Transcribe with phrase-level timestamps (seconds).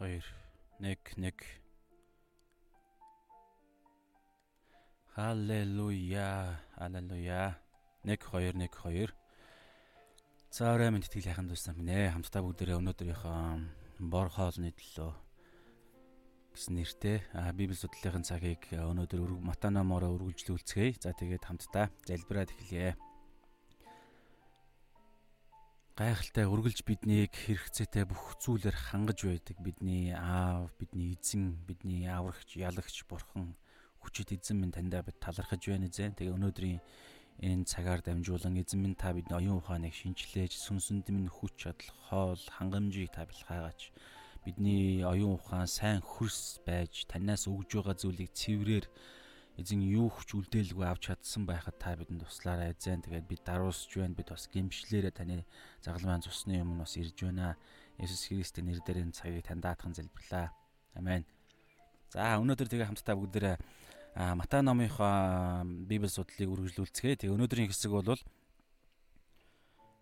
[0.00, 0.22] 2
[0.80, 1.34] 1 1
[5.12, 6.56] Халелуя.
[6.74, 7.60] Халелуя.
[8.04, 9.12] 1 2 1 2
[10.50, 12.16] За орой минь тэтгэл яханд дүүсэн минь ээ.
[12.16, 15.12] Хамтдаа бүгдээрээ өнөөдрийнхөө бор хоолны төлөө
[16.56, 17.20] гэсэн нэртэй
[17.52, 20.96] Библи судлалын цагийг өнөөдөр Матай номоор үргэлжлүүлцгээе.
[20.96, 22.96] За тэгээд хамтдаа залбираад эхлэе.
[26.00, 33.04] Гайхалтай үргэлж биднийг хэрэгцээтэй бүх зүйлээр хангаж байдаг бидний аав, бидний эзэн, бидний аврагч, ялагч
[33.04, 33.52] бурхан
[34.00, 36.16] хүчит эзэн минь таньдаа бид талархаж байна зэ.
[36.16, 36.80] Тэгээ өнөөдрийн
[37.44, 42.40] энэ цагаар дамжуулан эзэн минь та бидний оюун ухааныг шинжилээж сүнсэнд минь хүч чадал хоол
[42.48, 43.92] хангамжийг та бэлхаагаач
[44.40, 48.88] бидний оюун ухаан сайн хөрс байж танаас өгж байгаа зүйлийг цэврээр
[49.60, 52.72] эзэн юу хүч үлдээлгүй авч чадсан байхад та бидэнд туслаарай.
[52.72, 54.16] Эзэн тэгээд бид даруусж байна.
[54.16, 55.44] Бид бас гимшлээрээ таны
[55.84, 57.60] загалмайн цусны өмнө бас ирж байна.
[58.00, 60.56] Есүс Христийн нэрээр энэ цагийг тань даатхан залбирлаа.
[60.96, 61.28] Амен.
[62.08, 63.56] За өнөөдөр тэгээ хамтдаа бүгдээрээ
[64.16, 67.20] Матай номынхоо Библи судлалыг үргэлжлүүлцгээе.
[67.20, 68.18] Тэгээ өнөөдрийн хэсэг бол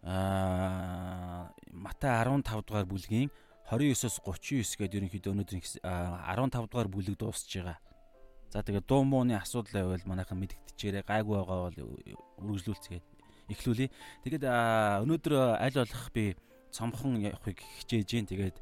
[0.06, 3.28] а Матай 15 дугаар бүлгийн
[3.68, 7.76] 29-оос 39 гээд ерөнхийдөө өнөөдрийн 15 дугаар бүлэг дуусж байгаа.
[8.48, 11.78] За тэгээ дуу мууны асуудал байвал манайхан мэдгдчихээрээ гайгүй байгаа бол
[12.40, 13.04] үргэлжлүүлцгээд
[13.52, 13.92] эхлүүлье.
[14.24, 14.44] Тэгээд
[15.04, 16.32] өнөөдөр аль болох би
[16.72, 18.26] цомхон явахыг хичээж гин.
[18.28, 18.56] Тэгээд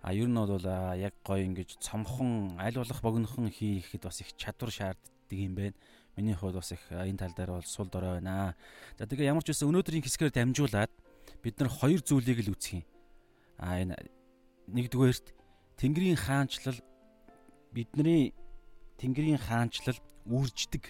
[0.00, 0.64] а ер нь бол
[0.96, 5.76] яг гоё ингэж цомхон аль болох богинохон хийхэд бас их чадвар шаарддаг юм байна.
[6.16, 8.56] Миний хувьд бас их энэ тал дээр бол сул дорой байна.
[8.96, 10.92] За тэгээ ямар ч үсэн өнөөдрийн хэсгээр дамжуулаад
[11.44, 12.84] бид нар хоёр зүйлийг л үүсгэх юм.
[13.60, 13.96] А энэ
[14.72, 15.36] нэгдүгээрт
[15.76, 16.80] Тэнгэрийн хаанчлал
[17.72, 18.32] бидний
[18.96, 20.84] Тэнгэрийн хаанчлал үрждэг,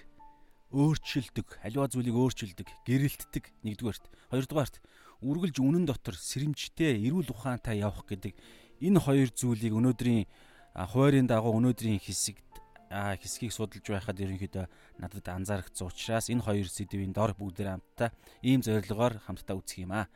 [0.70, 4.04] өөрчилдөг, аливаа зүйлийг өөрчилдөг, гэрэлтдэг нэгдүгээрт.
[4.30, 4.78] Хоёрдугаарт
[5.22, 8.34] үргэлж үнэн дотор сэрэмжтэй, эрүүл ухаантай явах гэдэг
[8.82, 10.28] энэ хоёр зүйлийг өнөөдрийн
[10.76, 12.44] хуваарийн дагуу өнөөдрийн хэсэгт
[12.92, 14.66] хэсгийг судалж байхад ерөнхийдөө
[15.00, 18.10] надад анзаарчихсан учраас энэ хоёр сэдвийн дор бүгдээр хамтдаа
[18.44, 20.06] ийм зорилгоор хамтдаа үзэх юм аа.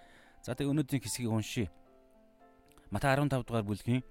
[0.44, 1.68] За тэгээ өнөөдрийн хэсгийг уншия.
[2.92, 4.04] Матай 15 дугаар бүлгийн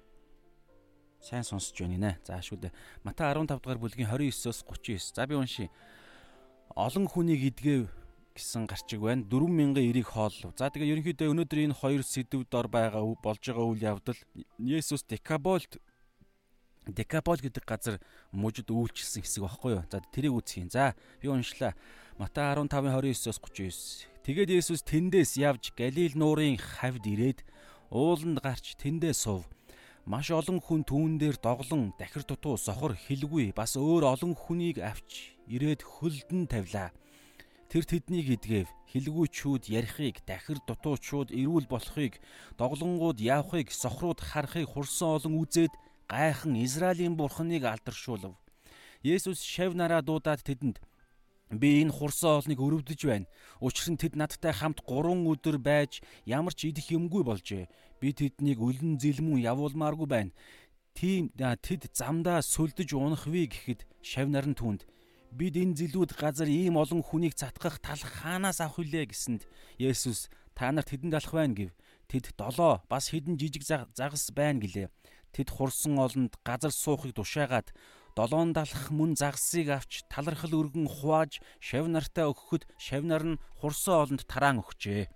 [1.21, 2.11] сайн сонсож байна нэ.
[2.23, 2.73] За шүү дээ.
[3.03, 5.15] Матай 15 дугаар бүлгийн 29-оос 39.
[5.15, 5.69] За би уншия.
[6.75, 7.91] Олон хүнийг идгээв
[8.35, 9.27] гэсэн гарчиг байна.
[9.27, 10.55] 4000 эрийг хооллов.
[10.55, 14.19] За тэгээ ерөнхийдөө өнөөдөр энэ хоёр сэдвд дор байгаа болж байгаа үйл явдал
[14.57, 15.79] Есүс Декаболт
[16.87, 17.95] Декапол гэдэг газар
[18.31, 19.83] мужид үйлчилсэн хэсэг багхгүй юу.
[19.91, 20.65] За тэрийг үзье.
[20.71, 21.75] За би уншлаа.
[22.17, 24.07] Матай 15:29-оос 39.
[24.23, 27.43] Тэгээд Есүс тэндээс явж Галил нуурын хавьд ирээд
[27.91, 29.45] ууланд гарч тэндээ сув.
[30.09, 35.37] Маш олон хүн түүн дээр доглон дахир дутуу сохор хилгүй бас өөр олон хүнийг авч
[35.45, 36.89] ирээд хөлдөн тавилаа.
[37.69, 38.65] Тэр тэднийг идгээв.
[38.89, 42.17] Хилгүүчүүд ярихыг, дахир дутуучууд эрүүл болохыг,
[42.57, 45.77] доглонгууд явахыг, сохрууд харахыг хурсан олон үзээд
[46.09, 48.33] гайхан Израилийн бурхныг алдаршуулв.
[49.05, 50.81] Есүс шав нараа дуудаад тэдэнд
[51.49, 53.25] Би энэ хурсан олныг өрөвдөж байна.
[53.57, 57.65] Учир нь тэд надтай хамт 3 өдөр байж ямар ч идэх юмгүй болжээ.
[57.97, 60.31] Би тэднийг өлөн зэлмүн явуулмааргүй байна.
[60.93, 64.85] Тийм тэд замдаа сүлдэж унахвэ гэхэд шавнар нь түнд
[65.31, 69.45] бид энэ зэлүүд газар ийм олон хүнийг цатгах тал хаанаас авах вүлээ гэсэнд
[69.77, 71.71] Есүс та нарт хэдэн далах байна гэв.
[72.09, 74.89] Тэд долоо бас хэдэн жижиг загас байна гэлээ.
[75.33, 77.69] Тэд хурсан олонд газар суухыг тушаагаад
[78.19, 83.95] долоон далах мөн загсыг авч талархал өргөн хувааж шав нартай өгөхөд шав нар нь хурсан
[84.03, 85.07] олонд тараан өгчээ.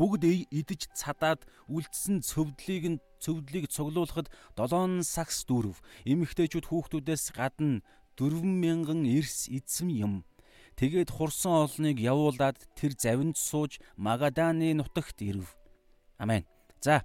[0.00, 5.76] Бүгд идэж цадаад үлдсэн цөвдлийг нь цөвдлийг цуглуулахад долоон сакс дүүрв.
[6.08, 7.84] Эмэгтэйчүүд хүүхдүүдээс гадна
[8.16, 10.14] 4000 эрс эзэм юм.
[10.80, 15.52] Тэгээд хурсан олныг явуулаад тэр завинд сууж Магаданы нутагт ирв.
[16.16, 16.48] Амен.
[16.80, 17.04] За.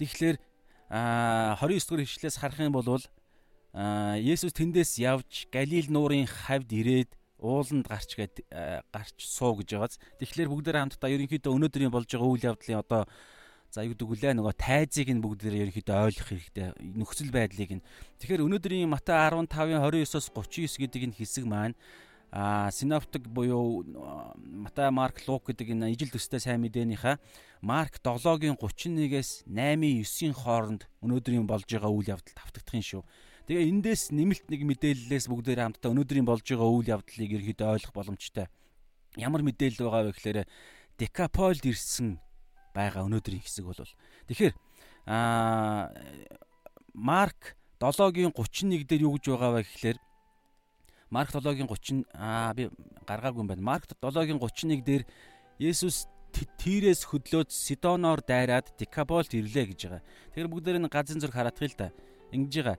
[0.00, 0.40] Тэгэхээр
[0.88, 3.00] а 29 дугаар ишлээс харах юм бол
[3.76, 8.48] Есүс тэндээс явж Галил нуурын хавьд ирээд ууланд гарч гээд
[8.88, 10.00] гарч суу гэж байгааз.
[10.16, 13.04] Тэгэхээр бүгдээр хамтдаа ерөнхийдөө өнөөдрийн болж байгаа үйл явдлын одоо
[13.68, 16.72] за юу гэдэг үлээ нөгөө тайзыг нь бүгдээр ерөнхийдөө ойлгох хэрэгтэй.
[16.96, 17.84] Нөхцөл байдлыг нь.
[18.24, 21.76] Тэгэхээр өнөөдрийн Матай 15-ын 29-оос 39 гэдэг энэ хэсэг маань
[22.32, 23.84] а синоптик буюу
[24.40, 27.20] Матай, Марк, Лук гэдэг энэ ижил төстэй сайн мэдээнийхаа
[27.60, 33.02] Марк 7-гийн 31-ээс 8-9-ийн хооронд өнөөдрийн болж байгаа үйл явдал тавтагдах юм шүү.
[33.46, 38.50] Тэгээ эндээс нэмэлт нэг мэдээллээс бүгдээр хамтдаа өнөөдрийн болж байгаа үйл явдлыг ерөөдөө ойлгох боломжтой.
[39.14, 40.38] Ямар мэдээлэл байгаа вэ гэхээр
[40.98, 42.18] Декаполд ирсэн
[42.74, 43.78] байгаа өнөөдрийн хэсэг бол.
[44.26, 44.54] Тэгэхээр
[45.06, 45.94] аа
[46.90, 49.98] Марк 7-гийн 31 дээр юу гэж байгаа вэ гэхээр
[51.14, 52.66] Марк 7-гийн 30 аа би
[53.06, 53.62] гаргаагүй юм байна.
[53.62, 55.06] Марк 7-гийн 31 дээр
[55.62, 60.02] Есүс Тирээс хөдлөөд Сидоноор дайраад Дикаболд ирлээ гэж байгаа.
[60.34, 61.88] Тэгэхээр бүгдээр нь газрын зураг хараадах л да.
[62.34, 62.76] Ингэж байгаа.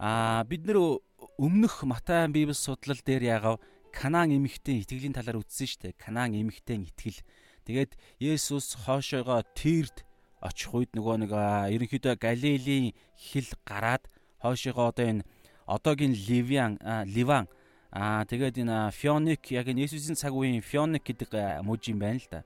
[0.00, 0.96] Аа бид нэр
[1.36, 3.60] өмнөх Матай Библи судлал дээр яагав
[3.92, 6.00] Канаан эмэгтэй итгэлийн талаар үздсэн дээ.
[6.00, 7.20] Канаан эмэгтэй итгэл.
[7.68, 10.08] Тэгээд Есүс хоошоогоо Тирд
[10.40, 11.32] очих үед нөгөө нэг
[11.76, 14.08] ерөнхийдөө Галилийн хил гараад
[14.40, 15.26] хоошоогоо одоо энэ
[15.68, 17.52] одоогийн Ливиан Ливан
[17.92, 22.28] аа тэгээд энэ Фионик яг энэ Есүсийн цаг үеийн Фионик гэдэг мужи юм байна л
[22.32, 22.40] да.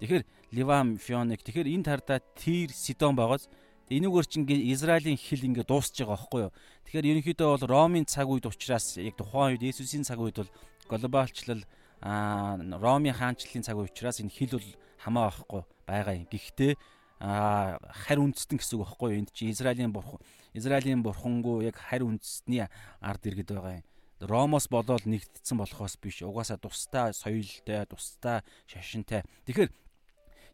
[0.00, 0.24] Тэгэхээр
[0.56, 3.52] Ливан Фионик тэгэхээр энэ тардаа Тир Сидон байгааз
[3.92, 6.52] энүүгээр чинь Израилийн хил ингээд дуусч байгаа байхгүй юу.
[6.88, 10.50] Тэгэхээр ерөнхийдөө бол Ромын цаг үед учраас яг тухайн үед Есүсийн цаг үед бол
[10.88, 11.64] глобалчлал
[12.00, 14.68] а Ромын хаанчлалын цаг учраас энэ хил бол
[15.04, 16.26] хамаа байхгүй байгаа юм.
[16.32, 16.72] Гэхдээ
[17.20, 17.76] а
[18.08, 19.18] харь үндэстэн гэсэн үг байхгүй юу?
[19.20, 20.20] Энд чи Израилийн бурхан
[20.56, 22.64] Израилийн бурхангуу яг харь үндэстний
[23.00, 23.86] ард иргэд байгаа юм.
[24.24, 26.22] Ромоос болоод нэгдсэн болохоос биш.
[26.24, 29.26] Угаасаа тустай соёлтой, тустай шашинтай.
[29.44, 29.68] Тэгэхээр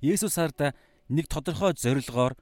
[0.01, 0.75] Есүс харда
[1.13, 2.35] нэг тодорхой зорилгоор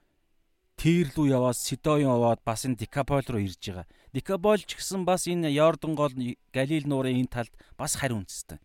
[0.78, 3.86] Тир рүү яваад Сидон яваад бас энэ Дикапол руу ирж байгаа.
[4.14, 6.14] Дикапол ч гэсэн бас энэ Йордан гол
[6.54, 8.62] Галил нуурын энэ талд бас харь үндэстэй.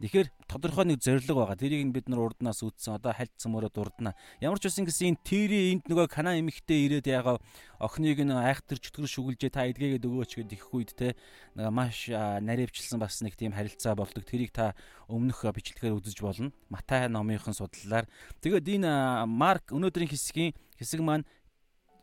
[0.00, 1.60] Тэгэхээр тодорхой нэг зориг байгаа.
[1.60, 2.96] Тэрийг бид нар урднаас үтсэн.
[2.96, 4.16] Одоо хальцсан мөрөд урднаа.
[4.40, 7.36] Ямар ч үсэн гэсэн энэ Тири энд нөгөө Кана эмэгтэй ирээд ягаа
[7.76, 11.18] охиныг нь айхтар чөтгөр шүглжээ та эдгээгээд өгөөч гэд их үед те
[11.52, 14.24] маш наривчлсан бас нэг тийм харилцаа болдог.
[14.24, 14.72] Тэрийг та
[15.04, 16.48] өмнөх бичлэгээр үзэж болно.
[16.72, 18.08] Матай номынхон судлалаар.
[18.40, 21.28] Тэгээд энэ Марк өнөөдрийн хэсгийн хэсэг маань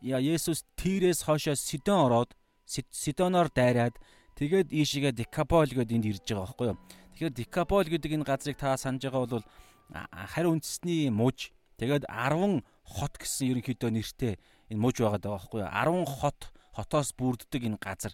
[0.01, 2.31] Есүс Тирээс хоошоо Сидон ороод
[2.65, 3.95] Сидоноор дайраад
[4.37, 6.77] тэгээд ийшээгээ Дикапол гэдээ энд ирж байгаа байхгүй юу.
[7.15, 9.45] Тэгэхээр Дикапол гэдэг энэ газрыг та санаж байгаа бол
[9.89, 11.49] харь үндэсний муж
[11.81, 14.33] тэгээд 10 хот гэсэн ерөнхийдөө нэртэй
[14.69, 15.71] энэ муж байгаа даа байхгүй юу.
[15.71, 16.39] 10 хот
[16.75, 18.13] хотоос бүрддэг энэ газар.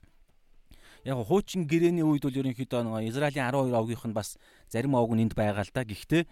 [1.03, 4.39] Яг хуучин гэрээний үед бол ерөнхийдөө нөгөө Израилийн 12 овгийнх нь бас
[4.71, 5.83] зарим овг нь энд байгаа л да.
[5.83, 6.24] Гэхдээ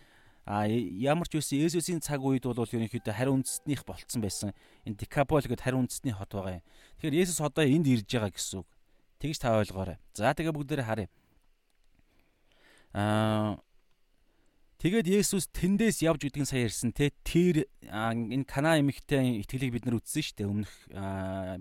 [0.45, 4.49] А ямар ч үсэн Есүсийн цаг үед бол ерөнхийдөө хариу үндэстнийх болцсон байсан.
[4.89, 6.65] Энэ Дикапол гэдэг хариу үндэстний хот байгаа юм.
[6.97, 8.69] Тэгэхээр Есүс одоо энд ирж байгаа гэсэн үг.
[9.21, 9.97] Тэгж та ойлгоорой.
[10.17, 11.09] За тэгээ бүгдээрээ харъя.
[12.97, 13.61] Аа
[14.81, 20.01] Тэгээд Есүс тэндээс явж гэдгийг сая ярьсан те тэр энэ Кана эмэгтэй итгэлийг бид нар
[20.01, 20.73] үзсэн шүү дээ өмнөх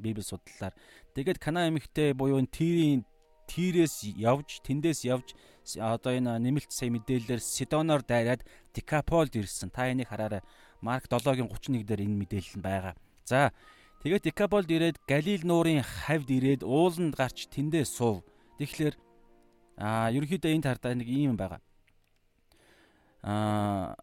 [0.00, 0.72] Библи судлалаар.
[1.12, 3.04] Тэгээд Кана эмэгтэй буюу тэрийн
[3.44, 5.36] Тирээс явж тэндээс явж
[5.76, 8.42] одоо энэ нэмэлт сая мэдээлэлээр Сидоноор дайраад
[8.74, 9.70] Дикаполд ирсэн.
[9.70, 10.42] Та энийг хараарай.
[10.80, 12.94] Марк 7-гийн 31 дээр энэ мэдээлэл нь байгаа.
[13.28, 13.52] За
[14.02, 18.24] тэгээд Дикаполд ирээд Галил нуурын хавьд ирээд ууланд гарч тэндээ суув.
[18.58, 18.94] Тэгэхээр
[19.78, 21.60] аа ерөнхийдөө энэ тардаа нэг юм байгаа.
[23.22, 23.94] Аа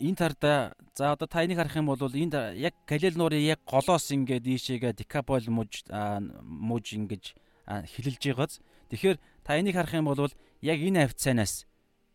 [0.00, 4.10] энэ тарда за одоо та энийг харах юм бол энд яг Галил нуурын яг голоос
[4.10, 5.84] ингээд ийшээгээ Дикапол муж
[6.44, 7.34] муж ингэж
[7.68, 8.60] хилэлж байгааз.
[8.90, 11.66] Тэгэхээр та энийг харах юм бол яг энэ хавцаанаас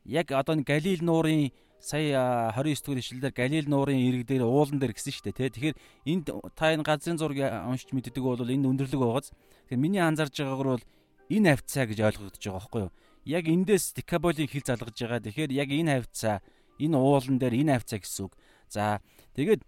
[0.05, 5.13] яг одоо Галил нуурын сая 29 дугаар ишлэлээр Галил нуурын ирэг дээр уулан дээр гэсэн
[5.13, 5.49] шүү дээ тий.
[5.49, 9.31] Тэгэхээр энд та энэ газрын зургийг уншиж мэддэг бол энэ өндөрлөг байгааз.
[9.69, 10.85] Тэгэхээр миний анзарж байгаагаар бол
[11.29, 12.91] энэ хавцаа гэж ойлгогдож байгаа байхгүй юу?
[13.25, 15.21] Яг эндээс Дикаболын хил залгаж байгаа.
[15.25, 16.35] Тэгэхээр яг энэ хавцаа
[16.81, 18.33] энэ уулан дээр энэ хавцаа гэсэн үг.
[18.69, 19.01] За
[19.37, 19.61] тэгээд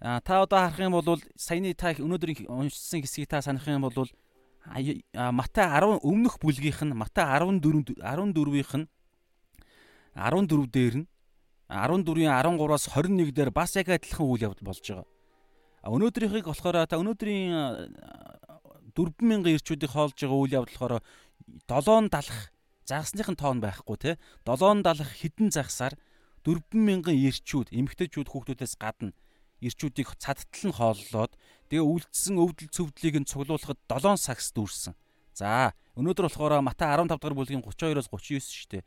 [0.00, 4.08] та одоо харах юм бол саяны та өнөөдрийн уншсан хэсгийг та санах юм бол
[4.64, 8.86] Матай 10 өмнөх бүлгийнх нь Матай 14 14-ийнх нь
[10.16, 11.06] 14 дээр нь
[11.68, 15.06] 14-ийн 13-аас 21 дээр бас яг адилхан үйл явдал болж байгаа.
[15.84, 17.52] Өнөөдрийнхийг болохоор та өнөөдрийн
[18.96, 21.04] 4000 ирчүүдийг хоолж байгаа үйл явдал болохоор
[21.68, 22.40] 7 далах
[22.88, 24.10] загсныхын тоон байхгүй те
[24.48, 25.92] 7 далах хідэн загсаар
[26.44, 29.12] 4000 ирчүүд эмэгтэйчүүд хүүхдүүдээс гадна
[29.64, 31.32] ирчүүдийг цадтал нь хооллоод
[31.72, 34.92] тэгээ үлдсэн өвдөл цөвдлийг нь цуглуулахад 7 сагс дүүрсэн.
[35.32, 38.82] За өнөөдөр болохоор Матай 15 дугаар бүлгийн 32-оос 39 шүү дээ.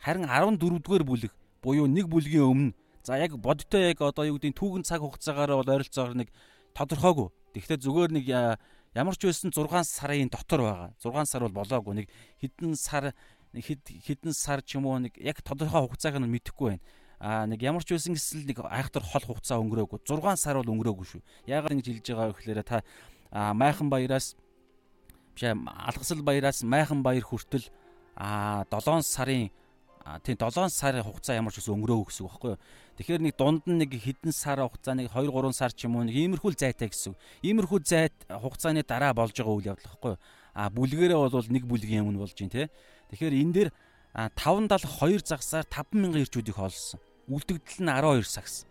[0.00, 2.72] Харин 14 дугаар бүлэг буюу нэг бүлгийн өмнө
[3.04, 6.28] за яг бодтой яг одоо юу гэдэг түүхэн цаг хугацаагаар бол ойролцоогоор нэг
[6.74, 7.28] тодорхойгүй.
[7.54, 8.24] Тэгэхдээ зүгээр нэг
[8.96, 10.90] ямар ч байсан 6 сарын дотор байгаа.
[10.98, 12.02] 6 сар бол болоогүй.
[12.02, 12.06] Нэг
[12.40, 13.14] хэдэн сар
[13.52, 16.82] хэдэн сар ч юм уу нэг яг тодорхой хугацааг нь мэдэхгүй байна
[17.22, 21.06] а нэг ямар ч байсан гэсэл нэг айхтар хол хугацаа өнгөрөөгүй 6 сар бол өнгөрөөгүй
[21.06, 21.22] шүү.
[21.46, 22.82] Яагаад ингэж хэлж байгаа вэ гэхээр та
[23.54, 24.34] майхан баяраас
[25.30, 27.70] биш алгасал баяраас майхан баяр хүртэл
[28.18, 29.54] а 7 сарын
[30.26, 32.62] тийм 7 сарын хугацаа ямар ч гэсэн өнгөрөөгүй гэсэн үг байхгүй юу.
[32.98, 36.02] Тэгэхээр нэг дунд нь нэг хэдэн сар хугацаа нэг 2 3 сар ч юм уу
[36.02, 37.14] нэг иймэрхүү зайтай гэсэн.
[37.46, 40.22] Иймэрхүү зайд хугацааны дараа болж байгаа үйл явдал байхгүй юу.
[40.58, 42.74] А бүлгэрээ бол нэг бүлгийн өмнө болж байна те.
[43.14, 43.70] Тэгэхээр энэ дээр
[44.34, 46.98] 572 загсаар 5000 ирчүүдийг хоолсон
[47.28, 48.64] үлдэгдэл нь 12 сагс.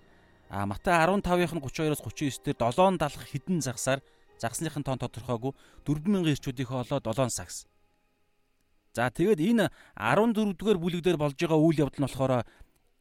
[0.51, 4.03] А Матай 15-ын 32-оос 39 дээр 7 далах хідэн загсаар
[4.41, 5.53] загсныхын тоон тодорхойгүй
[5.87, 7.67] 4000 ирчүүдийн хоолоо 7 сагс.
[8.91, 12.43] За тэгээд энэ 14 дугаар бүлэг дээр болж байгаа үйл явдал нь болохоор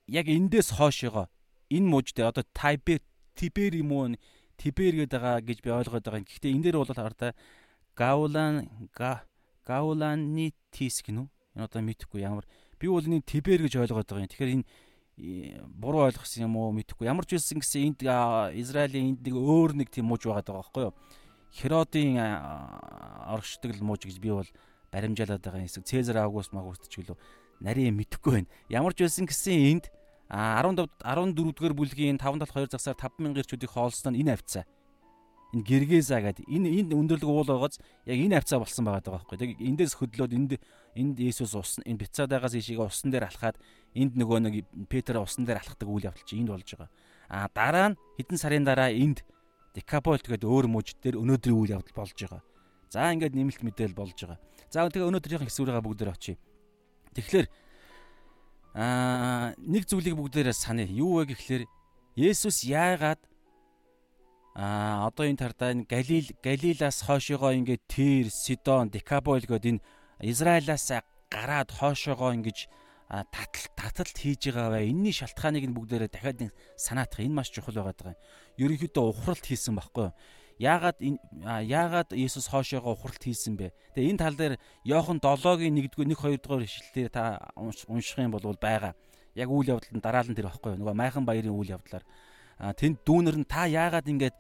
[0.06, 1.26] яг эндээс хоошоогоо
[1.70, 3.02] энэ дээр одоо Тайбер
[3.34, 4.14] Тибер юм уу
[4.60, 6.22] Тибер гэдэг байгаа гэж би ойлгоод байгаа.
[6.22, 7.34] Гэхдээ энэ дээр бол хараа
[7.96, 8.68] Гаулан
[9.64, 11.26] Гауланы тис гинүү.
[11.56, 12.44] Энэ одоо мэдхгүй ямар
[12.78, 14.30] би бол энэ Тибер гэж ойлгоод байгаа юм.
[14.30, 14.68] Тэгэхээр энэ
[15.76, 17.06] буруу ойлгосон юм уу мэдхгүй.
[17.06, 18.00] Ямар ч үсэн гэсэн энд
[18.56, 20.94] Израилийн энд нэг өөр нэг тийм мууж байгаа даа байхгүй юу?
[21.52, 22.16] Херодын
[23.28, 24.48] оршдог л мууж гэж би бол
[24.90, 27.18] баримжаалаад байгаа хэсэг Цезар Август магуст ч гэлөө
[27.60, 28.50] нарийн мэдэхгүй байна.
[28.72, 29.84] Ямар ч үсэн гэсэн энд
[30.30, 34.64] 15 14 дугаар бүлгийн 572 загсаар 5000 гэрчүүдийг хоолсноо энэ авцаа.
[35.50, 39.38] Энэ Гэргээза гэдэг энэ энд өндөрлөг уул байгааз яг энэ авцаа болсон байгаа даа байхгүй.
[39.38, 40.52] Тэг эндээс хөдлөөд энд
[40.94, 43.58] энд Есүс ус энэ Бицадагаас ишигээ усан дээр алхаад
[43.98, 44.54] энд нөгөө нэг
[44.86, 46.90] Петр усан дээр алхахдаг үйл явдал чи энд болж байгаа.
[47.26, 49.26] А дараа нь хэдэн сарын дараа энд
[49.74, 52.42] Декаполт гэдэг өөр мужид дээр өнөөдрийн үйл явдал болж байгаа.
[52.90, 54.38] За ингээд нэмэлт мэдээл болж байгаа.
[54.70, 56.38] За тэгээ өнөөдрийнх хэсгүүрээ бүгдээр очие.
[57.14, 57.46] Тэгэхээр
[58.74, 60.86] аа нэг зүйлийг бүгдээрээ санаа.
[60.86, 61.64] Юу вэ гэхлээр
[62.18, 63.22] Есүс яагаад
[64.60, 69.80] аа одоо энэ тардаа Галил Галилаас хойшоогоо ингээд Тир, Сидон, Декапол гээд энэ
[70.20, 71.00] Израилаас
[71.32, 72.68] гараад хойшоогоо ингэж
[73.08, 74.92] татал таталт хийж байгаа бай.
[74.92, 77.24] Энийний шалтгааныг нь бүгдээрээ дахиад санаатах.
[77.24, 78.20] Энэ маш чухал байгаа юм.
[78.60, 80.14] Ерөнхийдөө ухралт хийсэн баггүй юу?
[80.60, 83.72] Яагаад яагаад Иесус хоошоогоо ухралт хийсэн бэ?
[83.96, 88.44] Тэгээ энэ тал дээр Иохан 7-гийн 1-р 1 2 дугаар ишлэлээр та унших юм бол
[88.60, 88.92] байгаа.
[89.32, 90.84] Яг үйл явдал нь дараалан тэр багхгүй юу?
[90.84, 92.04] Нөгөө майхан баярын үйл явдлаар
[92.60, 94.34] тэнд дүүнер нь та яагаад ингэж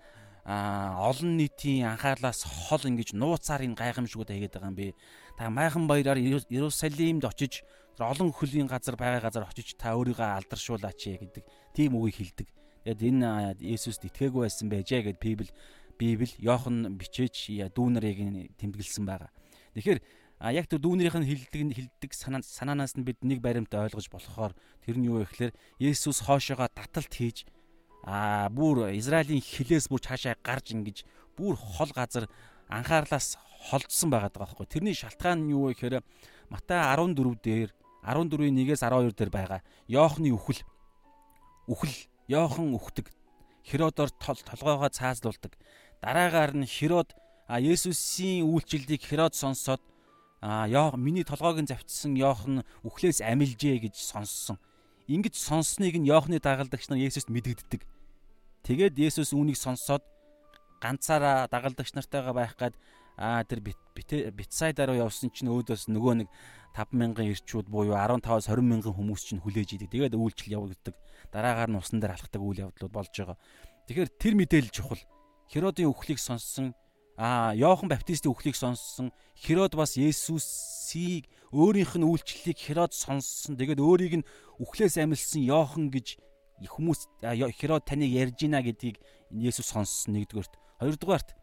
[0.44, 4.96] олон нийтийн анхаарлаас хол ингэж нууцаар энэ гайхамшгууд хийгээд байгаа юм бэ?
[5.36, 7.64] Та майхан баяраар Иерусалимд очиж
[8.00, 11.44] олон хөлийн газар байгаа газар очиж та өөрийгөө алдаршуулаач гэдэг
[11.76, 12.48] тийм үгийг хэлдэг.
[12.84, 13.28] Тэгэд энэ
[13.60, 15.52] Иесуст итгээгүй байсан байжээ гэд Библи
[16.00, 19.28] Библи Иохан бичээч дүүнэрийг тэмдэглэсэн байгаа.
[19.76, 20.00] Тэгэхээр
[20.48, 25.04] яг тэр дүүнэрийнх нь хилдэг хилдэг санаанаас нь бид нэг баримт ойлгож болохоор тэр нь
[25.12, 27.44] юу вэ гэхээр Есүс хоошоогоо таталт хийж
[28.04, 31.04] аа бүр Израилийн хилээс бүр цаашаа гарч ингэж
[31.36, 32.28] бүр хол газар
[32.68, 33.36] анхаарлаас
[33.68, 34.66] холдсон байгаа даа байхгүй.
[34.66, 36.00] Тэрний шалтгаан нь юу вэ гэхээр
[36.50, 37.70] Матай 14 дээр
[38.02, 39.60] 14-ийн 1-ээс 12 дээр байгаа.
[39.86, 40.64] Йоохны үхэл.
[41.68, 41.94] Үхэл.
[42.30, 43.12] Йохан үхдэг.
[43.66, 45.52] Херодор толгоогоо цаазлуулдаг.
[46.00, 47.12] Дараагаар нь Херод
[47.50, 49.82] Есүсийн үйлчлэлийг Херод сонсоод
[50.40, 54.56] аа миний толгойг нь завчсан Йохан үхлээс амилжээ гэж сонссон.
[55.10, 57.82] Ингэж сонссныг нь Йоохны дагалдагч нар Есүст мэдэгддэг.
[58.62, 60.06] Тэгээд Есүс үүнийг сонсоод
[60.78, 62.78] ганцаараа дагалдагч нартайгаа байх гад
[63.18, 66.28] аа тэр Битсайда руу явсан чинь өөдөөс нөгөө нэг
[66.78, 69.90] 5000 ирчүүд буюу 15-аас 20 мянган хүмүүс чинь хүлээж идэг.
[69.90, 70.94] Тэгээд үйлчлэл явагддаг.
[71.34, 73.36] Дараагаар нь усан дээр алхдаг үйл явдлууд болж байгаа.
[73.90, 75.02] Тэгэхээр тэр мэдээлэл чухал.
[75.50, 76.70] Херодын үхлийг сонссон
[77.18, 83.58] аа Иохан Баптистийн үхлийг сонссон Херод бас Есүсийг өөрийнх нь үйлчлэлийг Херод сонссон.
[83.58, 84.28] Тэгээд өөрийг нь
[84.62, 86.18] үхлээс амилсан Иохан гэж
[86.62, 87.10] хүмүүс
[87.58, 88.96] Херод таныг ярьж гинэ гэдгийг
[89.34, 90.54] Есүс сонссон нэгдүгээрт.
[90.78, 91.34] Хоёрдугаарт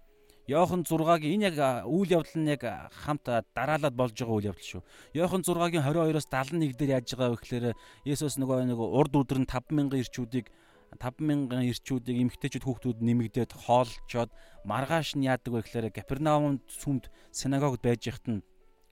[0.47, 2.63] Йохан 6-гийн энэ яг үйл явдал нь яг
[3.03, 4.83] хамт дараалаад болж байгаа үйл явдал шүү.
[5.11, 7.65] Йохан 6-гийн 22-оос 71 дээр яаж байгаа вэ гэхээр
[8.07, 10.47] Есүс нөгөө нэг урд өдөр нь 5000 ирчүүдийг
[10.95, 14.31] 5000 ирчүүдийг эмгтээчүүд хүүхдүүд нэмэгдээд хоолчоод
[14.63, 18.39] маргааш нь яадаг вэ гэхээр Капернаумд сүмд синагогд байж яхад нь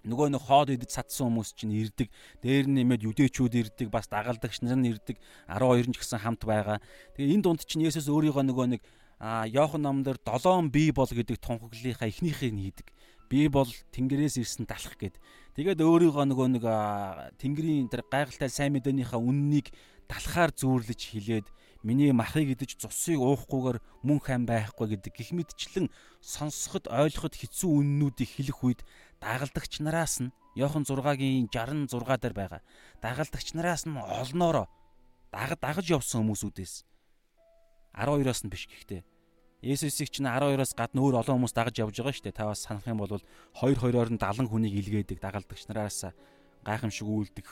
[0.06, 2.10] нөгөө нэг хоол идэж цадсан хүмүүс чинь ирдэг.
[2.40, 5.18] Дээр нь нэмээд юдэчүүд ирдэг, бас дагалдагч нар нь ирдэг.
[5.50, 6.78] 12 нь ч гэсэн хамт байгаа.
[7.18, 8.82] Тэгээ энэ дунд чинь Есүс өөрийгөө нөгөө нэг
[9.20, 12.88] а Йохан номдэр 7 бие бол гэдэг тунхаглалынхаа эхнийхийг нь хийдэг.
[13.30, 15.18] Би бол Тэнгэрээс ирсэн талах гэд.
[15.58, 16.66] Тэгээд өөрийгөө нөгөө нэг
[17.42, 19.74] Тэнгэрийн тэр гайхалтай сайн мэдээнийхээ үннийг
[20.06, 21.48] талахаар зүүрлэж хилээд
[21.86, 28.30] миний махыг идэж цусыг уухгүйгээр мөн хам байхгүй гэдэг гих мэдчлэн сонсоход ойлгоход хэцүү үннүүдийг
[28.30, 28.82] хэлэх үед
[29.26, 32.62] дагалдагч нараас нь Йохан 6-гийн 66 дээр байгаа.
[33.02, 34.70] Дагалдагч нараас нь олноороо
[35.34, 36.86] дагаж дагаж явсан хүмүүсүүдээс
[37.98, 39.02] 12-оос нь биш гэхдээ
[39.66, 42.38] Есүсийг чинь 12-оос гадна өөр олон хүмүүс дагаж явж байгаа шүү дээ.
[42.38, 43.26] Та бас санах юм бол 2
[43.82, 46.14] 2-оор нь 70 хүнийг илгээдэг дагалдагч нараас
[46.62, 47.50] гайхамшиг үйлдэх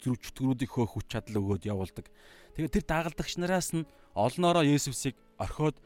[0.00, 2.08] чөтгөрүүдийн хөөх хүч чадал өгөөд явуулдаг.
[2.56, 3.84] Тэгээд тэр дагалдагч нараас нь
[4.16, 5.76] олноороо Есүсийг орхиод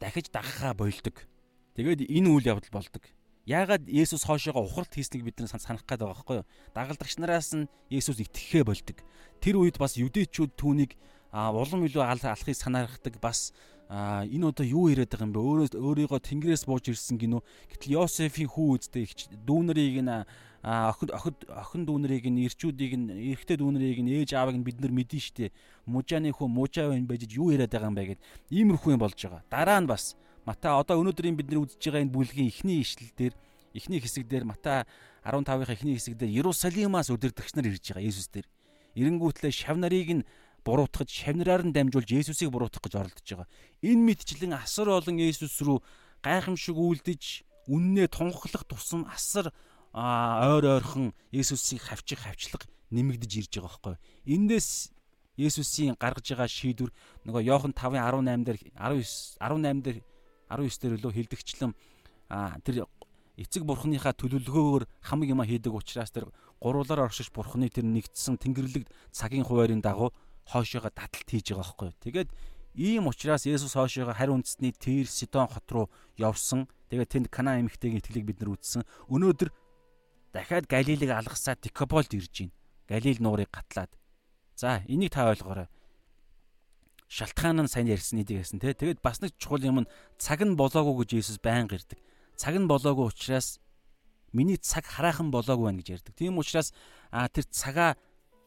[0.00, 1.28] дахиж дагахаа болдог.
[1.76, 3.04] Тэгээд энэ үйл явдал болдог.
[3.50, 6.46] Яагаад Есүс хоошоогоо ухралт хийснийг бид нар санах гээд байгаа байхгүй юу?
[6.70, 9.02] Дагалдагч нараас нь Есүс итгэхээ болдог.
[9.42, 10.94] Тэр үед бас юдэчүүд түүнийг
[11.34, 13.50] улам илүү алхахыг санаарахдаг бас
[13.90, 15.42] энэ одоо юу яриад байгаа юм бэ?
[15.42, 17.42] Өөрөө өөрийгөө тэнгэрээс бууж ирсэн гинөө.
[17.74, 19.10] Гэтэл Йосефийн хүү үздэй
[19.42, 20.14] дүүнэрийг нь
[20.62, 24.94] охид охид охин дүүнэрийг нь ирчүүдийг нь эрэгтэй дүүнэрийг нь ээж аавыг нь бид нар
[24.94, 25.50] мэдэн штэ.
[25.90, 28.20] Мужааны хүү мужаа байна байж юу яриад байгаа юм бэ гэд
[28.54, 29.42] иймэрхүү юм болж байгаа.
[29.50, 33.34] Дараа нь бас Матай одоо өнөөдрийн бид нар үзэж байгаа энэ бүлгийн эхний ишлэл дээр
[33.74, 34.88] эхний хэсэг дээр Матай
[35.24, 38.48] 15-ын эхний хэсэг дээр Иерусалимаас өдөрдөгч нар ирж байгаа Есүс дээр.
[38.96, 40.26] Эренгүүтлээ шав нарыг нь
[40.64, 43.48] буруутгаж шавнараар нь дамжуулж Есүсийг буруутгах гэж оролдож байгаа.
[43.84, 45.78] Энэ мэдчлэн асар олон Есүс рүү
[46.24, 49.52] гайхамшиг үлдэж үннээ тунхаглах тусам асар
[49.92, 53.96] ойр ойрхон Есүсийг хавчих хавчлага нэмэгдэж ирж байгаа байхгүй.
[54.26, 54.90] Эндээс
[55.38, 56.90] Есүсийн гаргаж байгаа шийдвэр
[57.24, 59.98] нөгөө Иохан 5:18 дээр 19 18 дээр
[60.50, 61.72] 19 дээр лөө хилдэгчлэн
[62.66, 62.84] тэр
[63.40, 66.28] эцэг бурхныхаа төлөвлөгөөгөөр хамаг юма хийдэг учраас тэр
[66.60, 70.12] гуруулаар оршиж бурхны тэр нэгдсэн тэнгэрлэг цагийн хуваарийн дагуу
[70.44, 71.90] хоошоогоо дадалт хийж байгаа байхгүй.
[72.04, 72.28] Тэгээд
[72.76, 75.86] ийм учраас Есүс хоошоогоо харь үндэсний Тир Сидон хот руу
[76.20, 76.68] явсан.
[76.92, 78.84] Тэгээд тэнд Кана эмэгтэйгийн итгэлийг бид нар үзсэн.
[79.08, 79.48] Өнөөдөр
[80.36, 82.52] дахиад Галилийг алгасаа Дикаполд ирж байна.
[82.90, 83.90] Галил нуурыг гатлаад.
[84.54, 85.70] За, энийг та ойлгоорой.
[87.10, 88.70] Шалтгаан нь сайн ярьсан эдийг хэлсэн тий.
[88.70, 91.98] Тэгээд бас нэг чухал юм нь цаг нь болоогүй гэж Есүс байнга ирдэг.
[92.38, 93.58] Цаг нь болоогүй учраас
[94.30, 96.14] миний цаг хараахан болоогүй байна гэж ярьдаг.
[96.14, 96.70] Тийм учраас
[97.10, 97.98] тэр цагаа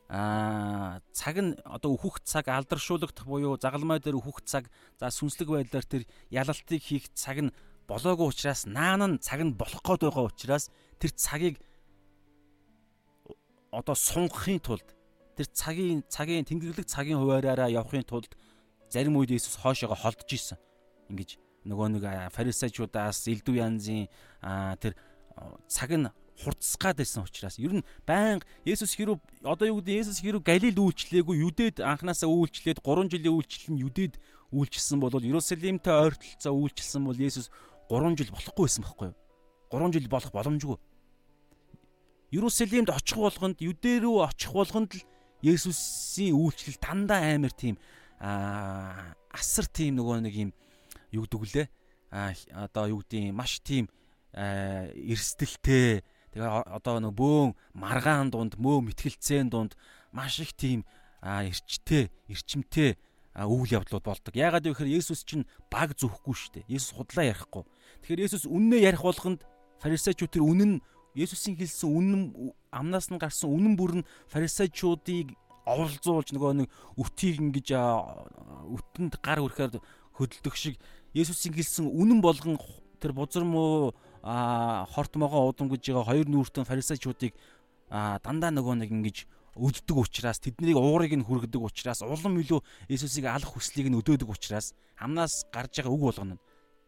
[0.07, 5.83] а цаг нь одоо өөхөх цаг алдаршуулгах буюу загалмай дээр өөхөх цаг за сүнслэг байдлаар
[5.83, 7.51] тэр ялалтыг хийх цаг нь
[7.87, 11.59] болоогүй учраас наан нь цаг нь болох гээд байгаа учраас тэр цагийг
[13.71, 14.87] одоо сунгахын тулд
[15.35, 18.29] тэр цагийн цагийн тэнгэрлэг цагийн хуваараараа явахын тулд
[18.93, 20.61] зарим үед Иесус хоошоогоо холдож исэн.
[21.09, 24.05] Ингиж нөгөө нэг фарисеучудаас элдв янзын
[24.77, 24.93] тэр
[25.67, 26.07] цаг нь
[26.43, 31.35] хурцсгаад байсан учраас ер нь байнга Есүс хэрүү одоо юу гэдэг Есүс хэрүү Галилд үйлчлээгүй
[31.45, 34.13] Юдэд анханасаа үйлчлээд 3 жилийн үйлчлэл нь Юдэд
[34.49, 37.53] үйлчилсэн бол Иерусалимтэй ойртолцоо үйлчилсэн бол Есүс
[37.89, 39.17] 3 жил болохгүй байсан байхгүй юу?
[39.69, 40.77] 3 жил болох боломжгүй.
[42.33, 45.05] Иерусалимд очих болгонд Юдэ рүү очих болгонд л
[45.45, 47.77] Есүсийн үйлчлэл дандаа амар тийм
[48.23, 50.51] аа асар тийм нөгөө нэг юм
[51.11, 51.67] юу гэдэг лээ.
[52.55, 53.91] Одоо юу гэдэг маш тийм
[54.31, 59.77] эрсдэлтэй Тэгээ одоо нэг бөөн маргаан дунд мөө мэтгэлцэн дунд
[60.09, 60.81] маш их тийм
[61.21, 62.97] эрчтэй, эрчимтэй
[63.37, 64.33] үйл явдлууд болдог.
[64.33, 66.73] Яагаад гэвэл Есүс чинь баг зөөхгүй шүү дээ.
[66.73, 67.63] Есүс худлаа ярихгүй.
[68.01, 69.45] Тэгэхээр Есүс үннээ ярих болгонд
[69.77, 70.81] фарисеучуд тэр үнэн
[71.13, 72.21] Есүсийн хэлсэн үнэн
[72.73, 79.79] амнаас нь гарсан үнэн бүр нь фарисеучуудыг оволзуулж нөгөө нэг өтийг ингэж өтөнд гар хүрэхээр
[80.17, 80.75] хөдөлдөг шиг
[81.13, 82.57] Есүсийн хэлсэн үнэн болгон
[82.97, 87.37] тэр бузар муу хорт могоо удамгаж байгаа хоёр нүүртэн фарисеучуудыг
[87.89, 89.17] дандаа нөгөө нэг ингэж
[89.53, 94.73] өддөг учраас тэднийг уурыг нь хүргэдэг учраас улам илүү Иесусыг алах хүслийг нь өдөөдөг учраас
[94.97, 96.41] амнаас гарч байгаа үг болгоно.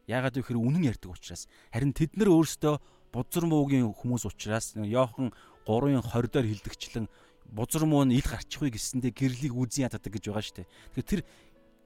[0.10, 2.76] Яагаад гэвэл үнэн ярьдаг учраас харин тэд нар өөрсдөө
[3.14, 5.30] бузар муугийн хүмүүс учраас Йохан
[5.70, 7.06] 3-ын 20 дээр хилдэгчлэн
[7.52, 10.68] бузар муу нь ил гарчихвэ гэсэндээ гэрлийг үзэн ятдаг гэж байгаа шүү дээ.
[10.94, 11.22] Тэгэхээр тэр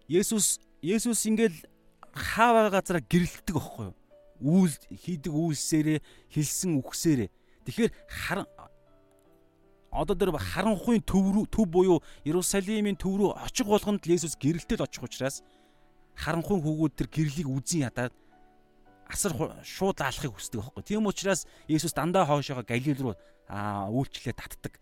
[0.09, 1.59] Есүс Есүс ингээл
[2.15, 3.95] хаа газараа гэрэлтдэг байхгүй юу?
[4.39, 5.99] үйл хийдэг үйлсээрээ
[6.31, 7.29] хэлсэн үгсээрээ.
[7.67, 8.47] Тэгэхээр харан
[9.91, 15.03] одоо тэр харанхуйн төв рүү төв буюу Иерусалимийн төв рүү очих болгонд Есүс гэрэлтэд очих
[15.03, 15.43] учраас
[16.15, 18.13] харанхуйн хүүгүүд тэр гэрлийг үзэн ядаад
[19.09, 19.33] асар
[19.65, 20.83] шууд алахыг хүсдэг байхгүй.
[20.87, 23.15] Тийм учраас Есүс дандаа хоошоогоо Галил руу
[23.49, 24.79] үйлчлээ татдаг.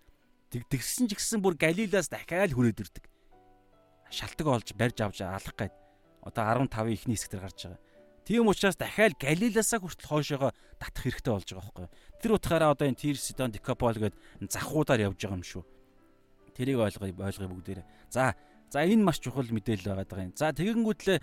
[0.51, 3.05] Тэгсэн ч гэсэн бүр Галилаас дахиад хүрээд ирдэг.
[4.07, 5.75] Шалтгаан олж барьж авч алах гээд
[6.23, 7.81] одоо 15-ын ихний хэсгээр гарч байгаа.
[8.23, 11.95] Тийм учраас дахиад Галиласаа хүртэл хойшоогоо татах хэрэгтэй болж байгаа байхгүй юу.
[12.23, 14.15] Тэр утгаараа одоо энэ Тир Сидон Дикапол гээд
[14.47, 15.63] захуудаар явж байгаа юм шүү.
[16.55, 17.85] Тэрийг ойлгоё ойлгоё бүгдээрээ.
[18.07, 18.35] За
[18.71, 20.35] за энэ маш чухал мэдээлэл байгаа юм.
[20.35, 21.19] За тэгэнгүүтлээ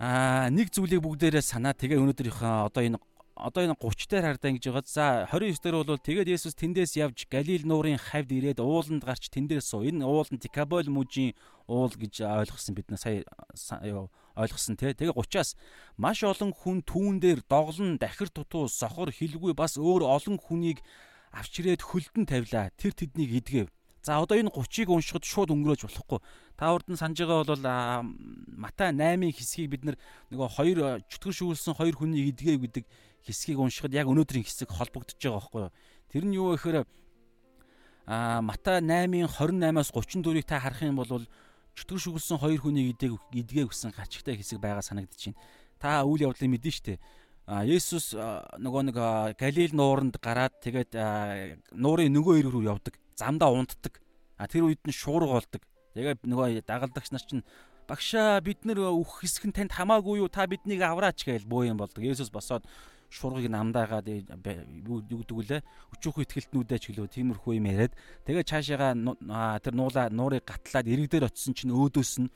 [0.00, 3.00] аа нэг зүйлийг бүгдээрээ санаа тэгээ өнөөдрийнхөө одоо энэ
[3.34, 4.84] одоо энэ 30 дээр хардаа ингэж байгаа.
[4.86, 9.72] За 29 дээр бол тэгээд Есүс тэндээс явж Галил нуурын хавьд ирээд ууланд гарч тэндээс
[9.72, 9.88] суу.
[9.88, 11.32] Энэ уул нь Дикабол мужийн
[11.66, 13.24] уул гэж ойлгосон бид нар сая
[14.36, 14.92] ойлгосон тий.
[14.92, 15.56] Тэгээ 30-аас
[15.96, 20.84] маш олон хүн түүн дээр доглон дахир тутуу сохор хилгүй бас өөр олон хүнийг
[21.32, 22.68] авчирээд хөлдөн тавилаа.
[22.76, 23.68] Тэр тэднийг идгэв.
[24.02, 26.20] За одоо энэ 30-ыг уншихад шууд өнгөрөөж болохгүй.
[26.58, 27.64] Та урд нь санаж байгаа бол
[28.58, 29.82] Матай 8-ын хэсгийг бид
[30.28, 32.84] нөгөө хоёр чөтгөр шүүлсэн хоёр хүнийг идгэв гэдэг
[33.26, 35.72] хэсгийг уншихад яг өнөөдрийн хэсэг холбогдож байгаа байхгүй юу.
[36.10, 36.84] Тэр нь юу гэхээр
[38.06, 41.26] а Матай 8-ын 28-аас 34-ийг та харах юм бол
[41.78, 45.08] чөтгөр шүглсэн хоёр хүний идэг идгээ өгсөн гачигтай хэсэг байгаа байна.
[45.78, 46.98] Та үйл явдлыг мэдэн штэ.
[47.46, 48.96] А Есүс нөгөө нэг
[49.38, 50.94] Галил нууранд гараад тэгээд
[51.74, 52.94] нуурын нөгөө ирэг рүү явдаг.
[53.18, 53.98] Замдаа унтдаг.
[54.38, 55.62] А тэр үед нь шуурга болдог.
[55.94, 57.42] Тэгээд нөгөө дагалдагч нар чинь
[57.88, 60.30] багшаа бид нар өөх хэсэг нь танд хамаагүй юу?
[60.30, 62.04] Та биднийг авраач гээл боо юм болдог.
[62.04, 62.62] Есүс босоод
[63.12, 65.60] шургыг намдаагаад юу гэдэг вүлээ
[65.92, 67.92] өчөөхөн ихтгэлтнүүдээ ч гэлөө тиймэрхүү юм яриад
[68.24, 72.32] тэгээ цаашаага тэр нуулаа нуурыг гатлаад ирэг дээр очисон чинь өөдөөс нь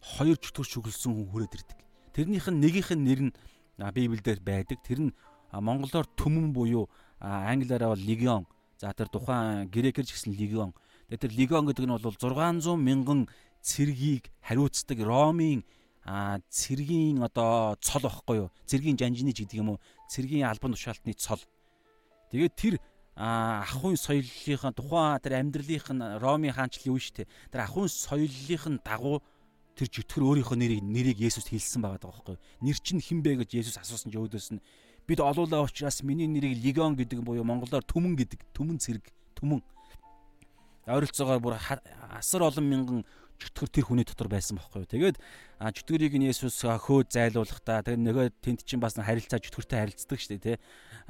[0.00, 1.78] хоёр чөтгөр шүглсэн хүн хүрээд ирдэг.
[2.12, 3.32] Тэрнийх нь нэгийнх нь нэр нь
[3.80, 4.78] Библиэлд байдаг.
[4.84, 5.14] Тэр нь
[5.52, 6.88] монголоор төмөн буюу
[7.20, 8.44] англиараа бол легион.
[8.80, 10.72] За тэр тухайн грекээр ч гэсэн легион.
[11.08, 13.28] Тэр легион гэдэг нь бол 600 мянган
[13.60, 15.64] цэргийг хариуцдаг Ромын
[16.04, 18.50] а цэргийн одоо цол واخгүй юу?
[18.66, 19.82] Цэргийн жанжины ч гэдэг юм уу?
[20.08, 21.40] Цэргийн албан тушаалтны цол.
[22.32, 22.74] Тэгээд тэр
[23.16, 27.28] ахуйн соёлынхаа тухайн тэр амьдралынх нь Ромын хаанчлалын үе шүү дээ.
[27.52, 29.20] Тэр ахуйн соёлынх нь дагуу
[29.76, 32.42] тэр жигтгэр өөрийнхөө нэрийг нэрийг Есүс хэлсэн байгаа байхгүй юу?
[32.64, 34.62] Нэр чинь хинбэ гэж Есүс асуусан ч өөдөөс нь
[35.04, 39.04] бид олоолаа учраас миний нэрийг легион гэдэг буюу монголоор түмэн гэдэг, түмэн цэрэг,
[39.36, 39.60] түмэн.
[40.86, 41.54] Ойролцоогоор бүр
[42.16, 43.00] асар олон мянган
[43.40, 44.92] чөтгөр тэр хүний дотор байсан байхгүй юу.
[44.92, 45.16] Тэгээд
[45.58, 50.44] чөтгөрийг нь Есүс хөөд зайлуулахдаа тэгээд нөгөө тэнд чинь бас харилцаа чөтгөртэй харилцдаг шүү дээ
[50.44, 50.56] тий.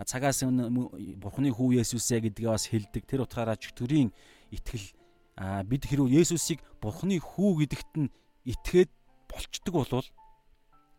[0.06, 3.02] Цагаас өмнө Бурхны хүү Есүсээ гэдгээ бас хэлдэг.
[3.04, 4.14] Тэр утгаараа чөтгөрийн
[4.54, 4.86] итгэл
[5.66, 8.12] бид хэрвээ Есүсийг Бурхны хүү гэдэгт нь
[8.46, 8.90] итгээд
[9.26, 10.08] болцдог болвол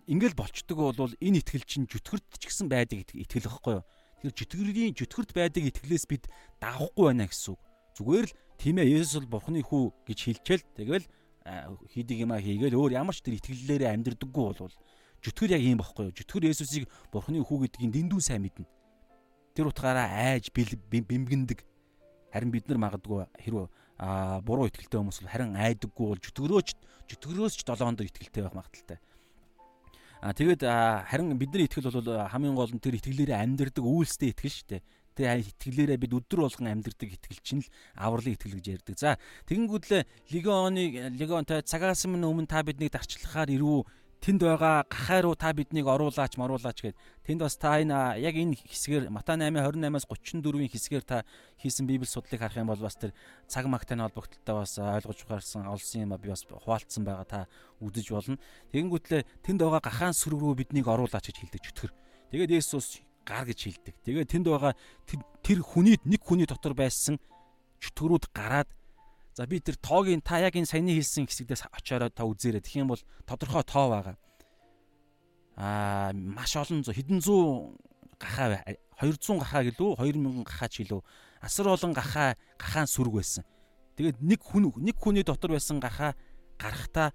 [0.08, 3.86] ингээл болцдог болвол энэ итгэл чинь жүтгэрт ч гэсэн байдаг итгэл واخгүй юу.
[4.22, 6.26] Тэр жүтгэрийн жүтгэрт байдаг итгэлээс бид
[6.60, 7.62] давахгүй байна гэсэн үг.
[7.98, 11.06] Зүгээр л тийм ээ Есүс бол Бурхны хүү гэж хэлчихэл тэгэл
[11.90, 14.76] хийдэг юмаа хийгээл өөр ямар ч тэр итгэллээрээ амьдрдаггүй болвол
[15.22, 16.18] жүтгэр яг ийм бохгүй юу.
[16.18, 18.66] Жүтгэр Есүсийг Бурхны хүү гэдгийг дэндүү сайн мэднэ.
[19.54, 21.62] Тэр утгаараа айж бэмгэндэг.
[22.34, 23.68] Харин бид нар магадгүй хэрвээ
[24.42, 26.70] буруу итгэлтэй хүмүүс бол харин айдаггүй бол жүтгэрөөч
[27.14, 28.98] жүтгэрөөс ч 7 хонд итгэлтэй байх магадaltaй.
[30.22, 30.66] А тэгээд
[31.06, 34.82] харин бидний итгэл бол хамгийн гол нь тэр итгэлээрээ амьдрдаг үйлстэй итгэл шүү дээ.
[35.22, 38.98] Тэгээ итгэлээрээ бид өдөр болгон амьдэрдэг итгэл чинь л авралын итгэл гэж ярьдаг.
[38.98, 40.02] За тэгэнгүүтлээ
[40.34, 43.86] легионы легионтой цагаас өмнө та биднийг дарчлахаар ирүү
[44.22, 48.54] тэнд байгаа гахаа руу та биднийг оруулаач моруулаач гэд тэнд бас та энэ яг энэ
[48.54, 51.26] хэсгээр Матай 8:28-аас 34-ийн хэсгээр та
[51.58, 53.18] хийсэн библи судлыг харах юм бол бас тэр
[53.50, 57.40] цаг магтай холбогдлолтой бас ойлгож ухаарсан олсон юм а би бас хуваалцсан байгаа та
[57.82, 58.38] үзэж болно.
[58.70, 61.92] Тэгэнгүүтлээ тэнд байгаа гахаан сүрэг рүү биднийг оруулаач гэж хэлдэг чөтгөр.
[62.30, 63.96] Тэгээд Есүс гар гэж хэлдэг.
[64.06, 64.74] Тэгээ тэнд байгаа
[65.46, 67.18] тэр хүний нэг хүний дотор байсан
[67.82, 68.70] чөтгөрүүд гараад
[69.34, 72.62] за би тэр тоогийн та яг энэ саяны хэлсэн хэсэгдээс очиороо та үзээрэй.
[72.62, 74.16] Тэгэх юм бол тодорхой тоо байгаа.
[75.56, 77.78] Аа маш олон зуун хэдэн зуун
[78.22, 78.62] гахаа
[79.02, 81.02] 200 гахаа гэлөө 2000 гахаа ч гэлөө
[81.42, 83.44] асар олон гахаа гахаан сүрэг байсан.
[83.98, 86.14] Тэгээд нэг хүн нэг хүний дотор байсан гахаа
[86.62, 87.10] гарахтаа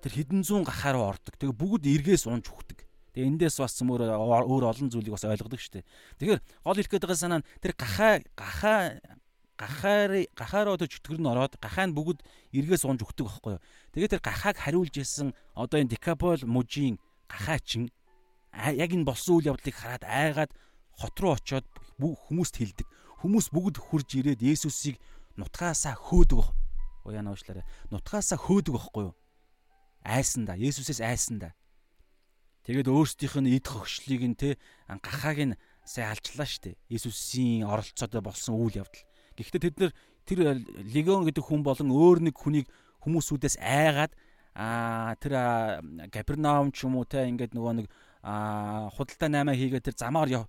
[0.00, 1.34] тэр хэдэн зуун гахаа руу ордог.
[1.34, 2.89] Тэгээ бүгд эргээс унж хөхдөг.
[3.20, 5.84] Тэгээ эндээс бас өөр өөр олон зүйлийг бас ойлгодог шүү дээ.
[6.24, 8.96] Тэгэхээр гол хэлэх гээд байгаа санаа нь тэр гахаа гахаа
[9.60, 12.24] гахаар гахаараа тэр чөтгөр нь ороод гахаа нь бүгд
[12.56, 13.64] эргээс унж өгдөг байхгүй юу.
[13.92, 16.96] Тэгээ тэр гахааг хариулж исэн одоо энэ декапол мужийн
[17.28, 17.92] гахаа чин
[18.56, 20.50] яг энэ болсон үйл явдлыг хараад айгаад
[20.96, 21.68] хот руу очиод
[22.00, 22.88] хүмүүст хэлдэг.
[23.20, 24.96] Хүмүүс бүгд хурж ирээд Есүсийг
[25.36, 26.40] нутгаасаа хөөдөг.
[27.04, 27.68] Уяа нуушлаарэ.
[27.92, 29.14] Нутгаасаа хөөдөг байхгүй юу?
[30.08, 30.56] Айсан да.
[30.56, 31.52] Есүсээс айсан да.
[32.70, 34.54] Тэгээд өөрсдийнх нь эд хогшлыг нь те
[34.86, 36.78] гахааг нь сая алчлаа штэ.
[36.86, 39.02] Иесусийн оролцоодоо болсон үйл явдал.
[39.34, 40.38] Гэхдээ тэд нар тэр
[40.86, 42.70] легион гэдэг хүн болон өөр нэг хүнийг
[43.02, 44.14] хүмүүсүүдээс айгаад
[44.54, 45.34] а тэр
[46.14, 47.86] Капернаум ч юм уу те ингээд нөгөө нэг
[48.22, 50.46] худалдаа 8 хийгээд тэр замаар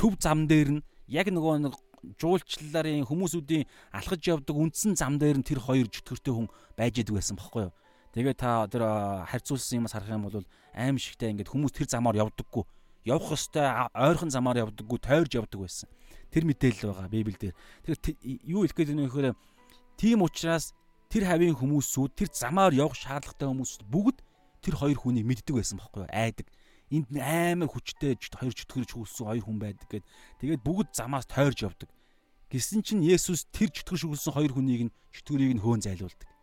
[0.00, 1.76] төв зам дээр нь яг нөгөө нэг
[2.16, 6.48] жуулчлаларын хүмүүсүүдийн алхаж явдаг үндсэн зам дээр нь тэр хоёр чөтгөртэй хүн
[6.80, 7.76] байж идэг байсан бохоггүй юу.
[8.16, 8.80] Тэгээ та тэр
[9.28, 10.40] харьцуулсан юмас харах юм бол
[10.72, 12.64] аим шигтэй ингээд хүмүүс тэр замаар явдаггүй.
[13.04, 15.92] Явах хөстэй ойрхон замаар явдаггүй, тойрж явдаг байсан.
[16.32, 17.52] Тэр мэдээлэл байгаа Библиэлд.
[17.84, 19.36] Тэгэхээр юу хэлэх гээд байна вэ гэхээр
[20.00, 20.72] тийм учраас
[21.12, 24.24] тэр хавийн хүмүүсүүд тэр замаар явах шаардлагатай хүмүүс бүгд
[24.64, 26.10] тэр хоёр хүнийг мэддэг байсан байхгүй юу?
[26.10, 26.48] Айдаг.
[26.88, 30.08] Энд амар хүчтэй хоёр чөтгөрч хөлсөн хоёр хүн байдаг гэд.
[30.40, 31.92] Тэгээд бүгд замаас тойрж явдаг.
[32.48, 36.35] Гэсэн чинь Есүс тэр чөтгөр шүглсэн хоёр хүнийг нь чөтгөрийг нь хөөн зайлуулдаг.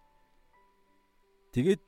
[1.53, 1.81] Тэгээд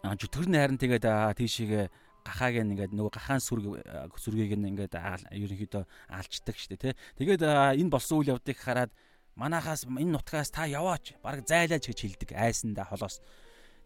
[0.00, 1.04] жүтгэр нь харин тэгээд
[1.36, 1.84] тийшээгээ
[2.24, 3.76] гахааг ингээд нөгөө гахаан сүрэг
[4.16, 6.92] сүргийг ингээд ерөнхийдөө алчдаг штэ тий.
[7.20, 7.44] Тэгээд
[7.76, 8.88] энэ болсон үйл явдлыг хараад
[9.36, 13.20] манахаас энэ нутгаас та яваач баг зайлаач гэж хэлдэг айсандаа холоос.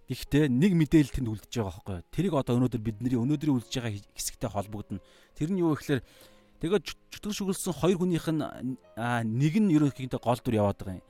[0.07, 2.07] Гэхдээ нэг мэдээлэл тэнд үлдэж байгаа юу?
[2.15, 5.03] Тэрийг одоо өнөөдөр бидний өнөөдрийн үлдэж байгаа хэсэгтэй холбогдно.
[5.35, 6.05] Тэр нь юу гэхээр
[6.61, 8.45] тэгээд чөтгөр шүглсэн хоёр хүнийх нь
[9.41, 11.07] нэг нь ерөнхийдөө гол дүр яваад байгаа юм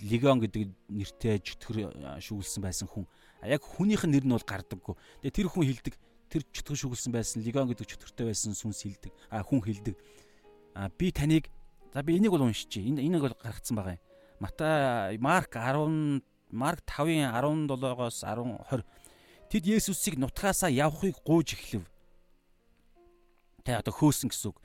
[0.00, 3.08] легион гэдэг нэртэй чөтгөр шүглсэн байсан хүн.
[3.44, 4.94] Яг хүнийх нь нэр нь бол гардаггүй.
[5.24, 5.94] Тэгээ тэр хүн хилдэг
[6.28, 9.12] тэр чөтгөр шүглсэн байсан легион гэдэг чөтгөртэй байсан сүнс хилдэг.
[9.32, 9.96] А хүн хилдэг.
[10.76, 11.48] А би таныг
[11.92, 12.84] за би энийг бол уншчихъя.
[12.84, 14.02] Энэ энийг бол гаргацсан байгаа юм.
[14.40, 16.20] Матай Марк 10
[16.52, 18.84] Марк 5-ын 17-оос 10 20
[19.48, 21.84] Тэд Есүсийг нутгаасаа явахыг гуйж эхлэв.
[23.62, 24.58] Тэ одоо хөөсөн гэсэн үг.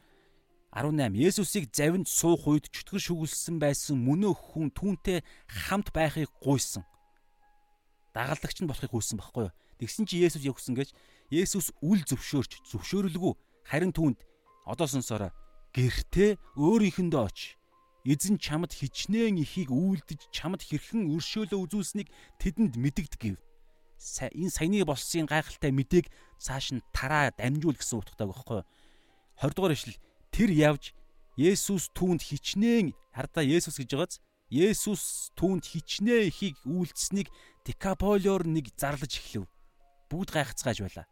[0.71, 6.85] 18 Есүсийг завинд суух үед чөтгөр шүглсэн байсан мөнөө хүн түүнтэй хамт байхыг гуйсан.
[8.13, 9.53] Дагалдагч нь болохыг гуйсан байхгүй юу?
[9.81, 10.93] Тэгсэн чи Есүс гүсэн гэж
[11.33, 13.33] Есүс үл зөвшөөрч зөвшөөрөлгүй
[13.65, 14.21] харин түүнд
[14.69, 15.33] одоо сонсороо
[15.73, 17.57] гэртээ өөрийнхэндөө оч.
[18.05, 22.09] Эзэн чамд хичнээн ихийг үйлдэж чамд хэрхэн өршөөлөө үзүүлсэнийг
[22.41, 23.37] тэдэнд мэдэгдэв.
[23.37, 26.07] Энэ саяны болсон гайхалтай мэдээг
[26.39, 28.61] цааш нь тараа дамжуул гэсэн утгатай байхгүй.
[29.43, 29.99] 20 дугаар ишлэл
[30.31, 30.93] тэр явж
[31.39, 34.19] Есүс түүнд хичнээн хардаа Есүс гэж байгааз
[34.51, 37.29] Есүс түүнд хичнээн ихийг үйлдсэнийг
[37.63, 39.45] Декаполиор нэг зарлаж эхлэв.
[40.09, 41.07] Бүгд гайхацгааж байлаа.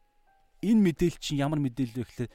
[0.66, 2.32] Энэ мэдээлэл чинь ямар мэдээлэл вэ гэхээр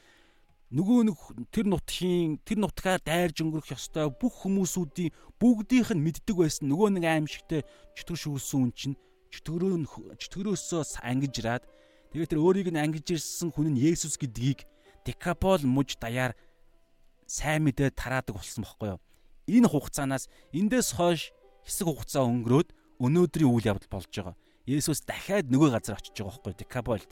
[0.73, 1.17] нөгөө нэг
[1.53, 7.05] тэр нутгийн тэр нутгаар дайрж өнгөрөх ёстой бүх хүмүүсүүдийн бүгдийнх нь мэддэг байсан нөгөө нэг
[7.13, 7.61] аимшигтэй
[7.93, 8.97] чөтгөр шүүсэн хүн чинь
[9.37, 11.69] чөтгөрөө чөтгөрөөсөө ангижраад
[12.17, 14.65] тэгээд тэр өөрийг нь ангиж ирсэн хүн нь Есүс гэдгийг
[15.05, 16.33] Декапол муж даяар
[17.33, 19.01] сайн мэдээ тараадаг болсон бохоггүй юу.
[19.49, 21.33] Энэ хугацаанаас эндээс хойш
[21.65, 22.69] хэсэг хугацаа өнгөрөөд
[23.01, 24.37] өнөөдрийн үйл явдал болж байгаа.
[24.69, 27.11] Есүс дахиад нөгөө газар очиж байгаа бохоггүй Декаполд.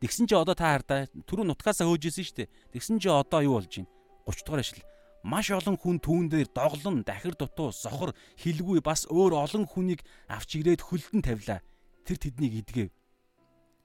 [0.00, 2.52] Тэгсэн чи одоо та хардаа түрүү нутгаасаа хөөж исэн шүү дээ.
[2.72, 3.92] Тэгсэн чи одоо юу болж байна?
[4.26, 4.88] 30 дугаар ишлэл.
[5.22, 8.10] Маш олон хүн түүн дээр доглон, дахир дутуу, сохор,
[8.40, 11.62] хилгүй бас өөр олон хүнийг авч ирээд хөлдөн тавилаа.
[12.02, 12.90] Тэр тэднийг идгэв.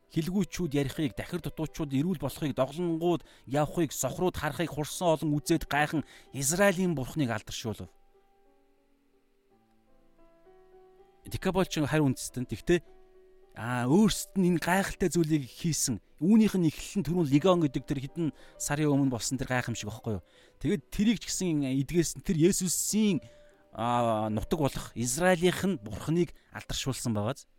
[0.07, 6.95] Хилгүүчүүд ярихыг, дахир дутуучууд эрүүл болохыг, доглонгууд явахыг, сохрууд харахыг хурсан олон үзээд гайхан Израилийн
[6.95, 7.91] бурхныг алдаршуулв.
[11.27, 12.47] Декаболч харь үндэстэн.
[12.47, 12.79] Тэгтээ
[13.59, 15.99] аа өөрсдөд нь энэ гайхалтай зүйлийг хийсэн.
[16.23, 20.21] Үүнийх нь эхлэл нь түрүүн легон гэдэг тэр хідэн сарын өмнө болсон тэр гайхамшиг байхгүй
[20.21, 20.25] юу.
[20.63, 23.19] Тэгээд тэрийг ч гэсэн эдгээс тэр Есүсийн
[23.75, 27.49] нутаг болох Израилийнх нь бурхныг алдаршуулсан байгааз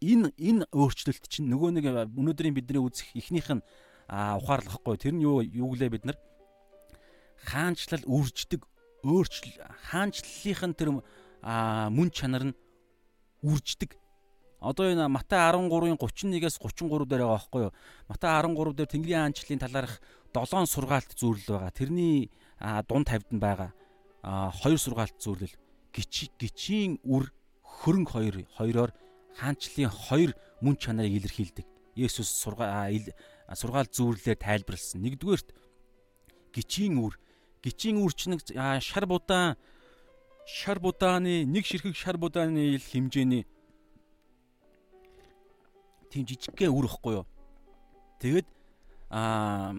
[0.00, 1.84] энэ энэ өөрчлөлт чинь нөгөө нэг
[2.16, 3.64] өнөөдрийн бидний үзэх ихнийх нь
[4.08, 6.18] ухаарлах байхгүй тэр нь юу юу гэлээ бид нар
[7.44, 8.64] хаанчлал үрждэг
[9.04, 9.56] өөрчлөл
[9.92, 12.58] хаанчлалынх нь тэр мөн чанар нь
[13.44, 14.00] үрждэг
[14.60, 17.72] Одоо энэ Матай 13-ын 31-ээс 33 дээр байгаа байхгүй юу?
[18.12, 19.94] Матай 13 дээр Тэнгэрийн хаанчлалын талаарх
[20.36, 21.72] 7 сургаалт зүйрлэл байгаа.
[21.72, 22.28] Тэрний
[22.84, 23.72] дунд тавьд нь байгаа.
[24.20, 25.56] А 2 сургаалт зүйрлэл.
[25.96, 27.32] Гичи гичийн үр
[27.64, 28.92] хөрөнгө хоёр хоёроор
[29.38, 31.66] хаанчлалын 2 мөн чанарыг илэрхийлдэг.
[31.94, 33.12] Есүс сургаал
[33.54, 35.02] сургаал зүйрлэлээр тайлбарлсан.
[35.02, 35.48] Нэгдүгээрт
[36.54, 37.18] гичийн үр
[37.62, 38.38] гичийн үр чинь
[38.80, 39.56] шар будаан
[40.46, 43.46] шар будааны нэг ширхэг шар будааны ил хэмжээний
[46.10, 47.26] тийм жижигхэн үр ихгүй юу.
[48.18, 48.48] Тэгээд
[49.10, 49.74] аа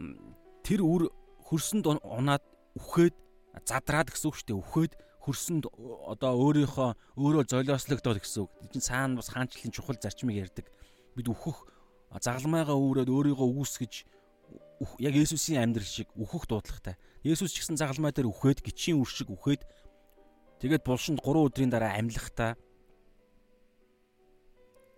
[0.64, 1.12] тэр үр
[1.48, 2.44] хөрсөнд унаад
[2.80, 3.16] үхээд
[3.68, 4.62] задраад гэсэн үг шүү дээ.
[4.64, 5.70] Үхээд хөрсөнд
[6.10, 8.52] одоо өөрийнхөө өөрөө золиослогдоод гэсэн үг.
[8.74, 10.66] Энд цаана бас хаанчлалын чухал зарчмыг ярьдаг.
[11.14, 11.62] Бид үхэх
[12.10, 13.94] загалмайгаа өөрөөд өөрийгөө үүсгэж
[14.98, 16.98] яг Есүсийн амьдрал шиг үхэх дуудлагатай.
[17.22, 19.62] Есүс ч гэсэн загалмай дээр үхээд гिचийн үр шиг үхээд
[20.60, 22.58] тэгээд булшинд 3 өдрийн дараа амьлахтаа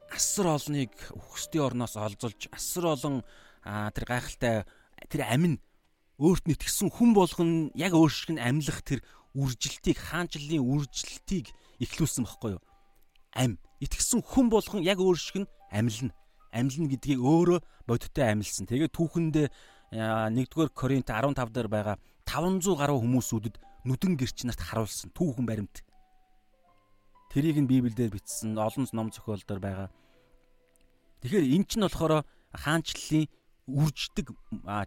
[0.08, 3.16] асар олныг өгсдийн орноос олзолж асар олон
[3.64, 4.64] тэр гайхалтай
[5.10, 5.60] тэр амин
[6.22, 9.02] өөрт нь итгэсэн хүн болгон яг өөр шиг нь амьлах тэр
[9.34, 11.50] үржилтийг хаанчлалын үржилтийг
[11.82, 12.64] ихлүүлсэн байхгүй юу?
[13.34, 16.14] Ам итгэсэн хүн болгон яг өөр шиг нь амьлна.
[16.54, 18.70] Амьлна гэдгийг өөрөө бодиттой амьлсан.
[18.70, 19.48] Тэгээд түүхэндээ
[19.94, 25.82] 1-р Коринт 15 дээр байгаа 500 гаруй хүмүүсүүдэд нүдэн гэрч нарт харуулсан түүхэн баримт.
[27.34, 29.90] Тэрийг нь Библиэлд бичсэн олон ном зохиолдоор байгаа.
[31.22, 32.22] Тэгэхээр эн чинь болохоор
[32.54, 33.26] хаанчлалын
[33.68, 34.28] үрждэг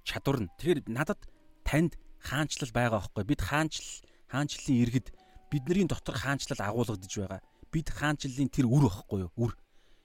[0.06, 0.50] чадвар нь.
[0.58, 1.20] Тэгэхээр надад
[1.66, 3.24] танд хаанчлал байгаа байхгүй.
[3.26, 4.06] Бид хаанчлал
[4.36, 5.08] хаанчлалын иргэд
[5.48, 7.40] бидний дотор хаанчлал агуулгадж байгаа.
[7.72, 9.32] Бид хаанчлалын тэр үр байхгүй юу?
[9.40, 9.52] Үр.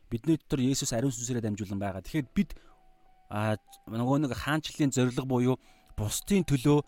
[0.08, 2.02] Бидний дотор Есүс ариун сүнсээрээ дамжуулан байгаа.
[2.02, 2.56] Тэгэхээр бид
[3.28, 3.60] а
[3.91, 5.60] нөгөө нэг хаанчлалын зориг буюу
[6.00, 6.80] бусдын төлөө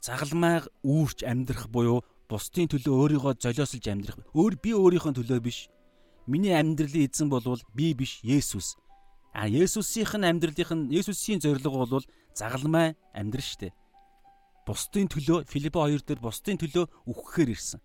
[0.00, 4.16] загалмайг үүрч амьдрах буюу бусдын төлөө өөрийгөө золиослж амьдрах.
[4.32, 5.68] Өөр би өөрийнхөө төлөө биш
[6.30, 8.76] Миний амьдралын эзэн болвол би биш Есүс.
[9.34, 13.74] А Есүсийнх нь амьдралынх нь Есүсийн зорилго бол загалмай амьдрал штэ.
[14.70, 17.82] Бусдын төлөө Филиппо 2 дээр бусдын төлөө үхэхээр ирсэн.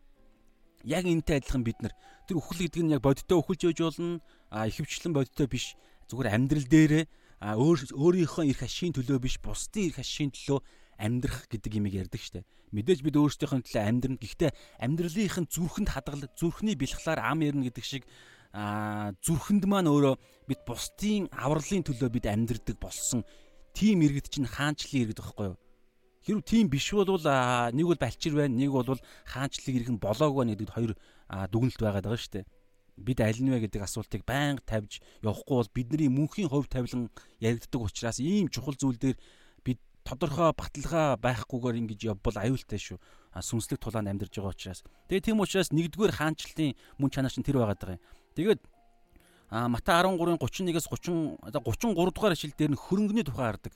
[0.85, 1.97] Яг энтэй адилхан бид нар
[2.29, 4.21] тэр үхэл гэдэг нь яг бодиттой үхэлж яж болно.
[4.53, 5.73] А ихэвчлэн бодиттой биш.
[6.13, 7.03] Зүгээр амьдрал дээрээ
[7.41, 10.61] өөр өөрийнхөө эрх ашийн төлөө биш бусдын эрх ашийн төлөө
[11.01, 12.45] амьдрах гэдэг имийг ярьдаг штэ.
[12.69, 14.21] Мэдээж бид өөрсдийнхөө төлөө амьдрна.
[14.21, 18.05] Гэхдээ амьдралынх нь зүрхэнд хадгалах, зүрхний бэлхлаар ам ярина гэдэг шиг
[18.53, 23.25] а зүрхэнд маань өөрөө бид бусдын авралын төлөө бид амьдрдаг болсон
[23.75, 25.57] тийм иргэд чинь хаанчлалын иргэд байхгүй юу?
[26.25, 28.97] Хэрв тийм биш бол нэг бол балчир байна, нэг бол
[29.29, 30.93] хаанчлалын иргэн болоог байна гэдэгт хоёр
[31.53, 32.45] дүгнэлт байгаад байгаа шүү дээ.
[32.97, 37.77] Бид аль нь вэ гэдэг асуултыг байнга тавьж явахгүй бол бидний мөнхийн хувь тавилан яригддаг
[37.77, 39.21] учраас ийм чухал зүйл дээр
[39.61, 42.97] бид тодорхой баталгаа байхгүйгээр ингэж явбал аюултай шүү.
[43.37, 44.81] Сүнслэг тулаанд амьдарч байгаа учраас.
[45.11, 48.05] Тэгээ тийм учраас нэгдүгээр хаанчлалын мөн чанар чинь тэр байгаад байгаа юм.
[48.33, 48.61] Тэгээд
[49.53, 53.73] а Матай 13-ын 31-ээс 30 33 дугаар ишлэл дээр нь хөрөнгөний тухай хардаг.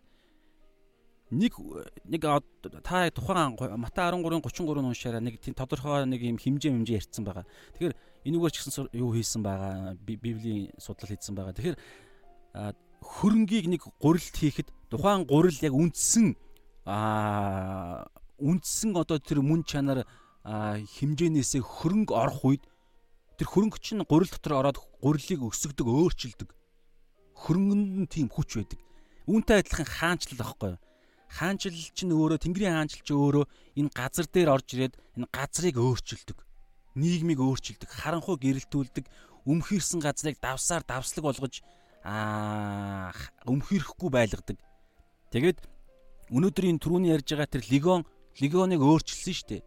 [1.30, 1.54] Нэг
[2.10, 2.22] нэг
[2.82, 7.46] та тухайн Матай 13-ын 33-ын уншаараа нэг тийм тодорхой нэг юм хэмжээ хэмжээ ярьсан байгаа.
[7.78, 7.94] Тэгэхээр
[8.26, 11.54] энэгээр ч гэсэн юу хийсэн байгаа библийн судлал хийсэн байгаа.
[11.54, 11.78] Тэгэхээр
[12.98, 16.34] хөрөнгийг нэг гурилд хийхэд тухайн гурил яг үндсэн
[16.90, 18.10] а
[18.42, 20.10] үндсэн одоо тэр мөн чанар
[20.44, 22.64] хэмжээнээсээ хөрөнгө орох үед
[23.38, 26.50] тэр хөрөнгө чинь гурил дотор ороод гурилыг өсгдөг өөрчилдөг.
[27.38, 28.80] Хөрөнгөнд нь тийм хүч байдаг.
[29.30, 30.82] Үүнтэй адилхан хаанчлал аахгүй юу?
[31.30, 33.46] Хаанчил чинь өөрөө Тэнгэрийн хаанчил чинь өөрөө
[33.78, 36.38] энэ газар дээр орж ирээд энэ газрыг өөрчилдөг.
[36.98, 39.06] Нийгмийг өөрчилдөг, харанхуй гэрэлтүүлдэг,
[39.46, 41.62] өмхирсэн газрыг давсаар давслаг болгож
[42.04, 43.14] аа
[43.46, 44.58] өмхирэхгүй байлгадаг.
[45.30, 45.62] Тэгээд
[46.34, 48.02] өнөөдрийн түрүүний ярьж байгаа тэр легион
[48.42, 49.64] легионыг өөрчилсөн шүү дээ.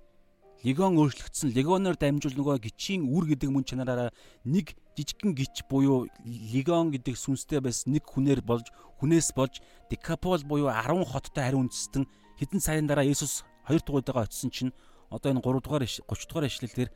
[0.66, 1.50] Легион өөрчлөгдсөн.
[1.54, 4.10] Легионоор дамжуул нөгөө гिचийн үр гэдэг мөн чанараараа
[4.46, 8.68] нэг жижигхэн гिच буюу легион гэдэг сүнстэй байсан нэг хүнээр болж
[9.00, 12.04] хүнээс болж Декапол буюу 10 хоттой хариу үндэстэн
[12.36, 14.72] хэдэн сарын дараа Есүс хоёр дугуйтайгаа очисон чинь
[15.08, 16.90] одоо энэ 3 дугаар 30 дугаар ишлэлээр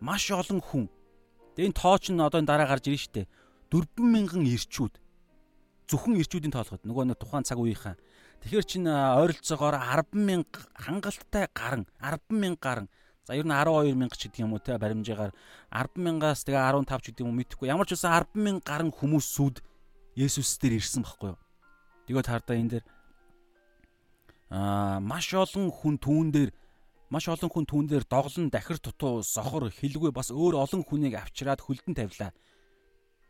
[0.00, 0.88] маш олон хүн.
[1.56, 3.26] Тэгээ энэ тоо ч н одоо энэ дараа гарч ирнэ шүү дээ.
[3.68, 4.94] 40000 ирчүүд.
[5.88, 8.00] Зөвхөн ирчүүдийн тоолоход нөгөө нэг тухайн цаг үеийнхэн.
[8.42, 12.88] Тэгэхээр чин ойролцоогоор 100000 хангалттай гарan 100000 гарan
[13.22, 15.30] За ер нь 12 мянга ч гэдэг юм уу те баримжаагаар
[15.70, 17.70] 10 мянгаас тэгээ 15 ч гэдэг юм уу мэдэхгүй.
[17.70, 19.62] Ямар ч үсэн 10 мянга гарan хүмүүсүүд
[20.18, 21.38] Есүс дээр ирсэн байхгүй юу?
[22.10, 22.84] Тэгээд хардаа энэ дээр
[24.50, 26.50] аа маш олон хүн түүн дээр
[27.14, 31.62] маш олон хүн түүн дээр доглон дахир тутуу сохор хилгүй бас өөр олон хүнийг авчираад
[31.62, 32.34] хөлдөн тавилаа.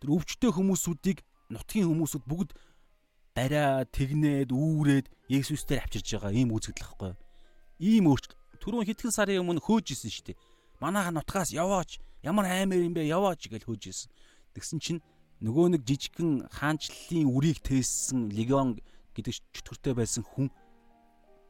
[0.00, 1.20] Тэр өвчтөе хүмүүсүүдийг
[1.52, 2.56] нутгийн хүмүүсүүд бүгд
[3.36, 7.20] бариа тэгнээд үүрээд Есүс дээр авчирж байгаа ийм үзэгдэл байхгүй юу?
[7.78, 10.40] Ийм өөрчлөлт түрүүн хитгэн сарын өмнө хөөжсэн шүү дээ.
[10.78, 11.98] Манайха нутгаас яваач.
[12.22, 13.10] Ямар аймаар юм бэ?
[13.10, 14.10] Яваач гэж хөөжсэн.
[14.54, 15.02] Тэгсэн чинь
[15.42, 18.78] нөгөө нэг жижигхэн хаанчлалын үрийг тээссэн легион
[19.18, 20.48] гэдэг чөтгөртэй байсан хүн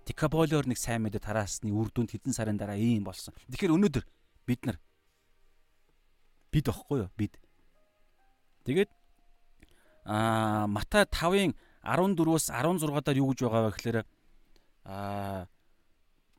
[0.03, 3.31] Декаболоор нэг сайн мэдээ тараасны үр дүнд хэдэн сарын дараа ийм болсон.
[3.53, 4.05] Тэгэхээр өнөөдөр
[4.49, 4.81] бид нар
[6.51, 7.11] бид ахгүй юу?
[7.15, 7.39] Бид.
[8.67, 8.91] Тэгээд
[10.11, 11.55] аа Матай 5-ын
[11.87, 13.99] 14-өөс 16-даар юу гэж байгаа вэ гэхээр
[14.91, 15.47] аа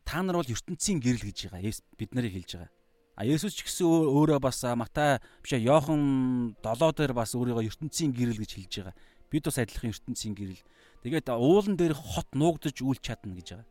[0.05, 1.73] та нар бол ертөнцийн гэрэл гэж байгаа.
[1.97, 2.71] Бид нарыг хэлж байгаа.
[3.15, 8.41] А Есүс ч гэсэн өөрөө бас Матай биш Йохан 7 дээр бас өөрийгөө ертөнцийн гэрэл
[8.41, 8.95] гэж хэлж байгаа.
[9.29, 10.61] Бид бас адилхан ертөнцийн гэрэл.
[11.05, 13.69] Тэгээд уулан дээр хот нуугдаж үл чадна гэж байгаа.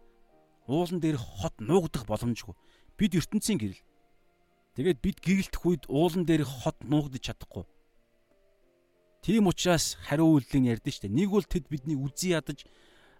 [0.70, 2.54] Уулан дээр хот нуугдах боломжгүй.
[2.94, 3.82] Бид ертөнцийн гэрэл.
[4.78, 7.66] Тэгээд бид гэрэлтэх үед уулан дээр хот нуугдаж чадахгүй.
[9.22, 11.10] Тийм учраас хариу үйлдэл ярьдэн штэ.
[11.10, 12.66] Нэг бол тэд бидний үзий ядаж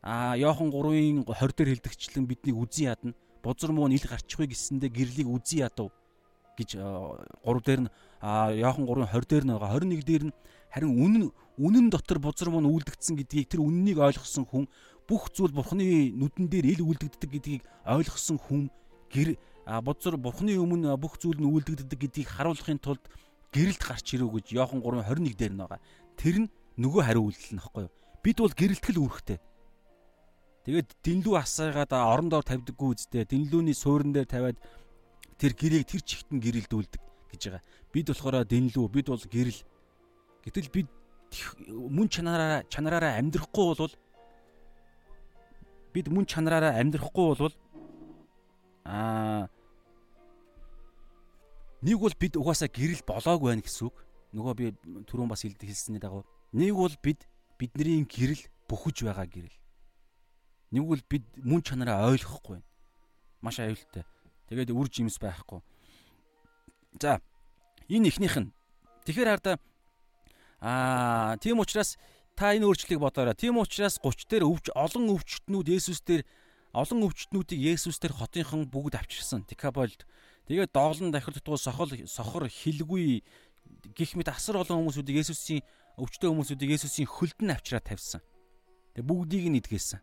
[0.02, 3.14] а Йохан 3-ын 20 дээр хэлдэгчлэн биднийг үзэн ядна.
[3.42, 5.94] Бузар муу ил гарчихгүй гэсэндэ гэрлийг үзэн ядав
[6.58, 7.90] гэж 3 дээр нь
[8.58, 9.78] Йохан 3-ын 20 дээр нь байгаа.
[9.78, 10.34] 21 дээр нь
[10.74, 11.24] харин үнэн
[11.58, 14.66] үнэн дотор бузар муу үлдэгдсэн гэдгийг тэр үннийг ойлгосон хүн
[15.06, 18.74] бүх зүйл бурхны нүдэн дээр ил үлдэгддэг гэдгийг ойлгосон хүн
[19.12, 19.38] гэр
[19.86, 23.04] бузар бурхны өмнө бүх зүйл нь үлдэгддэг гэдгийг харуулахын тулд
[23.52, 25.80] гэрэлт гарч ирв гэж Йохан 3:21 дээр нь байгаа.
[26.16, 27.92] Тэр нь нөгөө хариу үйлдэл нь баггүй юу?
[28.24, 29.38] Бид бол гэрэлтгэл үүрэгтэй.
[30.62, 33.26] Тэгээд дэнлүү асаагаад орон доор тавьдаггүй үсттэй.
[33.26, 34.58] Дэнлүүний суурин дээр тавиад
[35.34, 37.02] тэр гэрээг тэр чигтэн гэрэлдүүлдэг
[37.34, 37.62] гэж байгаа.
[37.90, 39.60] Бид болохоор дэнлүү, бид бол гэрэл.
[40.46, 40.88] Гэтэл бид
[41.66, 43.94] мөн чанараараа чанараараа амьдрахгүй бол
[45.90, 47.54] бид мөн чанараараа амьдрахгүй бол
[48.86, 49.50] аа
[51.82, 53.96] нэг бол бид угаасаа гэрэл болоогүй байх гэсэн үг.
[54.32, 54.64] Нөгөө би
[55.10, 56.22] түрүүн бас хэлсэний дагуу
[56.54, 57.26] нэг бол бид
[57.58, 59.61] бидний гэрэл бөхөж байгаа гэрэл.
[60.72, 62.68] Нэг бол бид мөн чанараа ойлгохгүй байна.
[63.44, 64.08] Маш аюултай.
[64.48, 65.60] Тэгээд үр жимс байхгүй.
[66.96, 67.20] За
[67.92, 68.52] энэ ихнийх нь.
[69.04, 69.60] Тэгэхээр хараа
[70.62, 72.00] аа тийм учраас
[72.36, 73.36] та энэ өөрчлөлийг бодоорой.
[73.36, 76.24] Тийм учраас 30 дээр өвч олон өвчтнүүд Есүс дээр
[76.72, 79.44] олон өвчтнүүдийг Есүс дээр хотынхан бүгд авчирсан.
[79.44, 80.08] Декаболд.
[80.48, 83.20] Тэгээд доолн дахир дутуу сохол сохор хилгүй
[83.92, 85.60] гих мэт асар олон хүмүүсүүдийг Есүсийн
[86.00, 88.22] өвчтөе хүмүүсүүдийг Есүсийн хөлд нь авчираад тавьсан.
[88.96, 90.00] Тэгээд бүгдийг нь идгээсэн.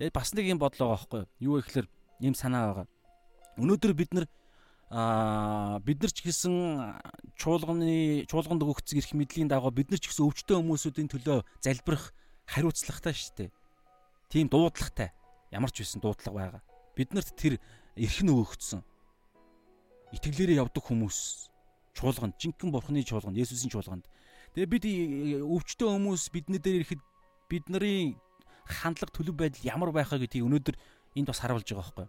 [0.00, 1.60] Тэгээд бас нэг юм бодлоо байгаа байхгүй юу?
[1.60, 1.86] Гэхээр
[2.24, 2.86] ийм санаа байгаа.
[3.60, 4.24] Өнөөдөр бид нар
[4.88, 6.56] аа бид нар ч гэсэн
[7.36, 12.16] чуулганы чуулганд өгөгдсөн эрх мэдлийн дагуу бид нар ч гэсэн өвчтөе хүмүүсүүдийн төлөө залбирах
[12.48, 13.50] хариуцлагатай шүү дээ.
[14.32, 15.12] Тийм дуудлагатай.
[15.52, 16.62] Ямар ч байсан дуудлага байгаа.
[16.96, 17.60] Биднэрт тэр
[18.00, 18.80] эрх нь өгөгдсөн.
[20.16, 21.52] Итгэлээрээ явдаг хүмүүс
[21.92, 24.08] чуулганд жинхэнэ бурхны чуулганд Есүсийн чуулганд.
[24.56, 24.84] Тэгээ бид
[25.44, 27.02] өвчтөе хүмүүс бидний дээр ирэхэд
[27.52, 28.16] бидний
[28.66, 30.76] хандлага төлөв байдал ямар байх вэ гэдгийг өнөөдөр
[31.16, 32.08] энд бас харуулж байгаа байхгүй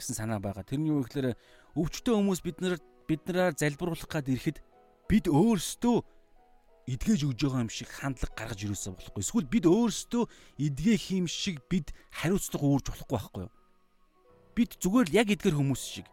[0.00, 0.64] гэсэн санаа байгаа.
[0.64, 1.36] Тэрний юу гэхээр
[1.76, 4.64] өвчтөө хүмүүс бид нар бид нараар залбируулах гад ирэхэд
[5.10, 5.96] бид өөрсдөө
[6.88, 9.20] эдгэж өгж байгаа юм шиг хандлага гаргаж ирээсэй болохгүй.
[9.20, 10.24] Эсвэл бид өөрсдөө
[10.56, 13.52] эдгээх юм шиг бид хариуцлага үүрж болохгүй байхгүй юу?
[14.56, 16.06] Бид зүгээр л яг эдгэр хүмүүс шиг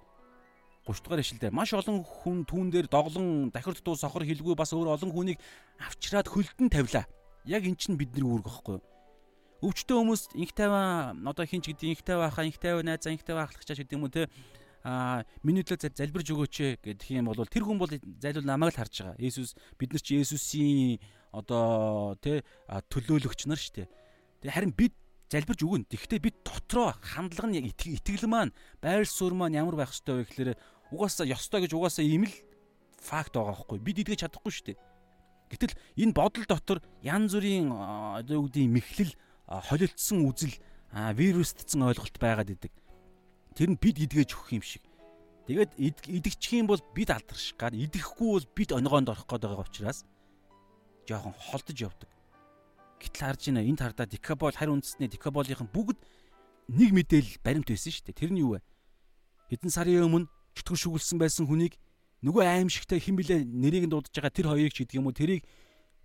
[0.86, 4.96] 30 дугаар ишлэлдэр маш олон хүн түүн дээр доглон дахир дутуу сохор хилгүй бас өөр
[4.96, 5.40] олон хүнийг
[5.84, 7.06] авчираад хөлдөн тавилаа.
[7.44, 8.84] Яг эн чинь бидний үүрэг байхгүй юу?
[9.58, 13.50] Өвчтөө хүмүүс инх тайван одоо хинч гэдэг инх тайван хаа инх тайван найзаа инх тайван
[13.50, 14.30] ахлагчаач гэдэг юм уу те
[14.86, 19.02] а миний төлөө залбирж өгөөч гэдэг юм бол тэр хүн бол зайлуул намайг л харж
[19.02, 19.18] байгаа.
[19.18, 21.02] Есүс бид нар чи Есүсийн
[21.34, 23.88] одоо тэ төлөөлөгч нар шүү дээ.
[24.46, 24.94] Тэгээ харин бид
[25.28, 25.84] залбирж өгөн.
[25.90, 30.30] Тэгэхдээ бид дотроо хандлага нь яг итгэл маань байр суурь маань ямар байх ёстой вэ
[30.30, 30.52] гэхээр
[30.94, 32.36] угаасаа ёстой гэж угаасаа ийм л
[33.02, 33.82] факт байгаа байхгүй.
[33.84, 34.78] Бид идэж чадахгүй шүү дээ.
[35.52, 39.14] Гэтэл энэ бодол дотор янз бүрийн одоо юу гэдэг мэхлэл
[39.48, 40.56] холилдсон үзэл
[40.92, 42.74] вирустцсан ойлголт байгаад идэг.
[43.56, 44.84] Тэр нь бид идгэж өгөх юм шиг.
[45.48, 50.04] Тэгээд идэгчих юм бол бид алдарших гад идэхгүй бол бид онгоонд орох гээд байгаа учраас
[51.08, 52.12] жоохон холдож явдаг.
[53.00, 55.96] Гэтэл харж байна энд хардаа дикабол харь үндэсний дикаболынхан бүгд
[56.68, 58.20] нэг мэдээлэл баримт байсан шүү дээ.
[58.20, 58.62] Тэр нь юу вэ?
[59.48, 60.28] Хэдэн сарын өмнө
[60.60, 61.80] чөтгөр шүглсэн байсан хүнийг
[62.28, 65.48] нөгөө аимшигтай хэн блэ нэрийг нь дуудаж байгаа тэр хоёрыг ч гэдэг юм уу тэрийг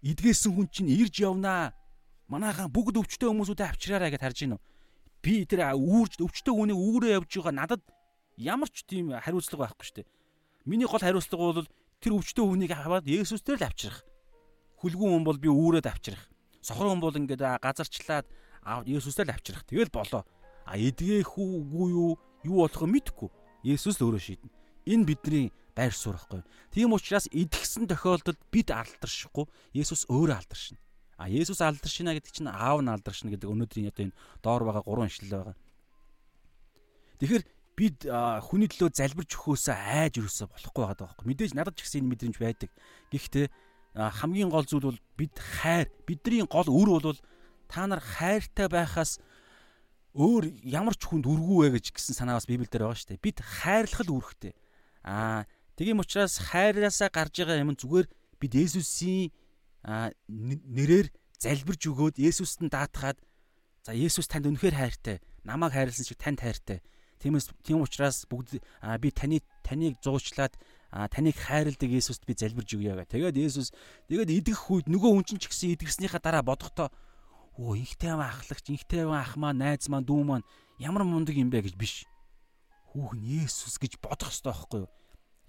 [0.06, 1.74] идгээсэн хүн чинь ирж явнаа.
[2.32, 4.60] Манайхан бүгд өвчтөе хүмүүсүүдээ авчираарай гэж харж уу?
[5.22, 7.82] би тэр үүрж өвчтөе үнийг үүрээ явж байгаа надад
[8.34, 10.10] ямар ч тийм хариуцлага байхгүй шүү дээ.
[10.66, 11.70] Миний гол хариуцлага бол
[12.02, 14.02] тэр өвчтөе үнийг аваад Есүс дээр л авчрах.
[14.82, 16.26] Хүлгүүн хүн бол би үүрээд авчрах.
[16.58, 18.26] Сохор хүн бол ингээд газарчлаад
[18.82, 19.62] Есүс дээр л авчрах.
[19.62, 20.26] Тэгэл болоо.
[20.66, 23.30] А эдгээх үгүй юу юу болох нь мэдэхгүй.
[23.62, 24.50] Есүс л өөрөө шийднэ.
[24.90, 25.46] Энэ бидний
[25.78, 26.42] байр суурь байхгүй.
[26.74, 29.46] Тийм учраас идгсэн тохиолдолд бид алдаршихгүй.
[29.70, 30.82] Есүс өөрөө алдаршина.
[31.16, 35.10] А Есүс алдаршина гэдэг чинь аав нь алдаршина гэдэг өнөөдрийн одоо энэ доор байгаа гурван
[35.12, 35.56] ишлэл байгаа.
[37.20, 37.44] Тэгэхээр
[37.76, 37.98] бид
[38.48, 41.26] хүний төлөө залбирч өгөхөөсөө айж өрөөсөө болохгүй байгаа байхгүй.
[41.30, 42.70] Мэдээж надад ч гэсэн энэ мэдрэмж байдаг.
[43.12, 43.46] Гэхдээ
[43.94, 47.20] хамгийн гол зүйл бол бид хайр, бидний гол үр бол
[47.68, 49.20] та нар хайртай байхаас
[50.12, 53.24] өөр ямар ч хүнд үргүй вэ гэж гисэн санаа бас Библиэлд байгаа шүү дээ.
[53.24, 54.52] Бид хайрлах л үүрэгтэй.
[55.08, 58.06] Аа тийм учраас хайраасаа гарч байгаа юм зүгээр
[58.36, 59.32] бид Есүсийн
[59.84, 61.10] нэрээр
[61.42, 63.18] залбирж өгөөд Есүст нь даатгаад
[63.82, 66.82] за Есүс танд үнэхээр хайртай, намайг хайрлсан шиг танд хайртай.
[67.18, 68.62] Тиймээс тийм учраас бүгд
[69.02, 70.54] би таны таныг зуучлаад
[71.10, 73.10] таныг хайрладаг Есүст би залбирж өгье гэ.
[73.10, 73.74] Тэгээд Есүс
[74.06, 76.94] тэгээд идэх үед нөгөө хүн чинь ч гэсэн идгэснийхаа дараа бодохдоо
[77.58, 80.46] өө инхтэй ам ахлагч, инхтэй ам ах маань, найз маань, дүү маань
[80.78, 82.06] ямар мундаг юм бэ гэж биш.
[82.94, 84.90] Хүүхэн Есүс гэж бодох хэрэгтэй байхгүй юу?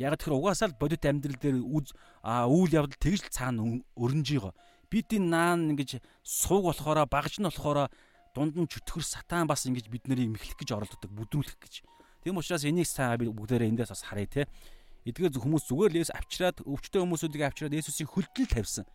[0.03, 4.51] Яг тэр угаасаа л бодит амьдрал дээр үйл явдал тэгж л цаана өрнж байгаа.
[4.91, 7.87] Бид энэ наан ингэж сууг болохоро багж нь болохоро
[8.35, 11.73] дунд нь чөтгөр сатан бас ингэж бид нарыг мэхлэх гэж оролддог, бүдрүүлэх гэж.
[12.19, 14.43] Тийм учраас энийг цаа би бүгдээрээ эндээс бас харъя те.
[15.07, 18.85] Эдгээр хүмүүс зүгээр л Есүс авчираад өвчтөе хүмүүсүүдийг авчираад Есүсийн хөлтөл тавьсан.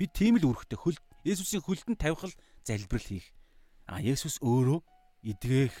[0.00, 3.28] Би тийм л үүрэгтэй хөл Есүсийн хөлтөнд тавих л залбирал хийх.
[3.88, 4.80] А Есүс өөрөө
[5.28, 5.76] эдгэх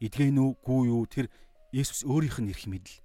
[0.00, 1.32] эдгэн үгүй юу тэр
[1.72, 3.00] Есүс өөрийнх нь эрх мэдэл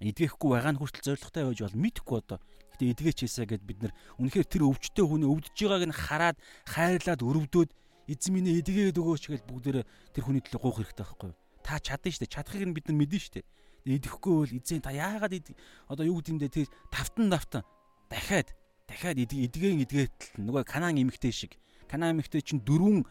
[0.00, 2.38] эдгэхгүй байгаа нь хүртэл зоригтой байж бол мэдхгүй одоо.
[2.78, 3.92] Гэтэ эдгээч хийсэ гэд бид нар
[4.22, 6.36] үнэхээр тэр өвчтөе хүний өвдөж байгааг нь хараад
[6.70, 7.70] хайрлаад өрөвдөөд
[8.06, 9.82] эзэн минь эдгээд өгөөч гэж бүгдээр
[10.14, 11.38] тэр хүний төлөө гуух хэрэгтэй байхгүй юу?
[11.66, 12.34] Та чадна шүү дээ.
[12.38, 13.46] Чадахыг нь бид нар мэднэ шүү дээ.
[13.98, 15.34] Эдэхгүй бол эзэн та яагаад
[15.90, 17.62] одоо юу гэдэм дэ тэр тавтан тавтан
[18.06, 18.54] дахиад
[18.86, 21.58] дахиад эдгэн эдгээд нөгөө канаан эмэгтэй шиг.
[21.90, 23.02] Канаан эмэгтэй чинь дөрвөн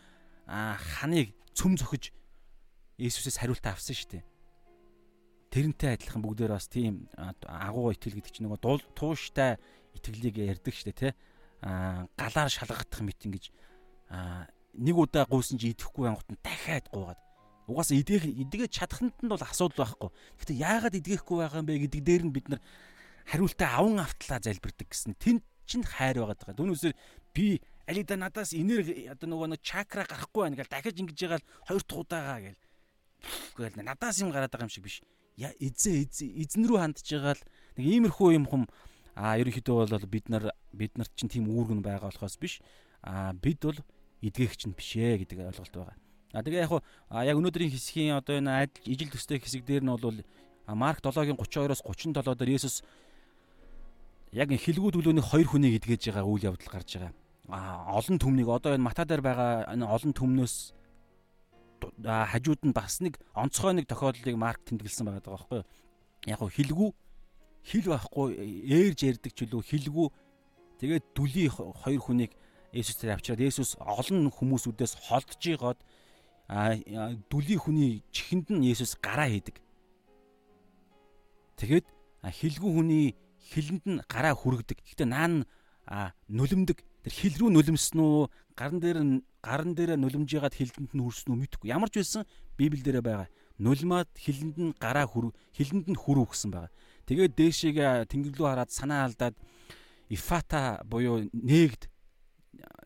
[0.47, 2.15] ханыг цөм зөхөж
[2.97, 4.36] Иесусээс хариулт авсан шүү дээ
[5.51, 7.07] тэрнтэй адилхан бүгдээр бас тийм
[7.47, 9.57] агуу итгэл гэдэг чинь нөгөө тууштай
[9.95, 11.11] итгэлийг ярьдаг штэ тий
[11.61, 13.45] а галаар шалгагдах мэт ингэж
[14.77, 17.19] нэг удаа гуйсан чи идэхгүй ангууд нь дахиад гуугаад.
[17.67, 20.09] Угаасаа идэх идгээд чадханд нь бол асуудал байхгүй.
[20.37, 22.61] Гэхдээ яагаад идэхгүй байгаа юм бэ гэдэг дээр нь бид нар
[23.25, 25.17] хариултаа аван автлаа залбирдаг гэсэн.
[25.17, 26.37] Тэн чин хайр байгаа.
[26.37, 26.95] Даа түүнээсээр
[27.33, 31.83] би алида надаас энерги одоо нөгөө нэг чакра гарахгүй байна гэл дахиж ингэж ягаал хоёр
[31.83, 32.61] дахь удаага гэл.
[33.57, 35.01] Гээл надаас юм гараад байгаа юм шиг биш
[35.37, 37.43] эзэн эзэн рүү хандж байгаа л
[37.77, 38.63] нэг иймэрхүү юм хум
[39.13, 42.61] а ерөнхийдөө бол бид нар бид нарт чинь тийм үүргэн байгаа болохоос биш
[43.05, 43.77] а бид бол
[44.21, 45.97] эдгээгч нь биш ээ гэдэг ойлголт байгаа.
[46.33, 46.81] А тэгээ яг хуу
[47.13, 50.21] яг өнөөдрийн хэсгийн одоо энэ ижил төстэй хэсэг дээр нь бол
[50.67, 52.83] Марк 7-гийн 32-оос 37 дээр Есүс
[54.33, 57.13] яг хилгүүд төлөөний хоёр хүнийг эдгэж байгаа үйл явдал гарч байгаа.
[57.47, 60.55] А олон түмнийг одоо энэ Мата дээр байгаа энэ олон түмнөөс
[62.03, 65.61] хажууд нь бас нэг онцгой нэг тохиолдлыг марк тэмдэглэсэн байгаа байхгүй.
[66.27, 66.89] Яг хилгүү
[67.67, 68.27] хил байхгүй
[68.63, 70.07] ээрж ярддаг ч үлээ хилгүү
[70.79, 72.31] тэгээд дүлий хоёр хүнийг
[72.71, 75.79] Есүс дээр авчираад Есүс олон хүмүүсүүдээс холдож ийгоод
[77.31, 79.59] дүлий хүний чихэнд нь Есүс гараа хийдэг.
[81.59, 81.87] Тэгээд
[82.23, 83.05] хилгүү хүний
[83.51, 84.79] хилэнд нь гараа хүргдэг.
[84.83, 85.47] Гэхдээ наан
[85.87, 88.27] а нулимдэг тэр хил рүү нулимсэн үү?
[88.59, 88.99] Гаран дээр
[89.39, 91.71] гаран дээр нулимж ягаад хилдэнд нь хүрсэн үү мэдэхгүй.
[91.71, 92.27] Ямар ч байсан
[92.59, 93.31] библ дээрээ байгаа.
[93.63, 96.71] Нулимаад хилэнд нь гараа хүр хилэнд нь хүрүү гэсэн байгаа.
[97.07, 99.39] Тэгээд дээшээгээ тэнгэрлүү хараад санаа алдаад
[100.11, 101.87] ифата буюу нээгд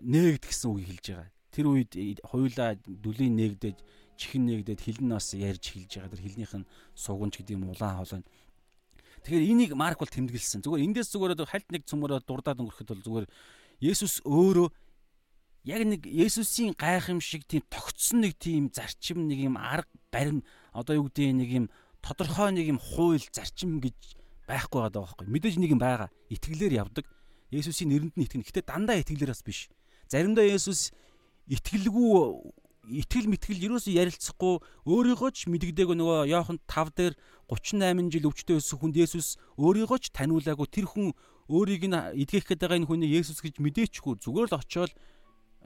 [0.06, 1.30] нээгд гэсэн үгийг хэлж байгаа.
[1.50, 1.92] Тэр үед
[2.22, 3.78] хоёулаа дүлийн нээгдэж
[4.22, 6.14] чихэн нээгдээд хилэн нас ярьж хэлж байгаа.
[6.14, 8.22] Тэр хилнийх нь сугунч гэдэг юм улаан хоолой
[9.22, 10.66] Тэгэхээр энийг Марк бол тэмдэглэсэн.
[10.66, 13.26] Зүгээр эндээс зүгээр хальт нэг цөмөрөө дурдаад өнгөрөхөд бол зүгээр
[13.82, 14.70] Есүс өөрөө
[15.66, 21.10] яг нэг Есүсийн гайхамшиг тийм тогтсон нэг тийм зарчим нэг юм арга барим одоо юу
[21.10, 21.66] гэдэг нэг юм
[22.02, 23.98] тодорхой нэг юм хууль зарчим гэж
[24.46, 25.28] байхгүй байгаа байхгүй.
[25.28, 26.10] Мэдээж нэг юм байгаа.
[26.30, 27.06] Итгэлээр явдаг.
[27.50, 28.46] Есүсийн нэрэнд нь итгэнэ.
[28.46, 29.70] Гэтэ дандаа итгэлээр бас биш.
[30.10, 30.94] Заримдаа Есүс
[31.50, 32.54] итгэлгүй
[32.90, 34.54] итгэл мэтгэл юусоо ярилцахгүй
[34.90, 37.14] өөрийгөө ч мэддэгдэг нөгөө Иохан 5 дээр
[37.46, 41.14] 38 жил өвчтөе байсан хүнд Есүс өөрийгөө ч таниулаагүй тэр хүн
[41.52, 44.92] өөрийг нь эдгэх гээд байгаа энэ хүний Есүс гэж мэдээчгүй зүгээр л очиод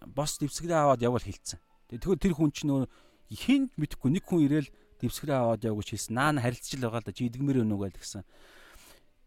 [0.10, 1.62] бос дэвсгэрээ аваад явал хэлсэн.
[1.94, 2.90] Тэгэхээр тэр хүн чинь нөө
[3.30, 4.70] хинт мэдхгүй нэг хүн ирээл
[5.00, 6.18] дэвсгэрээ аваад явж хэлсэн.
[6.18, 8.24] Наа харилцаж байгаа л да чи идгмэр өнөө гэж гэсэн.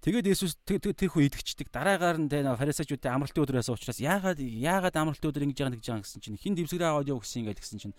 [0.02, 1.70] Тэгээд Есүс тэр хүн идэгчдэг.
[1.74, 6.06] Дараагаар нь тэ фарисеучуудын амралтын байсан учраас яагаад яагаад амралтын өдөр ингэж байгаа гэж байгаа
[6.06, 7.94] гэсэн чинь хин дэвсгэрээ аваад яв гэсэн ингээд гэсэн чинь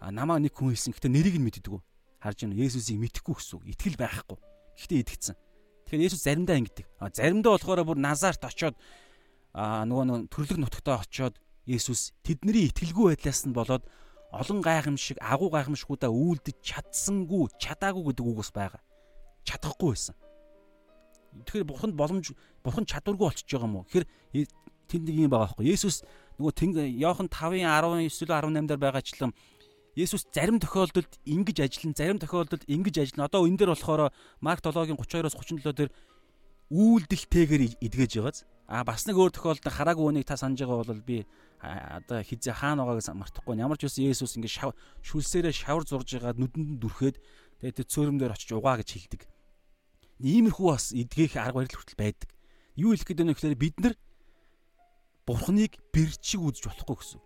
[0.00, 0.92] намаа нэг хүн хэлсэн.
[0.92, 1.80] Гэтэ нэрийг нь мэддэггүй.
[2.20, 2.60] Харж байна.
[2.60, 3.64] Есүсийг мэдхгүй гэсэн.
[3.64, 4.36] Итгэл байхгүй.
[4.76, 5.36] Гэтэ идэгцэн.
[5.88, 6.86] Тэгэхээр Есүс заримдаа ингэдэг.
[7.16, 8.76] Заримдаа болохоор бүр Назарт очоод
[9.56, 13.88] аа нөгөө төрлөг нутагтаа очоод Есүс тэдний итгэлгүй байдлаас нь болоод
[14.28, 18.84] олон гайхамшиг, агуу гайхамшгуудаа үйлдэж чадсангүй, чадаагүй гэдэг үг бас байгаа.
[19.48, 20.16] Чадахгүй байсан
[21.44, 22.32] Тэгэхээр бурханд боломж
[22.64, 23.86] бурхан чадваргүй болчихж байгаа юм уу?
[23.86, 24.06] Тэгэхээр
[24.88, 25.66] тэнд нэг юм байгаа байхгүй.
[25.70, 26.02] Есүс
[26.40, 29.32] нөгөө Иохан 5-ын 19-л 18 дээр байгаачлан
[29.98, 33.26] Есүс зарим тохиолдолд ингэж ажиллана, зарим тохиолдолд ингэж ажиллана.
[33.26, 35.90] Одоо энэ дээр болохоор Марк 7-гийн 32-оос 37 дээр
[36.70, 38.46] үйлдэлтэйгээр эдгэж байгааз.
[38.70, 41.26] А бас нэг өөр тохиолдолд хараагүй үнийг та санаж байгаа бол би
[41.58, 43.58] одоо хизээ хаана байгаагаас мартахгүй.
[43.58, 44.70] Ямар ч үсэн Есүс ингэ
[45.02, 47.16] шүлсээрээ шавар зурж байгаа нүдэнд нь дүрхээд
[47.58, 49.26] тэгээд тэр цөөрөм дээр очиж угаа гэж хэлдэг
[50.18, 52.30] иймэрхүү бас эдгэх арга барил хүртэл байдаг.
[52.74, 53.94] Юу хэлэх гээд байна вэ гэхээр бид нар
[55.26, 57.20] Бурхныг бэрчиг үзэж болохгүй гэсэн.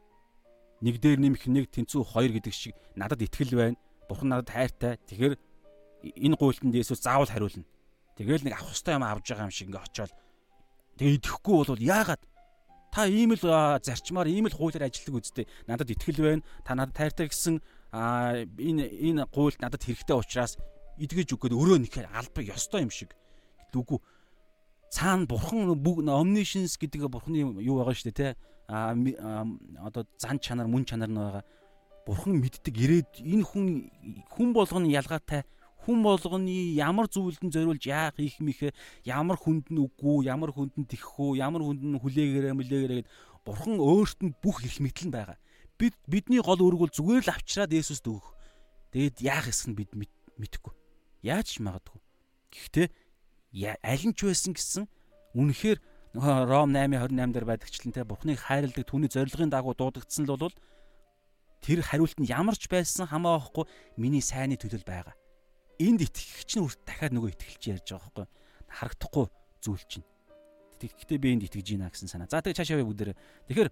[0.82, 3.78] Нэг дээр нэмэх нэг тэнцүү хоёр гэдэг шиг надад итгэл байна.
[4.10, 4.98] Бурхан надад хайртай.
[5.06, 5.34] Тэгэхээр
[6.02, 7.64] энэ гуйлтанд Есүс заавал хариулна.
[8.18, 10.12] Тэгэл нэг авах хөстэй юм авж байгаа юм шиг ингээ очиод
[10.98, 12.22] тэгээ идэхгүй бол яагаад
[12.92, 13.44] та ийм л
[13.80, 16.42] зарчмаар ийм л хуулиар ажилладаг үсттэй надад итгэл байна.
[16.66, 17.62] Та надад хайртай гэсэн
[17.94, 20.58] энэ энэ гуйлт надад хэрэгтэй учраас
[21.00, 23.16] идгэж өгөхөд өрөө нэхэр албаа ёстой юм шиг
[23.72, 23.98] үгүй
[24.92, 28.36] цаана бурхан бүх omniscience гэдэг бурханы юу байгаа шүү дээ те
[28.72, 31.44] одоо зан чанар мөн чанар нь байгаа.
[32.06, 33.66] Бурхан мэддэг ирээд энэ хүн
[34.32, 35.44] хүн болгоны ялгаатай
[35.84, 38.74] хүн болгоны ямар зүйлдэн зориулж яах их михэ
[39.06, 43.12] ямар хүнд нь үгүй ямар хүнд нь тэххүү ямар хүнд нь хүлээгээрээ мүлээгээрээ гэд
[43.46, 45.38] бурхан өөрт нь бүх их мэдлэн байгаа.
[45.78, 48.34] Бид бидний гол үүрэг бол зүгээр л авчраад Есүст өгөх
[48.94, 50.74] тэгээд яах гэсэн бид мэдэхгүй
[51.22, 52.02] Яаж ч магадгүй.
[52.50, 52.86] Гэхдээ
[53.86, 54.90] аль нь ч байсан гэсэн
[55.38, 55.78] үнэхээр
[56.14, 60.52] Ром 8:28 дээр байдагчлан те Бурхныг хайрладаг түүний зорилгын дагуу дуудагдсан л бол
[61.64, 63.64] тэр хариулт нь ямар ч байсан хамаа байхгүй
[63.96, 65.16] миний сайнны төлөв байгаа.
[65.80, 68.26] Энд итгэгч нь үрт дахиад нөгөө итгэлч ярьж байгаа байхгүй
[68.68, 69.26] харагдахгүй
[69.64, 70.04] зүйл чинь.
[70.84, 72.28] Тэгэхдээ би энд итгэж гинэ гэсэн санаа.
[72.28, 73.16] За тэгээ цаашаа бүгдээр.
[73.48, 73.70] Тэгэхээр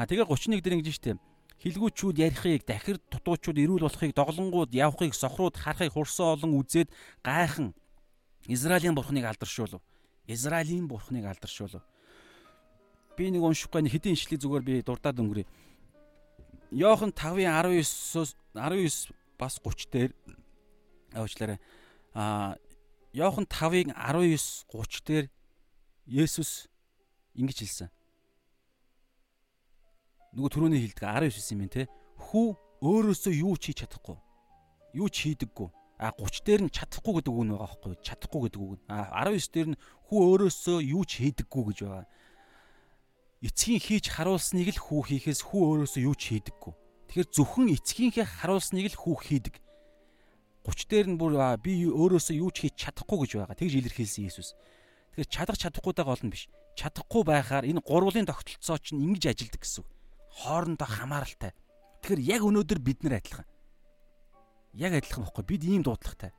[0.00, 1.20] а тэгээ 31 дээр ингэж штэ
[1.62, 6.90] Хилгүүчүүд ярихыг, дахир дутуучууд ирүүл болохыг, доголонгууд явахыг, сохрууд харахыг хурсан олон үзээд
[7.22, 7.70] гайхан
[8.50, 9.78] Израилийн бурхныг алдаршуулв.
[10.26, 11.82] Израилийн бурхныг алдаршуулв.
[13.16, 15.46] Би нэг уншихгүй хэдийн ишлэг зүгээр би дурдаад өнгөрье.
[16.72, 20.10] Йохан 5-ын 19-оос 19 бас 30 дээр
[21.12, 21.58] аачлаарай.
[22.14, 22.56] А
[23.12, 25.26] Йохан 5-ын 19 30 дээр
[26.06, 26.68] Есүс
[27.36, 27.90] ингэж хэлсэн
[30.32, 31.84] нөгөө түрүүний хэлдэг 19 юм те
[32.16, 34.16] хүү өөрөөсөө юу ч хийж чадахгүй
[34.96, 35.68] юу ч хийдэггүй
[36.02, 39.54] а 30 дээр нь чадахгүй гэдэг үг нь байгаа байхгүй чадахгүй гэдэг үг а 19
[39.54, 39.80] дээр нь
[40.10, 42.06] хүү өөрөөсөө юу ч хийдэггүй гэж байгаа.
[43.46, 46.72] Эцгийн хийж харуулсныг л хүү хийхээс хүү өөрөөсөө юу ч хийдэггүй.
[47.06, 49.54] Тэгэхээр зөвхөн эцгийнхээ харуулсныг л хүү хийдэг.
[50.66, 53.58] 30 дээр нь бүр би өөрөөсөө юу ч хийж чадахгүй гэж байгаа.
[53.58, 54.54] Тэгж илэрхийлсэн Иесус
[55.12, 56.48] тэгэхээр чадах чадахгүйдаа гол нь биш.
[56.78, 59.90] Чадахгүй байхаар энэ гурвын тогтолцоо чинь ингэж ажилдаг гэсэн үг.
[60.32, 61.52] Хоорондоо хамааралтай.
[62.00, 63.44] Тэгэхээр яг өнөөдөр бид нар адилхан.
[64.72, 66.32] Яг адилхан бохгүй бид ийм дуудлагатай.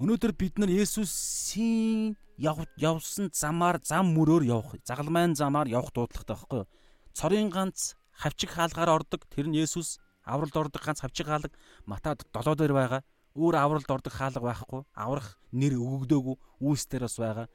[0.00, 6.68] Өнөөдөр бид нар Есүсийн явсан замаар зам мөрөөр явах, загалмайн замаар явах дуудлагатай байхгүй юу?
[7.12, 11.52] Цорын ганц хавчиг хаалгаар ордог тэр нь Есүс, авралд ордог ганц хавчиг хаалга
[11.84, 13.02] Матад 7 дээр байгаа.
[13.36, 14.84] Өөр авралд ордог хаалга байхгүй.
[14.92, 17.48] Аврах нэр өгөгдөөгүй, үүс дээр бас байгаа.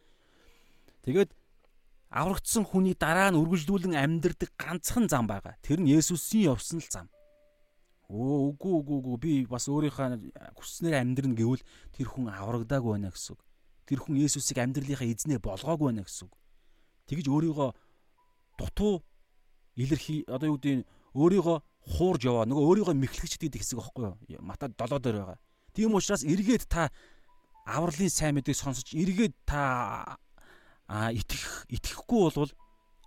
[1.06, 1.30] Тэгээд
[2.10, 5.58] аврагдсан хүний дараа нь үргэлжлүүлэн амьдрдаг ганцхан зам байгаа.
[5.62, 7.08] Тэр нь Есүсийн явсан л зам.
[8.06, 11.64] Өө үгүй үгүй үгүй би бас өөрийнхөө хүснээр амьдрна гэвэл
[11.96, 13.42] тэр хүн аврагдаагүй байна гэсэн үг.
[13.90, 16.34] Тэр хүн Есүсийг амьдралынхаа эзнээ болгоогүй байна гэсэн үг.
[17.10, 17.70] Тэгж өөрийгөө
[18.62, 19.02] дутуу
[19.76, 20.86] илэрхий одоо юу гэдэг
[21.18, 21.58] өөрийгөө
[21.98, 22.46] хуурж яваа.
[22.46, 24.42] Нөгөө өөрийгөө мэхлэгч гэдэг хэсэг байхгүй юу?
[24.42, 25.40] Мата 7 дээр байгаа.
[25.74, 26.90] Тийм учраас эргээд та
[27.66, 30.18] авралын сайн мэдээг сонсож эргээд та
[30.88, 32.54] а итгэх итгэхгүй болвол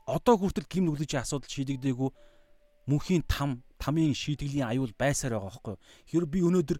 [0.07, 2.11] одоо хүртэл гим нүглэж асуудал шийдэгдээгүй
[2.91, 5.77] мөнхийн там тамийн шийтгэлийн аюул байсаар байгаа байхгүй.
[6.11, 6.79] Хэрэг би өнөөдөр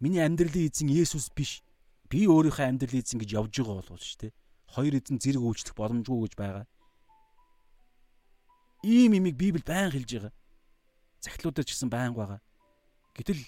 [0.00, 1.62] миний амьдралын эзэн Есүс биш.
[2.08, 4.32] Би өөрийнхөө амьдралын эзэн гэж явж байгаа болвол шүү дээ.
[4.72, 6.66] Хоёр эзэн зэрэг үйлчлэх боломжгүй гэж байгаа.
[8.82, 10.32] Ийм имийг Библи байн хэлж байгаа.
[11.20, 12.40] Захилуудад ч гэсэн байн байгаа.
[13.18, 13.42] Гэтэл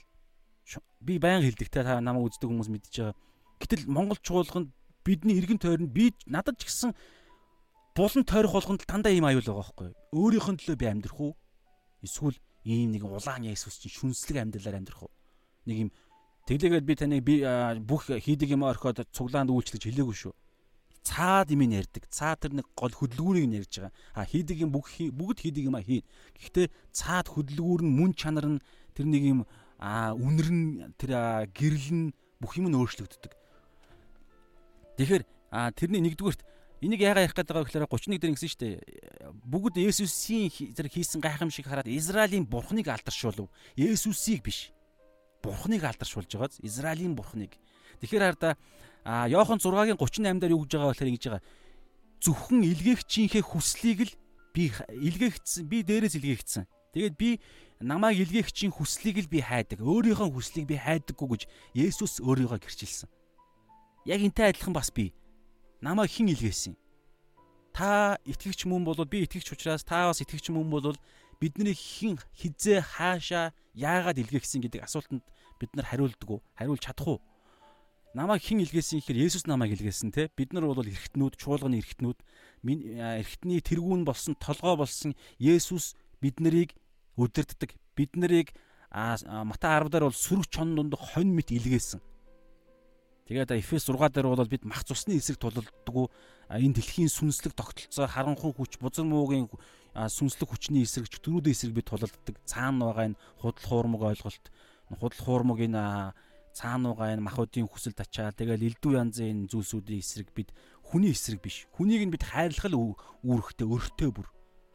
[1.01, 3.17] би байн хэлдэг та намайг үздэг хүмүүс мэдж байгаа.
[3.63, 4.69] Гэтэл Монгол чуулганд
[5.05, 6.93] бидний эргэн тойронд би надад ч гэсэн
[7.95, 9.89] булан тойрох болгонд дандаа ийм аюул байгаа байхгүй.
[10.13, 11.33] Өөрийнх нь төлөө би амьдрах уу?
[12.03, 15.13] Эсвэл ийм нэг улаан Есүс чинь шүнслэг амьдралаар амьдрах уу?
[15.67, 15.91] Нэг юм
[16.47, 17.35] тэглээгээд би таныг би
[17.85, 20.35] бүх хийдэг юм орхиод цуглаанд үйлчлэж хэлээгүй шүү.
[21.01, 22.05] Цаад юм ярьдаг.
[22.13, 23.93] Цаад тэр нэг гол хөдөлгүүрийг нь ярьж байгаа.
[24.13, 26.05] А хийдэг юм бүх бүгд хийдэг юм а хийн.
[26.37, 28.61] Гэхдээ цаад хөдөлгүүр нь мөн чанар нь
[28.93, 29.41] тэр нэг юм
[29.81, 30.65] а үнэр нь
[31.01, 33.33] тэр гэрэл нь бүх юм нь өөрчлөгддөг.
[35.01, 35.25] Тэгэхээр
[35.57, 36.45] а тэрний нэгдүгürt
[36.81, 38.75] энийг яагаад ярих гэдэг вэ гэхээр 31 дээр шүү дээ.
[39.45, 43.53] Бүгд Есүсийн зэрэг хийсэн гайхамшиг хараад Израилийн бурхныг алдаршуулв.
[43.77, 44.73] Есүсийг биш.
[45.45, 47.53] Бурхныг алдаршуулж байгааз Израилийн бурхныг.
[48.01, 48.57] Тэгэхээр хараа
[49.05, 51.45] а Иохан 6-гийн 38 дээр юу гэж байгаа вэ гэхээр ингэж байгаа.
[52.21, 54.13] Зөвхөн илгээгчийнхээ хүслийг л
[54.57, 55.69] би илгээгдсэн.
[55.69, 56.65] Би дээрээс илгээгдсэн.
[56.97, 57.41] Тэгээд би
[57.81, 59.81] намайг илгээгчийн хүслийг л би хайдаг.
[59.81, 61.43] Өөрийнхөө хүслийг би хайдаггүй гэж
[61.77, 63.09] Есүс өөрийгөө гэрчилсэн.
[64.09, 65.13] Яг энтэй адилхан бас би
[65.81, 66.77] намайг хэн илгээсэн?
[67.73, 70.97] Та итгэгч мөн бол би итгэгч учраас та бас итгэгч мөн бол
[71.41, 75.25] бидний хэн хизээ хаашаа яагаад илгээгсэн гэдэг асуултанд
[75.61, 76.45] бид нар хариулдаг уу?
[76.59, 77.21] Хариулж чадах уу?
[78.13, 80.29] Намайг хэн илгээсэн гэхээр Есүс намайг илгээсэн те.
[80.35, 82.19] Бид нар бол эргэтнүүд, чуулганы эргэтнүүд,
[82.67, 86.75] эргэтний тэргүүн болсон, толгой болсон Есүс бид нарыг
[87.15, 87.79] өдөрддөг.
[87.95, 88.51] Бид нарыг
[88.91, 92.03] Матай 10 дээр бол сүрэг чон дунд хонь мэт илгээсэн.
[93.31, 96.11] Тэгээд Эфес 6 дээр бол бид мах цусны эсрэг тулалддаг
[96.51, 99.47] энэ дэлхийн сүнслэг тогтолцоо харанхуй хүч бузар муугийн
[99.95, 102.43] сүнслэг хүчний эсрэг чөтгөрүүдийн эсрэг бид тулалддаг.
[102.43, 104.51] Цаана байгаа энэ худал хуурмаг ойлголт,
[104.99, 106.11] худал хуурмаг энэ
[106.59, 110.51] цаана байгаа энэ махуудын хүсэл тачаал тэгэл элдв янзын энэ зүйлсүүдийн эсрэг бид
[110.83, 111.71] хүний эсрэг биш.
[111.79, 112.67] Хүнийг нь бид хайрлах
[113.23, 114.27] үүрэгтэй, өртөө бүр.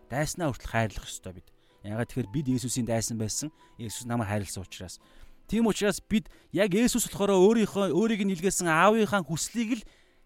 [0.07, 1.51] Дайснаа хүртэл хайрлах ёстой бид.
[1.83, 3.51] Ягаад тэгэхээр бид Есүсийн дайсан байсан.
[3.75, 5.03] Есүс намайг хайрлсан учраас
[5.47, 9.83] Тийм учраас бид яг Есүс болохоор өөрийнхөө өөрийг нь илгээсэн аавынхаа хүслийг л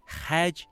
[0.08, 0.64] хайж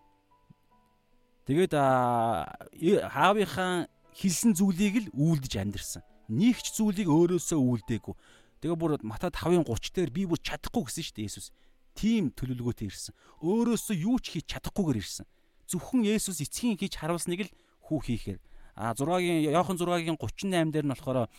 [1.47, 6.03] тэгээд аавынхаа хэлсэн зүйлийг л үйлдэж амьдрсан.
[6.31, 8.15] Нийгч зүйлийг өөрөөсөө үйлдээгүй.
[8.63, 11.47] Тэгээ бүр Матай 5-ын 30 дээр би бүр чадахгүй гэсэн шүү дээ Есүс.
[11.93, 13.13] Тийм төлөвлөгөөтэй ирсэн.
[13.45, 15.27] Өөрөөсөө юу ч хийж чадахгүйгээр ирсэн.
[15.69, 17.53] Зөвхөн Есүс эцгийн хийж харуулсныг л
[17.85, 18.39] хүү хийхээр.
[18.73, 21.29] А 6-гийн Иохан 6-гийн 38 дээр нь болохоор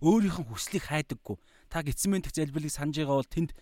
[0.00, 1.36] өөрийнх нь хүслийг хайдаггүй
[1.68, 3.52] та гитсментх залбирлыг санаж байгаа бол тэнд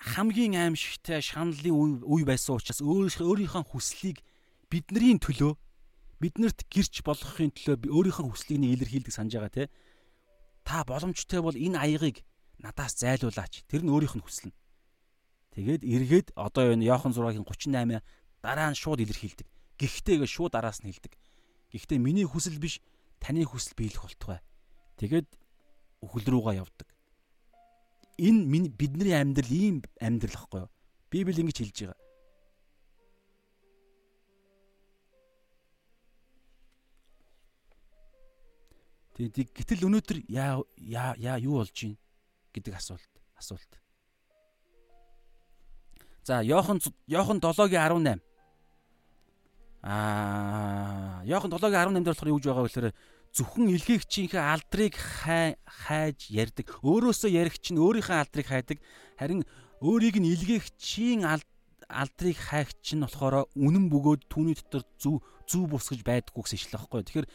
[0.00, 4.20] хамгийн аимшигтай шаналлын үе байсан учраас өөрийнхөө хүслийг
[4.68, 5.56] бидний төлөө
[6.20, 9.64] биднэрт гэрч болгохын төлөө өөрийнхөө хүслийг нэг илэрхийлдэг санаж байгаа те.
[10.64, 12.24] Та боломжтой бол энэ аягыг
[12.60, 13.68] надаас зайлуулаач.
[13.68, 14.56] Тэр нь өөрийнх нь хүсэл нь.
[15.52, 18.00] Тэгээд эргээд одоо энэ Иохан 6-гийн 38
[18.40, 19.46] дараа нь шууд илэрхийлдэг.
[19.76, 21.12] Гэхдээ шууд араас нь хэлдэг.
[21.72, 22.80] Гэхдээ миний хүсэл биш
[23.20, 24.40] таны хүсэл биелэх болтугай.
[24.96, 25.28] Тэгээд
[26.04, 26.88] үхэл рүүгээ явдаг.
[28.20, 30.70] Энэ бидний амьдрал ийм амьдрал ахгүй юу?
[31.10, 32.04] Библи ингэж хэлж байгаа.
[39.14, 40.58] Тэгээд гэтэл өнөөдөр яа
[41.14, 41.98] яа юу болж байна
[42.50, 43.72] гэдэг асуулт асуулт.
[46.26, 48.22] За Йохан Йохан 7-гийн 18.
[49.86, 52.94] Аа Йохан 7-гийн 18 дээр болохоор юу гэж байгаа вэ гэхээр
[53.34, 56.70] зөвхөн илгээгчийнхээ алдрыг хайж ярддаг.
[56.86, 58.78] Өөрөөсөө яригч нь өөрийнхөө алдрыг хайдаг.
[59.18, 59.42] Харин
[59.82, 65.18] өөрийг нь илгээгчийн алдрыг хайгч нь болохоор үнэн бөгөөд түүний дотор зүв
[65.50, 67.02] зүв бус гэж байдаггүй гэсэн ишлэл байхгүй.
[67.10, 67.28] Тэгэхээр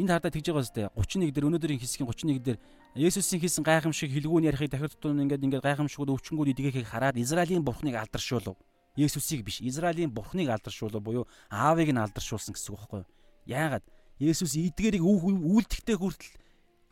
[0.00, 2.58] энд хардаа тэгж байгаа зү 31 дээр өнөөдрийн хэсгийн 31 дээр
[2.96, 7.94] Есүсийн хийсэн гайхамшиг хэлгүүн ярихыг дахиад тутун ингээд ингээд гайхамшигуд өвчнгүүд идэгэхийг хараад Израилийн бурхныг
[7.94, 8.58] алдаршуулв.
[8.98, 13.10] Есүсийг биш, Израилийн бурхныг алдаршуулв буюу аавыг нь алдаршуулсан гэсэн үг байхгүй юу?
[13.46, 13.86] Яагаад?
[14.20, 16.36] Есүс эдгээрийг үйлдэхтэй хүртэл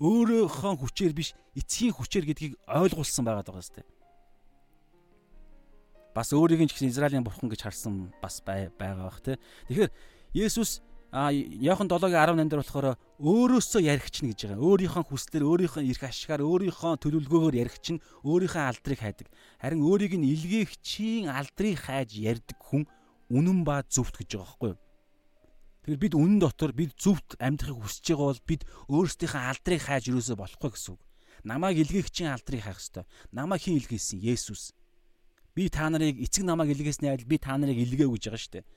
[0.00, 3.82] өөрөөхөө хүчээр биш эцгийн хүчээр гэдгийг ойлгуулсан байгаад байгаа сте.
[6.16, 9.36] Бас өөрийг нь ч гэсэн Израилийн бурхан гэж харсан бас байгаа бах те.
[9.68, 9.92] Тэгэхээр
[10.32, 10.80] Есүс
[11.12, 14.60] а Иохан 7:18 дээр болохоор өөрөөсөө ярих чинь гэж байгаа.
[14.60, 19.28] Өөрийнхөө хүслээр, өөрийнхөө эрх ашгаар, өөрийнхөө төлөвлөгөөгөөр ярих чинь өөрийнхөө алдрыг хайдаг.
[19.56, 22.84] Харин өөрийг нь илгээгчийн алдрыг хайж ярьдаг хүн
[23.32, 24.78] үнэн ба зөвхт гэж байгаа байхгүй юу?
[25.88, 28.62] Тэгэхээр бид үнэн дотор бид зөвхт амьдрахыг хүсэж байгаа бол бид
[28.92, 31.00] өөрсдийнхөө алдрыг хайж юусоо болохгүй гэсэн үг.
[31.48, 33.08] Намайг илгээгчийн алдрыг хайх ёстой.
[33.32, 34.20] Намайг хэн илгээсэн?
[34.20, 34.76] Есүс.
[35.56, 38.68] Би та нарыг эцэг намайг илгээсний адил би та нарыг илгээв гэж байгаа шүү дээ.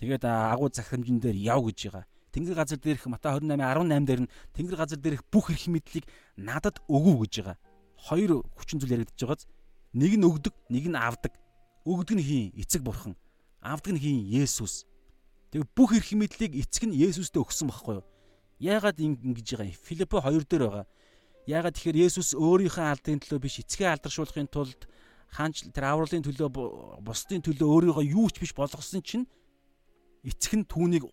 [0.00, 2.08] Тэгээд агуу захирамжин дээр яв гэж байгаа.
[2.32, 6.08] Тэнгэр газар дээрх Матай 28:18 дээр нь Тэнгэр газар дээрх бүх эрх мэдлийг
[6.40, 7.60] надад өгөв гэж байгаа.
[8.00, 9.44] Хоёр хүчин зүйл яригдчихэж байгааз
[9.92, 11.36] нэг нь өгдөг, нэг нь авдаг.
[11.84, 12.56] Өгдөг нь хийн?
[12.56, 13.12] Эцэг бурхан.
[13.60, 14.24] Авдаг нь хийн?
[14.24, 14.88] Есүс.
[15.54, 18.06] Тэгээ бүх эрх мэдлийг эцэг нь Есүстэй өгсөн байхгүй юу?
[18.58, 19.78] Яагаад ингэж байгаа юм?
[19.86, 20.86] Филиппо 2 дээр байгаа.
[21.46, 24.90] Яагаад тэгэхээр Есүс өөрийнхөө алдрын төлөө биш эцгээ алдаршуулахын тулд
[25.30, 26.50] хаанч тэр авралын төлөө
[27.06, 29.30] бусдын төлөө өөрийгөө юу ч биш болгосон чинь
[30.26, 31.06] эцэг нь түүнийг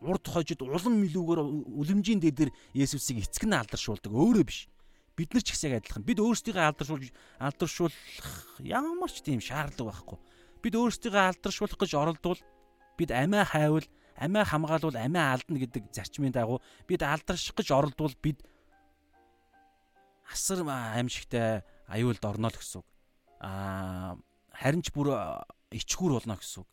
[0.00, 1.40] урд хожид улам мэлүүгээр
[1.76, 4.64] үлэмжийн дээдэр Есүсийг эцэг нь алдаршуулдаг өөрөө биш.
[5.12, 6.08] Бид нар ч ихсэг адилхан.
[6.08, 8.00] Бид өөрсдийгөө алдаршуулж алдаршуулах
[8.64, 10.18] ямар ч тийм шаардлага байхгүй.
[10.64, 12.40] Бид өөрсдийгөө алдаршуулах гэж оролдвол
[12.96, 13.86] бид амиа хайвал
[14.16, 18.42] амиа хамгаалвал амиа алдна гэдэг зарчмын дагуу бид алдарших гэж оролдвол бид
[20.30, 22.88] асар аимшигтай аюулд орно л гэсэн үг.
[23.40, 24.16] Аа
[24.54, 25.12] харин ч бүр
[25.74, 26.68] ичгүүр болно гэсэн үг.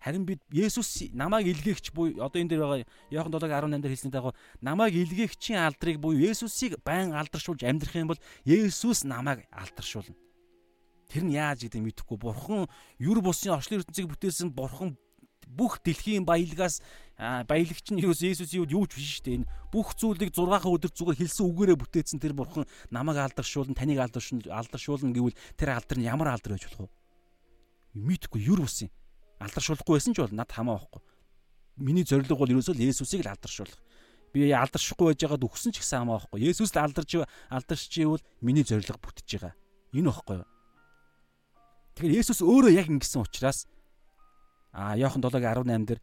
[0.00, 4.32] Харин бид Есүс намайг илгээгч буюу одоо энэ дээр байгаа Иохан 7:18 дээр хэлсний дагуу
[4.64, 10.16] намайг илгээгчийн алдрыг буюу Есүсийг байн алдаршуулж амьдрах юм бол Есүс намайг алдаршуулна.
[11.12, 12.16] Тэр нь яаж гэдэг мэдэхгүй.
[12.16, 12.64] Бурхан
[12.96, 14.96] юр бусын орчлын ертөнцийг бүтээсэн бурхан
[15.50, 16.78] бүх дэлхийн баялгаас
[17.18, 19.36] баялагч нь юу Есүсийн юу ч биш шүү дээ.
[19.42, 24.48] Энэ бүх зүйлийг 6 өдөр зүгээр хэлсэн үгээрээ бүтээсэн тэр бурхан намайг алдаршуулна, таныг алдаршуулна,
[24.48, 26.94] алдаршуулна гэвэл тэр алдар нь ямар алдар байж болох вэ?
[27.98, 28.88] Мэдхгүй юр бусын
[29.42, 31.02] алдаршуулахгүй байсан ч бол над хамаа байхгүй.
[31.80, 33.80] Миний зорилго бол ерөөсөө л Есүсийг л алдаршуулах.
[34.32, 36.40] Би алдаршихгүй байж байгаад өгсөн ч гэсэн хамаа байхгүй.
[36.44, 37.10] Есүс л алдарч
[37.50, 39.54] алдарч ивэл миний зорилго бүтэж байгаа.
[39.96, 40.48] Энэ байхгүй юу?
[41.96, 43.64] Тэгэхээр Есүс өөрөө яг ингэсэн учраас
[44.72, 46.00] а Иохан 7:18 дээр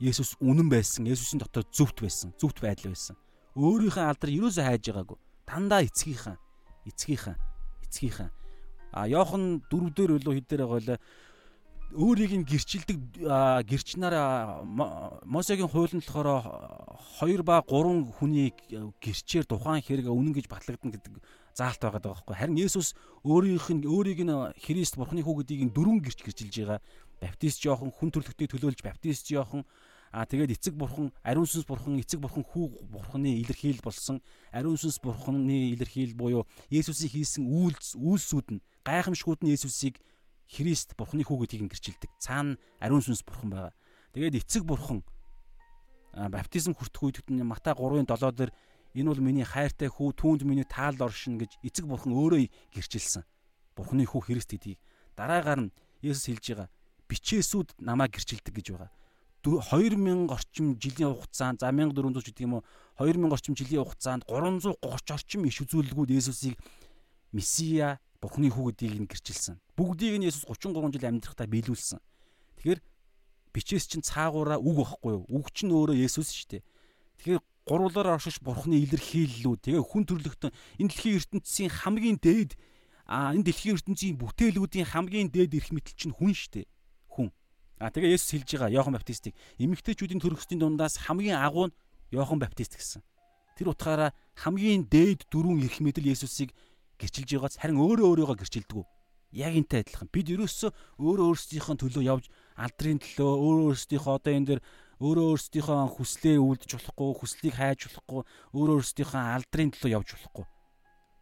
[0.00, 1.06] Есүс үнэн байсан.
[1.06, 2.32] Есүсийн дотор зөвхт байсан.
[2.40, 3.16] Зөвхт байдал байсан.
[3.56, 5.18] Өөрийнхөө алдар ерөөсөө хайж байгаагүй.
[5.44, 6.36] Дандаа эцгийнхаа,
[6.88, 7.36] эцгийнхаа,
[7.84, 8.30] эцгийнхаа.
[8.92, 10.98] А Иохан 4 дээр үлээ хэд дээр байгаа вэ?
[11.90, 12.98] өөрийг нь гэрчилдэг
[13.66, 14.62] гэрч нараа
[15.26, 16.46] Мосегийн хуулинд болохоор
[17.18, 18.54] 2 ба 3 хүний
[19.02, 21.18] гэрчээр тухайн хэрэг үнэн гэж батлагдана гэдэг
[21.50, 22.34] заалт байгаа байхгүй.
[22.38, 22.94] Харин Есүс
[23.26, 26.80] өөрийнх нь өөрийг нь Христ Бурхны хүү гэдгийг дөрвөн гэрч гэрчилж байгаа.
[27.20, 29.64] Баптист жоохон хүн төрлөختөй төлөөлж баптист жоохон
[30.10, 34.18] А тэгээд эцэг бурхан, ариун сүнс бурхан, эцэг бурхан хүү бурханы илэрхийл болсон.
[34.50, 40.02] Ариун сүнс бурханы илэрхийл буюу Есүсийг хийсэн үйлс үйлсүүд нь гайхамшгууд нь Есүсийг
[40.50, 42.10] Христ Бурхны хүү гэдгийг гэрчилдэг.
[42.18, 43.72] Цаана ариун сүнс Бурхан байгаа.
[44.10, 45.06] Тэгээд эцэг Бурхан
[46.10, 48.50] баптизм хүртэх үед Матай 3-ын 7 дээр
[48.98, 53.22] энэ бол миний хайртай хүү түүнд миний таал оршин гэж эцэг Бурхан өөрөө гэрчилсэн.
[53.78, 54.82] Бурхны хүү Христ гэдгийг
[55.14, 56.68] дараагаар нь Есүс хэлж байгаа.
[57.10, 58.90] Бичээсүүд намайг гэрчилдэг гэж байгаа.
[59.42, 62.64] 2000 орчим жилийн хугацаанд за 1400 гэдэг юм уу
[63.00, 64.78] 2000 орчим жилийн хугацаанд 330
[65.16, 66.60] орчим иш үзүүлэлгүүд Есүсийг
[67.32, 69.56] Месиа Бурхны хүү гэдгийг нь гэрчилсэн.
[69.80, 72.00] Бүгдийг нь Есүс 33 жил амьдрахтаа биелүүлсэн.
[72.60, 72.80] Тэгэхээр
[73.56, 75.24] бичээс чинь цаагаараа үг байхгүй юу?
[75.32, 76.62] Үг чинь өөрөө Есүс шүү дээ.
[77.16, 82.60] Тэгэхээр гуруулаар оршиж Бурхны илэрхийллүүд тэгээ хүн төрлөختөн энэ дэлхийн ертөнцийн хамгийн дээд
[83.08, 86.66] а энэ дэлхийн ертөнцийн бүтээлүүдийн хамгийн дээд эрх мэдэл чинь хүн шүү дээ.
[87.80, 91.76] А тэгээ Есүс хэлж байгаа Иохан Баптистыг эмэгтэйчүүдийн төрөстийн дундаас хамгийн агуу нь
[92.12, 93.00] Иохан Баптист гэсэн.
[93.56, 96.52] Тэр утгаараа хамгийн дээд дөрвөн эрх мэдэл Есүсийг
[97.00, 98.84] гэрчилж байгааз харин өөрөө өөрийгөө гэрчилдэг.
[99.32, 100.12] Яг энтэй адилхан.
[100.12, 100.70] Бид ерөөсөө
[101.00, 102.24] өөрөө өөрсдийнхөө төлөө явж
[102.60, 104.60] алдрын төлөө өөрөө өөрсдийнхөө одоо энэ дэр
[105.00, 108.20] өөрөө өөрсдийнхөө хүслээ үлдэж болохгүй, хүслийг хайж болохгүй,
[108.52, 110.44] өөрөө өөрсдийнхөө алдрын төлөө явж болохгүй.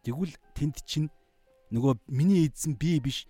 [0.03, 1.07] Тэгвэл тэнд чинь
[1.71, 3.23] нөгөө миний эзэн би биш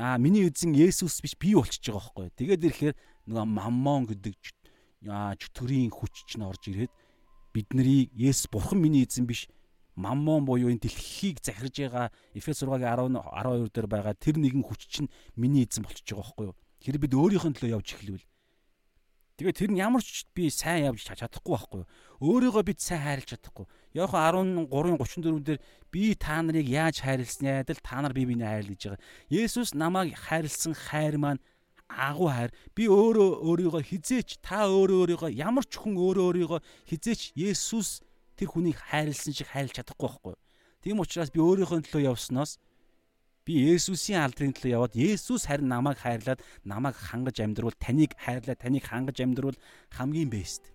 [0.00, 2.28] аа миний эзэн Есүс биш би болчихж байгаа байхгүй.
[2.32, 2.96] Тэгээд ирэхээр
[3.28, 4.32] нөгөө маммон гэдэг
[5.04, 6.92] чөтгөрийн хүч чинь орж ирээд
[7.52, 9.52] биднийг Есүс бурхан миний эзэн биш
[9.92, 14.88] маммон буюу энэ дэлхийг захирж байгаа Эфес 6-гийн 10 12 дээр байгаа тэр нэгэн хүч
[14.88, 16.56] чинь миний эзэн болчихж байгаа байхгүй юу?
[16.80, 18.26] Тэр бид өөрийнхөө төлөө явж эхлэвэл
[19.36, 21.88] тэгээ тэр нь ямар ч би сайн явж чадахгүй байхгүй юу?
[22.24, 23.68] Өөрийгөө бид сайн хайрлаж чадахгүй.
[23.94, 25.58] Яохан 13:34 дээр
[25.90, 29.02] би та нарыг яаж хайрласнаа адил та нар би биний хайрл гэж байгаа.
[29.30, 31.42] Есүс намайг хайрлсан хайр маань
[31.88, 32.50] агуу хайр.
[32.74, 38.06] Би өөрөө өөрийгөө хизээч та өөрөө өөрийгөө ямар ч хүн өөрөө өөрийгөө хизээч Есүс
[38.38, 40.34] тэр хүнийг хайрлсан шиг хайрлах чадахгүй байхгүй.
[40.86, 42.62] Тийм учраас би өөрийнхөө төлөө явсноос
[43.50, 48.84] Би Есүсийн алдрын төлөө яваад Есүс харин намайг хайрлаад намайг хангаж амьдруул таныг хайрлаад таныг
[48.84, 49.58] хангаж амьдруул
[49.90, 50.70] хамгийн бэст.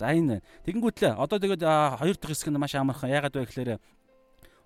[0.00, 1.60] За энэ тэгэнгүүтлээ одоо тэгээд
[2.00, 3.12] хоёр дахь хэсэг нь маш амархан.
[3.12, 3.70] Ягаад вэ гэхээр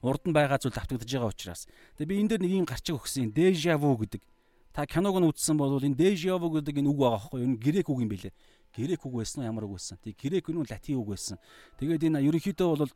[0.07, 1.67] урд нь байгаа зүйл давтагдж байгаа учраас.
[1.99, 4.23] Тэгээ би энэ дээр нэг юм гарчиг өгсөн déjà vu гэдэг.
[4.71, 7.51] Та киног нь үзсэн бол энэ déjà vu гэдэг энэ үг байгаа юу?
[7.51, 8.31] Энэ грек үг юм билэ.
[8.71, 9.99] Грек үг байсан уу ямар үг байсан?
[9.99, 11.39] Тэг грек нь латин үг байсан.
[11.83, 12.91] Тэгээд энэ ерөнхийдөө бол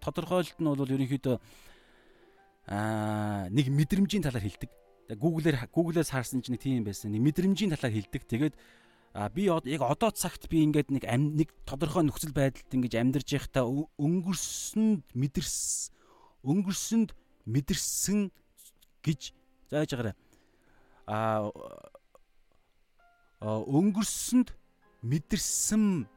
[0.00, 1.36] тодорхойлолт нь бол ерөнхийдөө
[2.72, 4.72] аа нэг мэдрэмжийн талаар хэлдэг.
[5.20, 7.12] Google-ээр Google-ээс харсан чинь тийм байсан.
[7.12, 8.24] Нэг мэдрэмжийн талаар хэлдэг.
[8.24, 8.54] Тэгээд
[9.14, 13.62] а би яг одоо цагт би ингээд нэг нэг тодорхой нөхцөл байдалд ингэж амьдарч байхдаа
[13.94, 15.94] өнгөрсөнд мэдэрс
[16.42, 17.14] өнгөрсөнд
[17.46, 18.34] мэдэрсэн
[19.06, 19.30] гэж
[19.70, 20.14] зааж байгаарай.
[21.06, 21.46] а
[23.40, 24.50] өнгөрсөнд
[25.06, 26.10] мэдэрсэн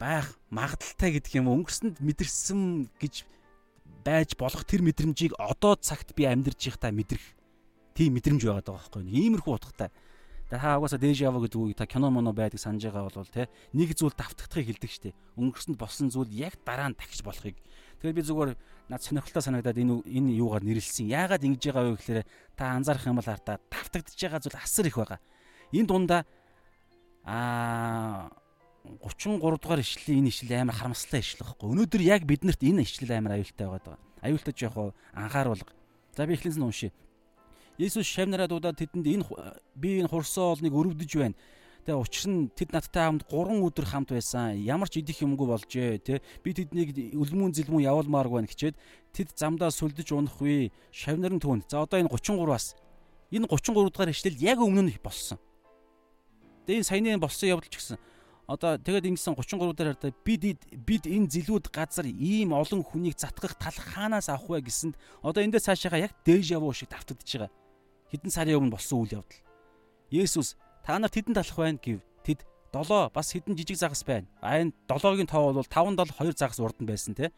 [0.00, 3.28] байх магадaltaй гэдэг юм өнгөрсөнд мэдэрсэн гэж
[4.08, 7.22] байж болох тэр мэдрэмжийг одоо цагт би амьдарч байхдаа мэдрэх
[7.92, 9.20] тийм мэдрэмж байгаад байгаа байхгүй юу.
[9.20, 9.90] Иймэрхүү утгатай.
[10.52, 13.96] Та угаасаа дэж ява гэдэг үг та кино моно байдаг санаж байгаа бол те нэг
[13.96, 15.16] зүйл давтагдахыг хэлдэг штэ.
[15.40, 17.56] Өнгөрсөнд болсон зүйл яг дараа нь дахиж болохыг.
[18.04, 18.50] Тэгээд би зүгээр
[18.92, 21.08] над сонирхолтой санагдаад энэ энэ юугаар нэрлсэн.
[21.08, 22.20] Яагаад ингэж байгаа вэ гэхээр
[22.52, 25.20] та анзаарах юм бол хартаа давтагдж байгаа зүйл асар их байгаа.
[25.72, 26.20] Энэ дундаа
[27.24, 28.28] аа
[29.00, 31.68] 33 дугаар ишлэлийн энэ ишлэл амар харамсалтай ишлэл байхгүй.
[31.72, 33.96] Өнөөдөр яг биднэрт энэ ишлэл амар аюултай байгаа.
[34.20, 34.76] Аюултай ч яг
[35.16, 35.72] анхааруулга.
[36.12, 36.92] За би эхлэнээс нь уншия.
[37.80, 39.24] Есүс шавнараа дуудаад тэдэнд энэ
[39.74, 41.36] би энэ хурсан олныг өрөвдөж байна.
[41.82, 44.60] Тэгээ учир нь тэд надтай хамт 3 өдөр хамт байсан.
[44.60, 46.22] Ямар ч идэх юмгүй болжээ, тэ.
[46.44, 48.76] Би тэднийг өлмөн зэлмэн явуулмааргүй байна гэчээд
[49.10, 50.70] тэд замдаа сүлдэж унахгүй.
[50.94, 51.66] Шавнар нь түүнд.
[51.66, 52.78] За одоо энэ 33-аас
[53.34, 55.40] энэ 33 дугаар ишлэл яг өмнө нь болсон.
[56.68, 57.98] Тэгээ энэ саяны болсон явдал ч гэсэн
[58.46, 60.42] одоо тэгээд ингэсэн 33 дээр хараа бид
[60.86, 64.94] бид энэ зэлүүд газар ийм олон хүнийг затгах тал хаанаас авах вэ гэсэнд
[65.24, 67.61] одоо эндээс цаашаага яг дэж явуу шиг давтагдж байгаа.
[68.12, 69.40] Хэдэн сарын өмнө болсон үйл явдал.
[70.12, 72.04] Есүс та нар тэдэнд талах байна гэв.
[72.20, 74.28] Тэд долоо бас хэдэн жижиг загас байна.
[74.44, 77.32] А энэ долоогийн тоо бол 5 дол 2 загас урд нь байсан те.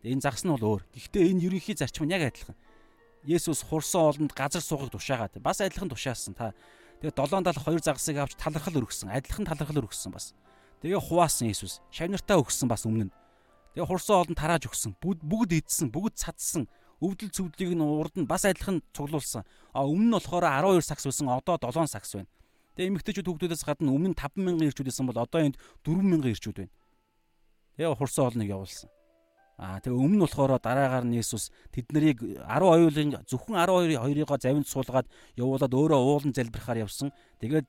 [0.00, 0.82] Энэ загас нь бол өөр.
[0.96, 2.56] Гэхдээ энэ ерөнхий зарчим нь яг адилхан.
[3.28, 6.56] Есүс хурсан олонд газар суугыг тушаагаад бас адилхан тушаасан та.
[7.04, 9.12] Тэгээ 7 дал 2 загасыг авч талархал өргөсөн.
[9.12, 10.32] Адилхан талархал өргөсөн бас.
[10.80, 13.14] Тэгээ хуваасан Иесус шавнартаа өгсөн бас өмнө нь.
[13.76, 14.96] Тэгээ хурсан олонд тарааж өгсөн.
[15.00, 16.68] Бүгд идсэн, бүгд цадсан.
[17.04, 19.44] Өвдөл цөвдлийг нь урд нь бас адилхан цуглуулсан.
[19.76, 21.28] А өмнө нь болохоор 12 сакс байсан.
[21.28, 22.30] Одоо 7 сакс байна.
[22.74, 26.72] Тэгээ эмэгтэйчүүд хүүхдүүдээс гадна өмнө нь 5000 ирчүүд байсан бол одоо энд 4000 ирчүүд байна.
[27.76, 28.88] Тэгээ хурсан олныг явуулсан.
[29.54, 35.06] Аа тэгээ өмнө нь болохоор дараагаар нь Иесус тэднийг 10 оюулын зөвхөн 12-2-ыг завинд суулгаад
[35.38, 37.14] явуулаад өөрөө уулан залбирахаар явсан.
[37.38, 37.66] Тэгээд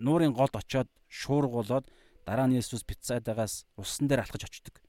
[0.00, 1.84] нуурын голд очоод шуургуулад
[2.24, 4.80] дараа нь Есүс Бицайдагаас усан дээр алхаж очдөг.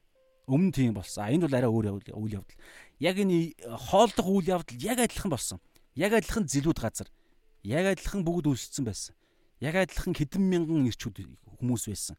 [0.48, 1.28] Өмнө тийм болсон.
[1.28, 1.86] А энэ бол арай өөр
[2.16, 2.60] үйл явдал.
[3.00, 3.56] Яг энэ
[3.90, 5.60] хоолдох үйл явдал яг адилхан болсон.
[5.96, 7.10] Яг адилхан зэлүүд газар.
[7.64, 9.16] Яг адилхан бүгд үлссэн байсан.
[9.60, 11.28] Яг адилхан хэдэн мянган ирчүүд
[11.60, 12.16] хүмүүс байсан.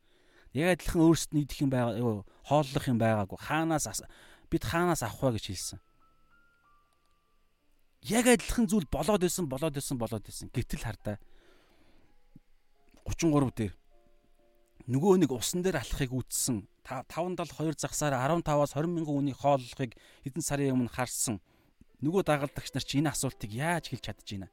[0.52, 3.38] Яг адилхан өөрсдөд идэх юм байгаа, хооллох юм байгаагүй.
[3.40, 4.04] Хаанаас
[4.50, 5.80] бид хаанаас авах вэ гэж хэлсэн.
[8.06, 10.48] Яг адилхан зүйл болоод исэн, болоод исэн, болоод исэн.
[10.52, 11.16] Гэтэл хардаа
[13.04, 13.74] 33 дээр
[14.86, 20.74] нөгөө нэг усан дээр алхахыг үтсэн 572 загсаар 15-аас 20 мянган хүний хооллохыг хэдэн сарын
[20.78, 21.42] өмнө харсан
[22.00, 24.48] нөгөө дагалдагч нар чи энэ асуултыг яаж хэлж чадж байна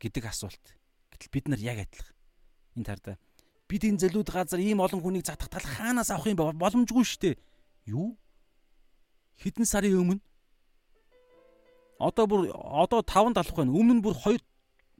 [0.00, 0.64] гэдэг асуулт.
[1.12, 2.16] Гэтэл бид нар яг адилхан.
[2.80, 3.16] Энэ тардаа
[3.70, 6.58] бид энэ зэлүүд газар ийм олон хүнийг затах тал хаанаас авах юм бэ?
[6.58, 7.36] Боломжгүй шүү дээ.
[7.94, 8.18] Юу?
[9.38, 10.18] Хэдэн сарын өмнө
[12.02, 13.70] одоо бүр одоо 5 талах байна.
[13.70, 14.42] Өмнө бүр 2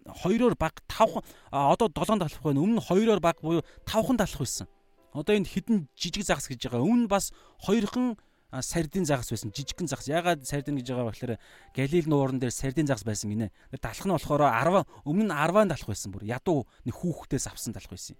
[0.06, 1.18] 2-оор баг 5
[1.50, 2.62] одоо 7 талах байна.
[2.62, 4.68] Өмнө 2-оор баг буюу 5хан талах байсан.
[5.14, 6.86] Одоо энэ хідэн жижиг загас гэж байгаа.
[6.86, 7.34] Өмнө бас
[7.66, 8.14] 2хан
[8.62, 9.50] сардин загас байсан.
[9.54, 10.06] Жижигхэн загас.
[10.10, 11.34] Ягаад сардин гэж байгаа вэ гэхээр
[11.74, 13.50] Галил нууран дээр сардин загас байсан гинэ.
[13.78, 16.26] Талах нь болохоор 10 өмнө нь 10-ан талах байсан бүр.
[16.26, 18.18] Ядуу нэг хүүхдээс авсан талах байсан.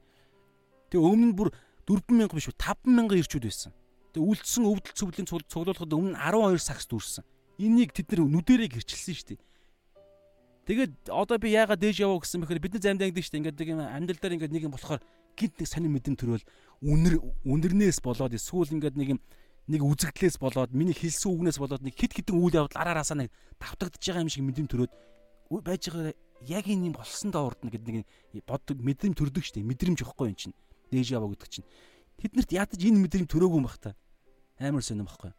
[0.90, 1.48] Тэгээ өмнө бүр
[1.86, 3.72] 4000 биш үү 5000 ирчүүд байсан.
[4.14, 7.26] Тэгээ үлдсэн өвдөл цөвлийн цуглуулахад өмнө 12 сагс дүүрсэн.
[7.58, 9.40] Энийг тэд нар нүдэрээ гэрчилсэн шүү дээ.
[10.66, 13.40] Тэгээд одоо би яагаад дээж яваа гэсэн бэхээр бид нар замдаа ингэдэг шүү дээ.
[13.42, 15.02] Ингээд нэг амьдрал дээр ингээд нэг юм болохоор
[15.40, 16.44] гинт нэг сонир мэдэн төрөл
[16.84, 17.16] үнэр
[17.48, 19.20] үнэрнээс болоод эсвэл ингээд нэг юм
[19.72, 24.04] нэг үзэгдлээс болоод миний хэлсэн үгнээс болоод нэг хит хитэн үйл явдал араараасаа нэг давтагдж
[24.04, 24.92] байгаа юм шиг мэдэн төрөөд
[25.64, 26.12] байж байгаа
[26.44, 28.06] яг энэ юм болсон доо урд нь гэдэг нэг
[28.44, 30.56] боддог мэдрэм төрдөг штеп мэдрэмж өгөхгүй юм чинь.
[30.92, 31.68] Дэж яваа гэдэг чинь.
[32.20, 33.96] Тэднэрт ядаж энэ мэдрэм төрөөгүй юм бах та?
[34.58, 35.32] Амар сонирм баггүй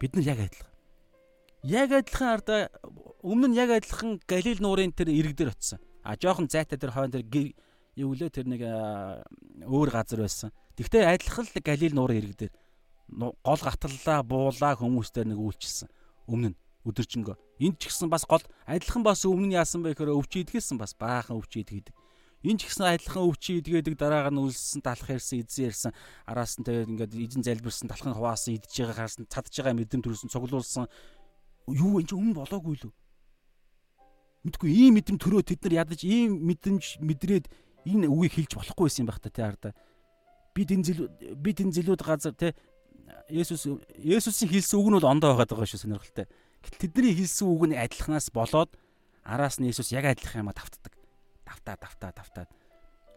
[0.00, 0.72] бид нар яг адилхан
[1.62, 2.56] яг адилхан арда
[3.20, 5.78] өмнө нь яг адилхан галил нуурын тэр ирэг дээр очсон.
[6.02, 7.28] А жоохон зайтай тэр хойно тэр
[7.96, 8.62] юу лээ тэр нэг
[9.66, 10.50] өөр газар байсан.
[10.76, 12.52] Тэгвэл адилхан л Галил нуурын ирэг дээр
[13.10, 15.88] гол гаталлаа, буулаа хүмүүстээр нэг үйлчилсэн.
[16.30, 20.16] Өмнө нь өдөржингөө Энд ч гэсэн бас гол адилхан бас өмнө нь яасан бэ гэхээр
[20.16, 21.92] өвчи идгээсэн бас баахан өвчи идгээд.
[22.40, 25.92] Энд ч гэсэн адилхан өвчи идгээдэг дараагаар нь үлссэн талах ярьсан эзэн ярьсан
[26.24, 30.32] араас нь тэгээд ингээд эзэн залбирсан талхын хуваасан идж байгаа харсан цадж байгаа мэдэм төрүүлсэн
[30.32, 30.88] цуглуулсан
[31.68, 32.92] юу энэ ч өмнө болоогүй лөө.
[34.48, 37.44] Мэдгүй ийм мэдэм төрөө тэд нар ядаж ийм мэдрэмж мэдрээд
[37.86, 39.72] энэ үгийг хэлж болохгүй байсан юм байх та тий ардаа.
[40.54, 42.52] Бид энэ зэл бид энэ зэлүүд газар тий
[43.30, 43.66] Есүс
[43.98, 46.26] Есүсийн хэлсэн үг нь бол ондоо байгаад байгаа шүү сонирхолтой.
[46.62, 48.70] Гэтэл тэдний хэлсэн үг нь адилханаас болоод
[49.24, 50.92] араас нь Иесус яг адилхан юма давтдаг.
[51.46, 52.46] Давтаа давтаа давтаа.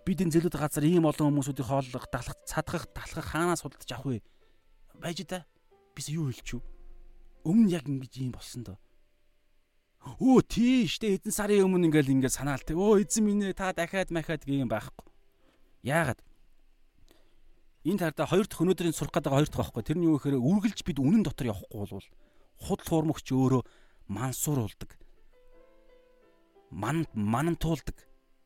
[0.05, 4.23] Бид энэ зэлүүд газар ийм олон хүмүүсүүдийг хооллох, далах, цадгах, талхах хаанаас судалж авах вэ?
[4.99, 5.45] Байж та.
[5.95, 6.61] Бис юу хэлчихв?
[7.45, 8.77] Өмнө яг ингэж ийм болсон доо.
[10.03, 12.67] Өө тийш тэ эдэн сарын өмнө ингээл ингээд санаалт.
[12.67, 15.07] Өө эзэн минь ээ та дахиад махаад гэх юм байхгүй.
[15.87, 16.19] Яагаад?
[17.87, 19.83] Энэ тардаа хоёр дахь өнөөдрийн сурах гэдэг хоёр дахь байхгүй.
[19.83, 22.07] Тэрний юу гэхээр үргэлж бид үнэн дотор явахгүй болвол
[22.59, 23.61] худал хуурмагч өөрөө
[24.07, 24.91] мансууруулдаг.
[26.71, 27.95] Ман манантуулдаг.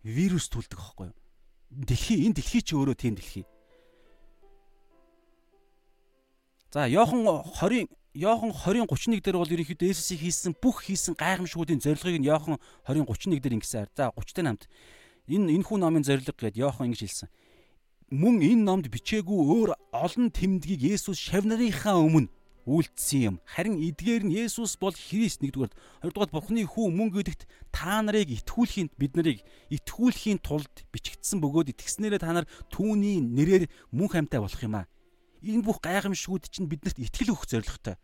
[0.02, 1.18] Вирус түлдэг аахгүй юу?
[1.70, 3.46] Дэлхий энэ дэлхий чи өөрөө тийм дэлхий.
[6.74, 12.18] За Йохан 20 Йохан 20 31 дээр бол ерөнхийдөө Есүсийг хийсэн бүх хийсэн гайхамшгуудын зорилгыг
[12.18, 12.58] нь Йохан
[12.90, 13.94] 20 31 дээр ингэсэн.
[13.94, 14.66] За 30-тай намд
[15.30, 17.30] энэ энэ хүн номын зорилго гэдээ Йохан ингэж хэлсэн.
[18.10, 22.34] Мөн энэ номд бичээгүй өөр олон тэмдгийг Есүс шавнарынхаа өмнө
[22.66, 23.36] үйлдсэн юм.
[23.46, 25.78] Харин эдгээр нь Есүс бол Христ нэгдүгээр.
[26.02, 32.22] Хоёрдугаар Бурхны хүү мөн гэдэгт та нарыг итгүүлэхийн бид нарыг итгүүлэхийн тулд бичигдсэн бөгөөд итгэснээрээ
[32.26, 34.90] та нар түүний нэрээр мөн хамтаа болох юм аа.
[35.46, 37.96] Энэ бүх гайхамшгууд чинь биднэрт итгэл өгөх зорилготой.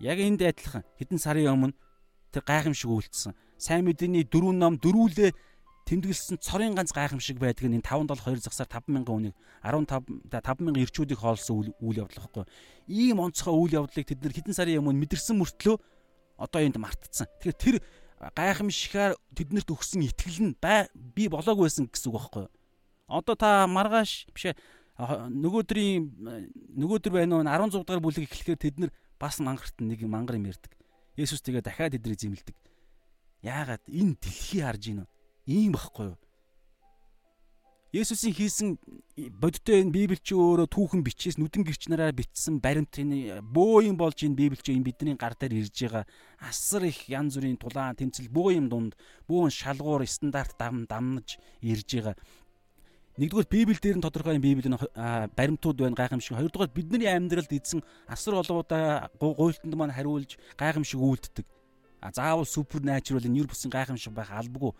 [0.00, 1.76] Яг энд адилхан хэдэн сарын өмнө
[2.30, 3.34] тэр гайхамшиг үйлцсэн.
[3.58, 5.34] Сайн мэдээний дөрвөн ном дөрүүлээ
[5.88, 9.34] тэмдэглэсэн цорын ганц гайхамшиг байдаг нь энэ 572 загсаар 50000 хүнийг
[9.64, 12.44] 15 50000 ирчүүдийг хоолсон үйл явдал гэхгүй.
[12.86, 15.76] Ийм онцгой үйл явдлыг тэд нар хэдэн сарын өмнө мэдэрсэн мөртлөө
[16.38, 17.26] одоо энд мартцсан.
[17.40, 17.76] Тэгэхээр тэр
[18.36, 20.54] гайхамшигаар тэднэрт өгсөн итгэл нь
[20.94, 22.52] би болоог байсан гэсэн үг байхгүй юу?
[23.08, 24.54] Одоо та маргааш бишээ
[24.98, 26.02] нөгөөдрийн
[26.74, 30.72] нөгөөдөр байна уу 16 дугаар бүлэг эхлэхээр тэд нар бас мангарт нэг мангар юм ярьдаг.
[31.18, 32.56] Есүс тэгээ дахиад эдрийг зэмлдэг.
[33.42, 35.06] Яагаад энэ дэлхий харж гинөө?
[35.46, 36.18] Ийм байхгүй юу?
[37.88, 38.68] Есүсийн хийсэн
[39.40, 43.96] бодиттой энэ Библи чи өөрөө түүхэн бичээс нүдэн гэрч нараа бичсэн баримт энэ бөө юм
[43.96, 46.04] болж энэ Библи чи энэ бидний гар дээр ирж байгаа
[46.36, 48.92] асар их янз бүрийн тулаан тэмцэл бөө юм дунд
[49.24, 52.16] бөөн шалгуур стандарт дам дамнаж ирж байгаа.
[53.18, 54.78] Нэгдүгээр Библи дээр нь тодорхой юм Библийн
[55.34, 56.38] баримтууд байна гайхамшиг.
[56.38, 61.46] Хоёрдугаар бидний амьдралд эзэн асар олоодаа гуйлтанд маань хариулж гайхамшиг үйлддэг.
[61.98, 64.70] А заавал супер натурал энэ юр бусын гайхамшиг байх албагүй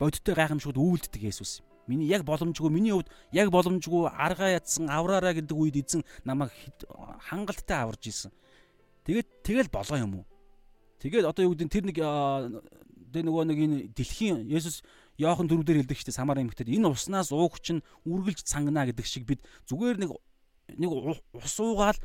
[0.00, 1.60] бодиттой гайхамшигуд үйлддэг Есүс.
[1.86, 6.48] Миний яг боломжгүй миний хувьд яг боломжгүй аргаа ядсан авраараа гэдэг үед эзэн намайг
[7.28, 8.32] хангалттай аварж исэн.
[9.04, 10.26] Тэгээд тэгэл болоо юм уу?
[11.04, 11.98] Тэгээд одоо юу гэдэг тэр нэг
[13.12, 14.80] тэр нөгөө нэг энэ дэлхийн Есүс
[15.18, 19.40] Йохан дөрөвдөр хэлдэг чинь самар эмэгтэд энэ уснаас уугч нь үргэлж цангана гэдэг шиг бид
[19.68, 20.10] зүгээр нэг
[20.78, 20.90] нэг
[21.36, 21.98] ус уугаал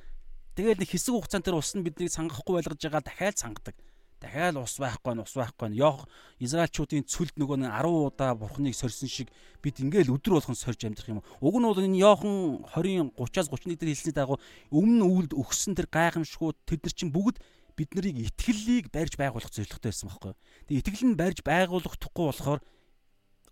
[0.60, 3.76] тэгээд нэг хэсэг хугацаанд тэр ус нь биднийг цангахгүй байлгаж байгаа дахиад цангадаг
[4.20, 6.10] дахиад ус байхгүй нь ус байхгүй нь Йох
[6.41, 9.30] Израильчуудын цөлд нөгөө нэг 10 удаа бурхныг сорьсон шиг
[9.62, 11.22] бид ингээл өдөр болгон сорж амьдрах юм.
[11.38, 14.41] Уг нь бол энэ Йохан 20 30-аас 31 дээр хэлсний дагуу
[14.74, 17.38] өмнө үлд өгсөн тэр гайхамшгууд тэд нар чинь бүгд
[17.78, 20.34] бид нарыг итгэлийг барьж байгуулах зорилготой байсан байхгүй.
[20.66, 22.62] Тэгээ итгэл нь барьж байгуулахдаггүй болохоор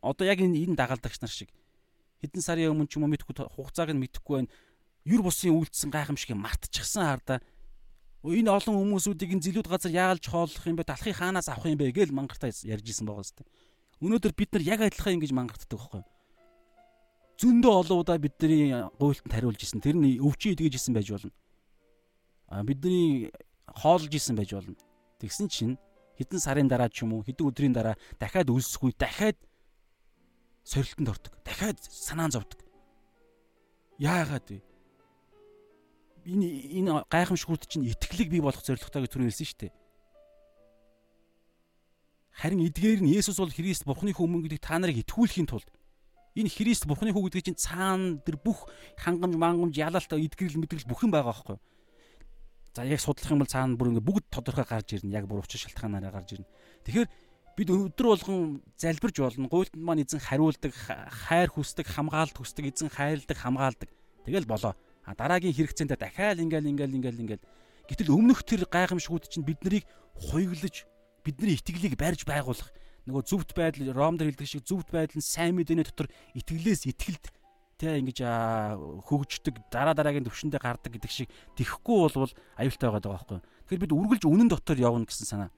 [0.05, 1.49] одоо яг энэ энэ дагалдагч нар шиг
[2.21, 4.53] хэдэн сарын өмнө ч юм уу мэдхгүй хугацааг нь мэдэхгүй байна.
[5.05, 7.39] Юр бусын үйлдэлсэн гайхамшигыг мартчихсан хардаа
[8.33, 10.89] энэ олон хүмүүсүүдийг зилүүд газар яагалж хооллох юм бэ?
[10.89, 13.45] Талхыг хаанаас авах юм бэ гэж мангартаа ярьж исэн байгаа зү.
[14.01, 16.09] Өнөөдөр бид нар яг адилхан ингэж мангартдаг байхгүй юу?
[17.37, 19.83] Зөндөө олон удаа бидний гуйлтанд хариулж исэн.
[19.83, 21.33] Тэр нь өвчин идгэж исэн байж болно.
[22.49, 23.29] А бидний
[23.69, 24.75] хоолж исэн байж болно.
[25.21, 25.77] Тэгсэн чинь
[26.17, 29.37] хэдэн сарын дараа ч юм уу хэдэн өдрийн дараа дахиад үлсэхгүй дахиад
[30.65, 31.33] сорилтонд ортог.
[31.45, 32.59] Дахиад санаан зовдөг.
[34.01, 34.59] Яагаад вэ?
[36.25, 39.73] энэ энэ гайхамшгууд чинь итгэлийг бий болгох зорилготой гэж түрүү хэлсэн шүү дээ.
[42.33, 45.69] Харин эдгээр нь Есүс бол Христ Бурхны хүн гэдэг та нарыг итгүүлэхийн тулд
[46.33, 48.65] энэ Христ Бурхны хүү гэдэг чинь цаана тэр бүх
[48.97, 51.63] хангамж мангамж ялалт эдгэрэл мэдрэл бүх юм байгаа байхгүй юу?
[52.75, 55.15] За яг судлах юм бол цаана бүр ингээ бүгд тодорхой гарч ирнэ.
[55.15, 56.49] Яг бүр учир шалтгаанаараа гарч ирнэ.
[56.83, 57.07] Тэгэхээр
[57.55, 59.47] бид өдөр болгон залбирж болно.
[59.47, 63.89] Гуйлтанд маань эзэн хариулдаг, хайр хүсдэг, хамгаалт хүсдэг, эзэн хайрладаг, хамгаалдаг.
[64.27, 64.75] Тэгэл болоо.
[65.05, 67.45] А дараагийн хэрэгцээндээ дахиад ингээл ингээл ингээл ингээл
[67.87, 69.85] гэтэл өмнөх тэр гайхамшгууд чинь биднийг
[70.17, 70.89] хуйглаж
[71.21, 72.73] бидний итгэлийг барьж байгуулах
[73.05, 77.29] нөгөө зөвхт байдал Ром дээр хэлдэг шиг зөвхт байдал нь сайн мэдээний дотор итгэлээс итгэлд
[77.77, 78.25] тэ ингэж
[79.05, 83.39] хөгждөг дараа дараагийн төвшөндөө гардаг гэдэг шиг тэхгүй болвол аюултай байгаа байхгүй.
[83.69, 85.49] Тэгэхээр бид үргэлж үнэн дотор явна гэсэн санаа.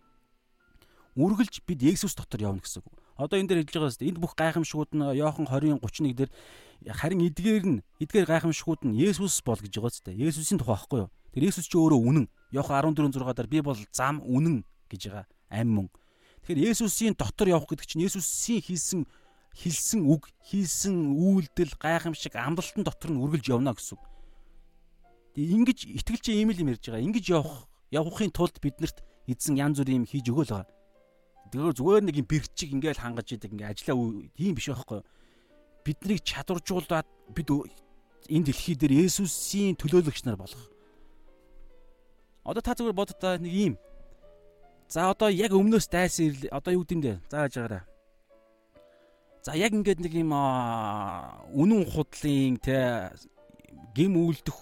[1.18, 2.94] Үргэлж бид Есүс дотор явна гэсэн үг.
[3.18, 6.32] Одоо энэ дээр хэлж байгаа хэвээр энд бүх гайхамшгууд нь Иохан 20-ын 31 дээр
[6.94, 10.14] харин эдгээр нь эдгээр гайхамшгууд нь Есүс бол гэж байгаа зү.
[10.14, 11.12] Есүсийн тухай байхгүй юу?
[11.34, 12.26] Тэр Есүс ч өөрөө үнэн.
[12.54, 14.62] Иохан 14:6 дээр би бол зам үнэн
[14.94, 15.26] гэж байгаа.
[15.50, 15.88] Амь мөн.
[16.46, 19.02] Тэгэхээр Есүсийн дотор явах гэдэг чинь Есүсийн хийсэн
[19.58, 24.06] хэлсэн үг, хийсэн үйлдэл, гайхамшиг амлалтын дотор нь үргэлж явна гэсэн үг.
[25.34, 27.02] Ингэж итгэл чи ийм л юм ярьж байгаа.
[27.02, 30.70] Ингэж явах явахын тулд биднэрт эзэн янз бүрийн юм хийж өгөөл байгаа.
[31.52, 33.98] Тэгэхээр зүгээр нэг юм бэрчиг ингээл хангаж идэг ингээ ажиллаа
[34.36, 35.02] ийм биш байхгүй.
[35.88, 37.50] Биднийг чадваржуулаад бид
[38.28, 40.64] энэ дэлхий дээр Есүсийн төлөөлөгч нар болох.
[42.44, 43.74] Одоо та зүгээр боддоо нэг ийм.
[44.88, 47.14] За одоо яг өмнөөс дайсан одоо юу гэдэм бэ?
[47.32, 47.84] Зааж байгаарай.
[49.44, 50.32] За яг ингээд нэг юм
[51.56, 53.12] үнэн худлын тэ
[53.98, 54.58] гим үйлдэх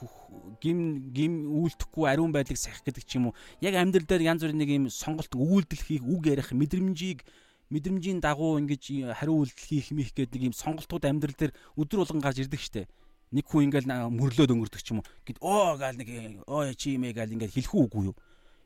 [0.64, 3.36] гим гим үйлдэхгүй ариун байдлыг сахих гэдэг ч юм уу.
[3.60, 7.28] Яг амьдрал дээр янз бүрийн нэг юм сонголт үйлдэл хийх үг ярих мэдрэмжийг
[7.68, 12.24] мэдрэмжийн дагуу ингэж хариу үйлдэл хийх мих гэдэг нэг юм сонголтууд амьдрал дээр өдөр болгон
[12.24, 12.88] гарч ирдэг штэ.
[13.36, 15.10] Нэг хүн ингээл мөрлөөд өнгөрдөг ч юм уу.
[15.28, 16.08] Гэд оо гаал нэг
[16.48, 17.20] оо чи юм ээ?
[17.20, 18.16] гаал ингээд хэлэх үгүй юу?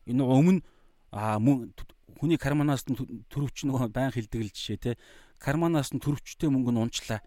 [0.05, 0.61] Энэ өмнө
[1.09, 1.41] а
[2.22, 2.99] хүний карманаас нь
[3.34, 4.91] төрөвч нөгөө байн хилдэг л жишээ те.
[5.41, 7.24] Карманаас нь төрөвчтэй мөнгө нь унчлаа.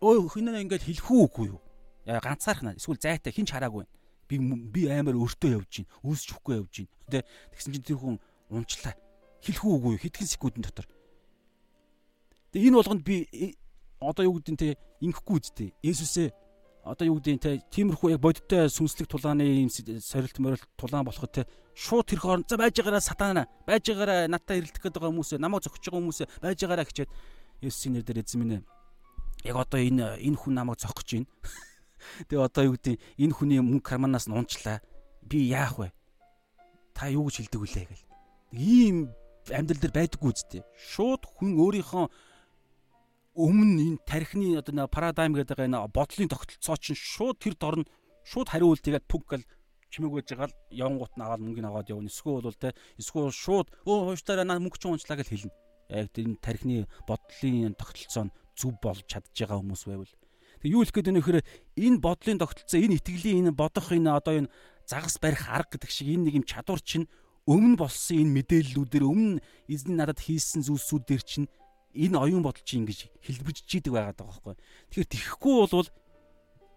[0.00, 1.60] Өө хинэ ингээд хэлэх үгүй юу
[2.04, 3.84] ганцаархна эсвэл зайтай хинч хараагүй
[4.28, 4.38] би
[4.72, 6.88] би амар өртөө явж гин үүсч хөхгүй явж гин.
[7.10, 8.16] Тэ тэгсэн чинь тэр хүн
[8.48, 8.94] унчлаа.
[9.44, 10.88] Хэлэхгүй үгүй хэдхэн секундын дотор?
[12.52, 13.52] Тэгээ энэ болгонд би э,
[14.00, 14.68] одоо юу гэдэг нь те
[15.04, 16.28] ингэхгүй үстэй Есүсээ
[16.84, 21.32] одоо юу гэдэг нь те тиймэрхүү яг бодиттой сүнслэг тулааны юм сорилт морилт тулаан болоход
[21.32, 21.42] те
[21.76, 23.44] шууд тэр хооронд за байж байгаараа сатана.
[23.66, 27.10] Байж байгаараа надтай хэрэлдэх гээд байгаа хүмүүсээ намайг зохиж байгаа хүмүүсээ байж байгаараа гэчээд
[27.60, 28.64] Есүсийн нэр дээр эзэн минь
[29.44, 31.28] яг одоо энэ энэ хүн намайг зохиж байна
[32.28, 34.80] Тэгээ одоо юу гэдэг энэ хүний мөнгө карманаас нь унчлаа.
[35.24, 35.88] Би яах вэ?
[36.94, 38.04] Та юу гэж хэлдэг вүлээ гэл.
[38.54, 38.96] Ийм
[39.50, 40.62] амьдрал дээр байдаггүй үстэй.
[40.72, 42.04] Шууд хүн өөрийнхөө
[43.34, 47.90] өмнө энэ тархины одоо нэг парадайм гэдэг энэ бодлын тогтолцоо чинь шууд тэр дор нь
[48.22, 49.44] шууд хариулт тэгээд пүг гэл
[49.90, 52.10] чимэг байж байгаа л явангуут нь аваад мөнгөний аваад явна.
[52.10, 55.54] Эсвэл бол те эсвэл шууд өө хуйштаараа наа мөнгө ч унчлаа гэж хэлнэ.
[55.90, 60.12] Яг тэр тархины бодлын тогтолцоо нь зүв болж чадж байгаа хүмүүс байвал
[60.72, 61.46] юу хэлэх гээд байна вэ гэхээр
[61.84, 64.52] энэ бодлын тогтолцоо энэ итгэлийн энэ бодох энэ одоо энэ
[64.88, 67.08] загас барих арга гэдэг шиг энэ нэг юм чадвар чинь
[67.44, 71.48] өмнө болсон энэ мэдээллүүдээр өмнө эзний надад хийсэн зүйлсүүдээр чинь
[71.92, 74.56] энэ оюун бодол чинь ингэж хэлбэрж идэг байгаад байгаа байхгүй.
[74.88, 75.88] Тэгэхээр тэхгүй болвол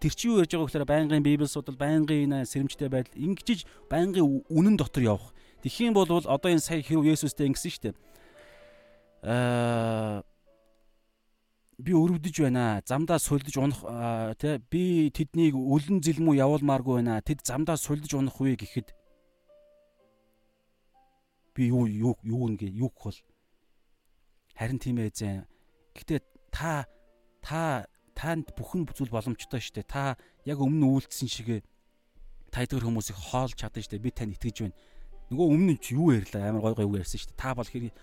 [0.04, 4.46] тэр чи юу ярьж байгаа гэхээр байнгын библи судал байнгын энэ сэрэмжтэй байдал ингэж байнгын
[4.52, 5.32] үнэн дотор явах.
[5.64, 7.96] Тэгхийн бол одоо энэ сая хэрв Есүстэй ингэсэн шүү дээ.
[9.26, 10.22] Аа
[11.78, 12.82] би өрөвдөж байна.
[12.86, 13.82] Замдаа сулдж унах
[14.42, 17.22] тий би тэднийг үлэн зэлмүү явуулмааргүй байна.
[17.22, 18.94] Тэд замдаа сулдж унах үе гэхэд
[21.54, 23.14] би юу юу юу нэ юу бол
[24.58, 25.46] харин тийм ээ зэн.
[25.94, 26.90] Гэтэ та
[27.46, 27.86] та
[28.18, 29.86] танд бүхэн зүйл боломжтой шүү дээ.
[29.86, 30.18] Та
[30.50, 31.62] яг өмнө үйлдэлсэн шигээ
[32.50, 34.06] та эдгээр хүмүүсийг хоолж чадсан шүү дээ.
[34.06, 34.78] Би тань итгэж байна.
[35.30, 37.42] Нөгөө өмнө ч юу ярьлаа амар гой гой үг ярьсан шүү дээ.
[37.42, 37.94] Та бол хэрэг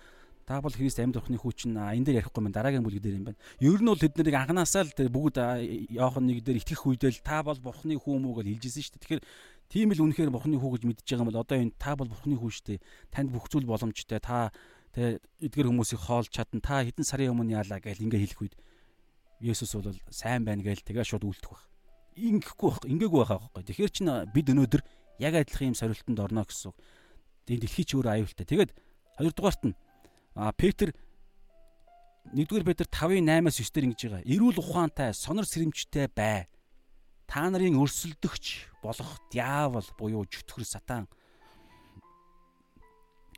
[0.45, 3.25] та бол Христ амьд орхны хүч нь энэ дээр ярихгүй маань дараагийн бүлэг дээр юм
[3.33, 3.41] байна.
[3.57, 5.37] Ер нь бол бид нарыг анханасаа л бүгд
[5.97, 9.01] Иохан нэг дээр итгэх үедээ л та бол Бурхны хүү мүү гэж хэлжсэн шүү дээ.
[9.01, 9.23] Тэгэхээр
[9.73, 12.37] тийм л үнэхээр Бурхны хүү гэж мэдж байгаа юм бол одоо энэ та бол Бурхны
[12.37, 12.79] хүү шүү дээ.
[13.09, 14.21] Танд бүх зүйл боломжтой.
[14.21, 14.53] Та
[14.93, 16.61] тэ эдгэр хүмүүсийг хоолж чадна.
[16.61, 18.55] Та хэдэн сарын өмнө яалаа гэж ингээ хэлэх үед
[19.41, 21.65] Есүс бол сайн байна гээл тэгээ шууд үлдэх баг.
[22.15, 22.83] Ингэхгүй баг.
[22.85, 23.63] Ингээгүй байгаа байхгүй.
[23.65, 24.81] Тэгэхээр чин бид өнөөдөр
[25.19, 26.71] яг адилхан юм сорилтонд орно гэсэн.
[27.49, 28.47] Тэгээ дэлхий ч өөр аюултай.
[28.47, 28.71] Тэгээд
[29.19, 29.75] хоёрдугаарт нь
[30.35, 30.93] А Петр
[32.33, 34.27] 1-р Петр 5:8-аас 9-дэр ингэж байгаа.
[34.27, 36.51] Эрүүл ухаантай, сонор сэрэмжтэй бай.
[37.23, 41.07] Та нарын өрсөлдөгч болох диавол буюу чөтгөр сатан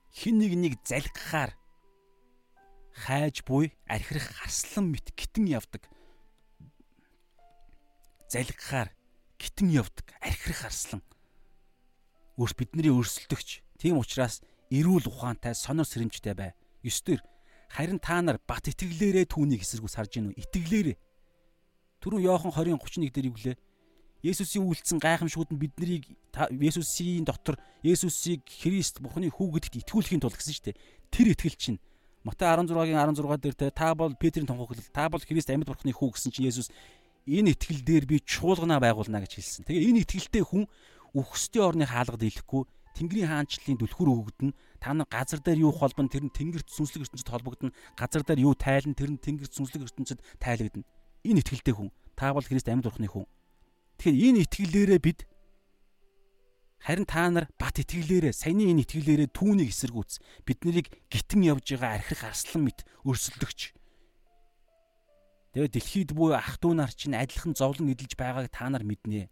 [0.09, 1.53] хин нэг нэг залгихаар
[3.05, 5.85] хайж буй архирах харслан мэт гитэн явдаг.
[8.25, 8.89] Залгихаар
[9.37, 11.05] гитэн явдаг архирах харслан.
[12.41, 13.61] Өөрс бидний өрсөлдөгч.
[13.77, 14.41] Тийм учраас
[14.73, 17.21] эрүүл ухаантай, сонор сэрэмжтэй бай 9 дээр
[17.69, 20.97] харин та нар бат итгэлээрээ түүнийг эсэргүү сарж гинүү итгэлээрээ
[22.01, 23.57] түрүү Иохан 20:31 дээр юу гэлээ
[24.25, 30.57] Есүсийн үйлцэн гайхамшгууд нь биднийг Есүсийн дотор Есүсийг Христ Бурхны хүү гэдэгт итгүүлэхийн тулд гэсэн
[30.57, 30.81] шүү дээ.
[31.13, 31.77] Тэр итгэл чинь
[32.25, 36.17] Матай 16-гийн 16 дээр те та бол Петрийн тунхаглал та бол Христ амьд Бурхны хүү
[36.17, 36.73] гэсэн чинь Есүс
[37.29, 39.63] энэ итгэл дээр би чуулгана байгуулна гэж хэлсэн.
[39.69, 40.65] Тэгээ энэ итгэлтэй хүн
[41.13, 42.65] үхсдийн орны хаалгад илэхгүй
[42.97, 47.29] Тэнгэрийн хаанчлалын дүлхүр өгөгдөн та нар газар дээр юу холбон тэр нь тэнгэрт сүнслэг ертөнцид
[47.29, 50.85] холбогдно газар дээр юу тайлан тэр нь тэнгэрт сүнслэг ертөнцид тайлагдана
[51.25, 53.25] энэ итгэлтэй хүн та бол Христ амьд урхны хүн
[53.97, 55.19] тэгэхээр энэ итгэлээрээ бид
[56.77, 60.21] Харин та нар бат итгэлээрээ саяны энэ итгэлээрээ түүнийг эсэргүүц.
[60.45, 63.73] Бид нарыг гитэн явж байгаа архирах арслан мэт өрсөлдөгч.
[65.57, 69.25] Тэгээд дэлхийд буй ах トゥ нар чинь адилхан зовлон эдэлж байгааг та нар мэднэ.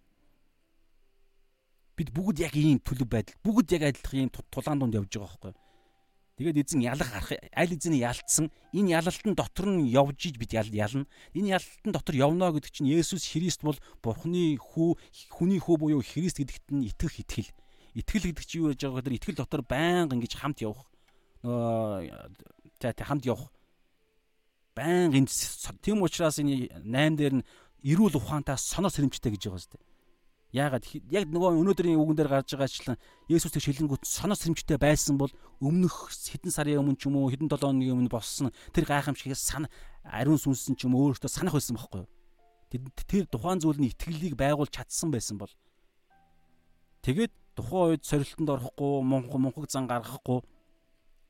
[1.96, 5.54] Бид бүгд яг ийм төлөв байдал, бүгд яг адилхан ийм тулаан дунд явж байгаа байхгүй?
[6.36, 11.08] Тэгээд эзэн ялах арах аль эзний ялцсан энэ ялалтын дотор нь явж иж бид ялна.
[11.32, 15.00] Энэ ялалтын дотор явна гэдэг чинь Есүс Христ бол Бурхны хүү
[15.32, 17.56] хүний хүү буюу Христ гэдэгт нь итгэх итгэл.
[17.96, 20.92] Итгэл гэдэг чинь юу гэж байгаа гэхээр итгэл дотор байнга ингэж хамт явах.
[21.48, 22.28] Нөгөө
[22.84, 23.48] за хамт явах.
[24.76, 25.32] Байнга энэ
[25.80, 27.48] тийм учраас энэ 8 дээр нь
[27.80, 29.80] эрүүл ухаантай сонор сэрэмжтэй гэж байгаа зү.
[30.54, 32.98] Яагаад яг нөгөө өнөөдрийн үгэн дээр гарч байгаачлан
[33.28, 37.50] Есүс тэг шилэнгүүт сонос сэрэмжтэй байсан бол өмнөх хэдэн сарын өмнө ч юм уу хэдэн
[37.52, 39.68] 7 хоногийн өмнө болсон тэр гайхамшигээс сан
[40.06, 42.10] ариун сүнсэн ч юм өөрөөсөө санах байсан байхгүй юу?
[43.04, 45.52] Тэр тухайн зүйл нь итгэлийг байгуул чадсан байсан бол
[47.04, 50.40] тэгээд тухайн үед сорилтонд орохгүй мунх мунхаг зан гаргахгүй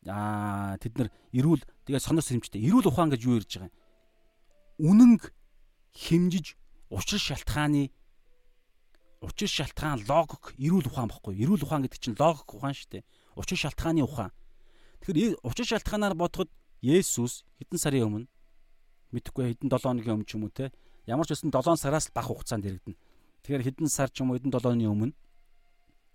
[0.06, 3.78] аа тэд нар эрүүл тэгээ сонос сэрэмжтэй эрүүл ухаан гэж юу ярьж байгаа юм?
[4.86, 5.34] Үнэнг
[5.98, 6.58] хэмжиж
[6.90, 7.90] учир шалтгааны
[9.26, 11.34] учир шалтгаан логик эрүүл ухаан баггүй.
[11.42, 13.04] Эрүүл ухаан гэдэг чинь логик ухаан шүү дээ.
[13.36, 14.32] Учир шалтгааны ухаан.
[15.02, 16.50] Тэгэхээр учир шалтгаанаар бодоход
[16.86, 18.28] Есүс хэдэн сарын өмнө
[19.10, 20.70] мэдхгүй хэдэн 7 хоногийн өмнө ч юм уу те
[21.10, 23.00] ямар ч байсан 7 сараас бага хугацаанд иргэдэнэ.
[23.42, 25.14] Тэгэхээр хэдэн сар ч юм уу хэдэн 7 оны өмнө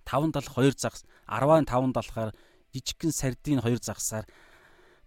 [0.07, 2.31] 5 далах 2 загас 10-ын 5 далахаар
[2.71, 4.27] жижигхэн сардын 2 загасаар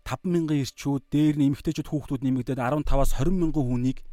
[0.03, 4.03] 50000 ирчүүд дээр нь эмэгтэйчүүд хүүхдүүд нэмэгдээд 15-аас 20 мянган хүнийг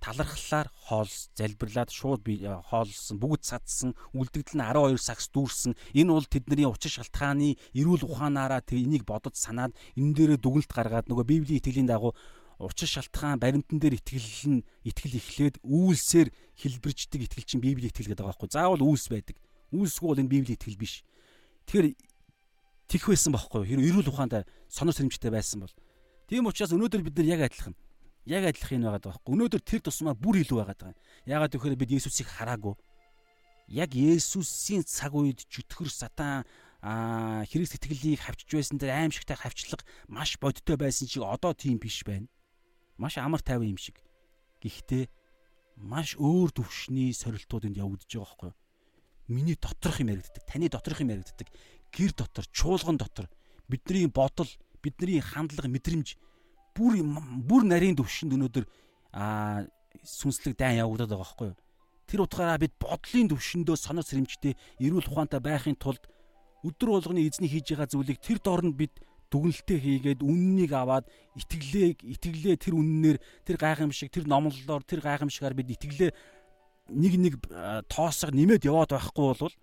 [0.00, 5.76] талархлаар хоолс залбирлаад шууд би э, хоолсон бүгд цадсан үлдэгдэл нь 12 сагс дүүрсэн.
[5.92, 11.06] Энэ бол тэдний учир шалтгааны эрүүл ухаанаараа тэр энийг бодож санаад энэ дээрээ дүгнэлт гаргаад
[11.12, 12.16] нөгөө библийн итгэлийн дагуу
[12.56, 18.24] учир шалтгаан баримтан дээр итгэл нь итгэл эхлээд үйлсээр хэлбэрждэг итгэл чинь библийн итгэл гэдэг
[18.24, 18.48] байгаа байхгүй.
[18.48, 19.36] Заавал үйлс байдаг.
[19.72, 21.04] Үйлсгүй бол энэ библийн итгэл биш.
[21.68, 21.92] Тэгэхээр
[22.88, 25.74] тэх байсан байхгүй хэрэг эрүүл ухаантай сонор сэрэмжтэй байсан бол.
[26.28, 27.76] Тийм учраас өнөөдөр бид нар яг адилхан
[28.28, 29.32] Яг адилхан энэ байгаа байхгүй.
[29.32, 30.94] Өнөөдөр тэр тусмаа бүр илүү байгаа даа.
[31.24, 32.76] Яагаад гэвэл бид Есүсийг хараагүй.
[33.72, 36.44] Яг Есүсийн цаг үед чөтгөр сатан
[36.84, 42.04] аа Христ итгэлийг хавчж байсан дээр аимшигтай хавчлага маш бодиттой байсан шиг одоо тийм биш
[42.04, 42.28] байна.
[43.00, 44.00] Маш амар тайван юм шиг.
[44.60, 45.08] Гэхдээ
[45.76, 48.58] маш өөр төвшний сорилтууданд явагдаж байгаа байхгүй юу?
[49.28, 51.48] Миний доторх юм яригддаг, таны доторх юм яригддаг.
[51.92, 53.28] Гэр дотор, чуулган дотор
[53.68, 54.48] бидний бодол,
[54.82, 56.16] бидний хандлага, мэдрэмж
[56.76, 57.02] бүр
[57.48, 58.64] бүр нарийн төвшөнд өнөөдөр
[59.14, 59.66] аа
[60.04, 61.58] сүнслэг дайн явагдаад байгаа байхгүй юу?
[62.06, 66.02] Тэр утгаараа бид бодлын төвшөндөө сонор сэрэмжтэй эрүүл ухаантай байхын тулд
[66.66, 68.94] өдөр болгоны эзний хийж байгаа зүйлийг тэр доорн бид
[69.30, 71.06] дүгнэлтээ хийгээд үннийг аваад
[71.38, 76.10] итгэлээ итгэлээ тэр үннээр тэр гайхамшиг тэр номлолоор тэр гайхамшигаар бид итгэлээ
[76.90, 77.34] нэг нэг
[77.86, 79.54] тоосго нэмээд яваад байхгүй бол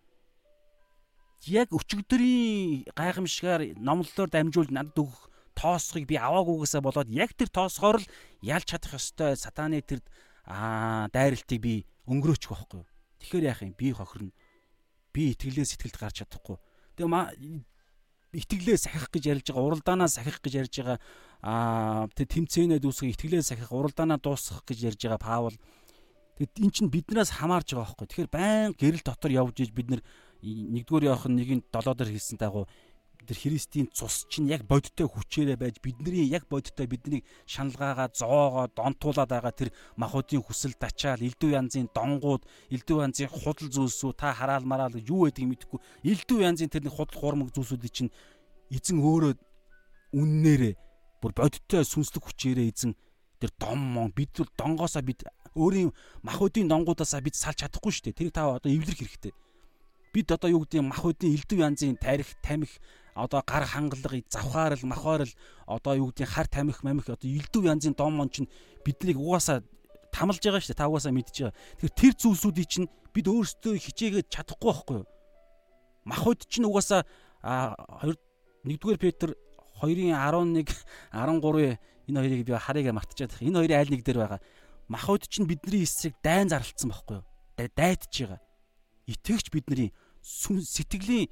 [1.52, 5.28] яг өчигдрийн гайхамшигаар номлолоор дамжуулж надад өгөх
[5.58, 8.10] тоосхийг би аваагүйгээсээ болоод яг тэр тоосгоор л
[8.46, 10.06] ялж чадах ёстой сатаны тэр
[10.46, 11.74] аа дайралтыг би
[12.06, 12.86] өнгөрөөчих واخгүй.
[13.20, 13.74] Тэгэхээр яах юм?
[13.74, 14.32] Би хохирно.
[15.10, 16.62] Би итгэлээ сэтгэлд гарч чадахгүй.
[16.96, 17.34] Тэгээ маа
[18.32, 20.98] итгэлээ сахих гэж ярьж байгаа, уралдаанаа сахих гэж ярьж байгаа
[21.42, 25.56] аа тэр тэмцээнэ дүүсгэх итгэлээ сахих, уралдаанаа дуусгах гэж ярьж байгаа Паул.
[26.38, 28.08] Тэгэд эн чинь биднээс хамаарж байгаа байхгүй.
[28.08, 29.90] Тэгэхээр байн гэрэл дотор явж иж бид
[30.46, 32.70] нэгдүгээр явах нь нэгний долоо дээр хэлсэн дагуу
[33.26, 39.30] тэр Христийн цус чинь яг бодиттой хүчээрээ байж бидний яг бодиттой биднийг шаналгаагаа зоогоо донтуулаад
[39.30, 44.94] байгаа тэр махуудын хүсэл дачаал элдв янзын донгууд элдв янзын худал зүйлсүү та хараал мараал
[44.94, 48.14] гэж юу байдгийг мэдэхгүй элдв янзын тэрний худал хуурмаг зүйлсүүдийг чинь
[48.70, 49.34] эзэн өөрөө
[50.14, 50.74] үннээрээ
[51.22, 52.94] бүр бодиттой сүнслэг хүчээрээ эзэн
[53.42, 55.26] тэр дом мон бид бол донгоосаа бид
[55.58, 55.92] өөрийн
[56.22, 58.18] махуудын донгуудаасаа бид салж чадахгүй шүү дээ.
[58.18, 59.34] Тэрийг та одоо эвлэрэх хэрэгтэй.
[60.14, 62.78] Бид одоо юу гэдэг махуудын элдв янзын тарих, тамхи
[63.18, 65.32] одоо гар хангалга завхаарл махаарл
[65.66, 68.50] одоо юу гэдгийг хар тамхи мамих одоо элдв янзын дом мон чинь
[68.86, 69.64] биднийг угаасаа
[70.14, 70.82] тамалж байгаа шүү дээ.
[70.82, 71.54] Та угаасаа байгаа.
[71.82, 75.08] Тэгэхээр тэр зүйлсүүдийг чинь бид өөрсдөө хичээгээд чадахгүй байхгүй юу?
[76.06, 77.04] Махуд чинь угаасаа
[77.42, 77.76] а
[78.06, 79.34] 1-р Петр
[79.82, 80.70] 2-ын 11
[81.12, 81.78] 13
[82.08, 83.36] энэ хоёрыг би харыг мартчихад.
[83.42, 84.42] Энэ хоёрын аль нэг дээр байгаа.
[84.88, 87.26] Махуд чинь бидний эсрэг дайн зарлцсан байхгүй юу?
[87.58, 88.42] Дайтж байгаа.
[89.08, 91.28] Итгэвч бидний сэтгэлийн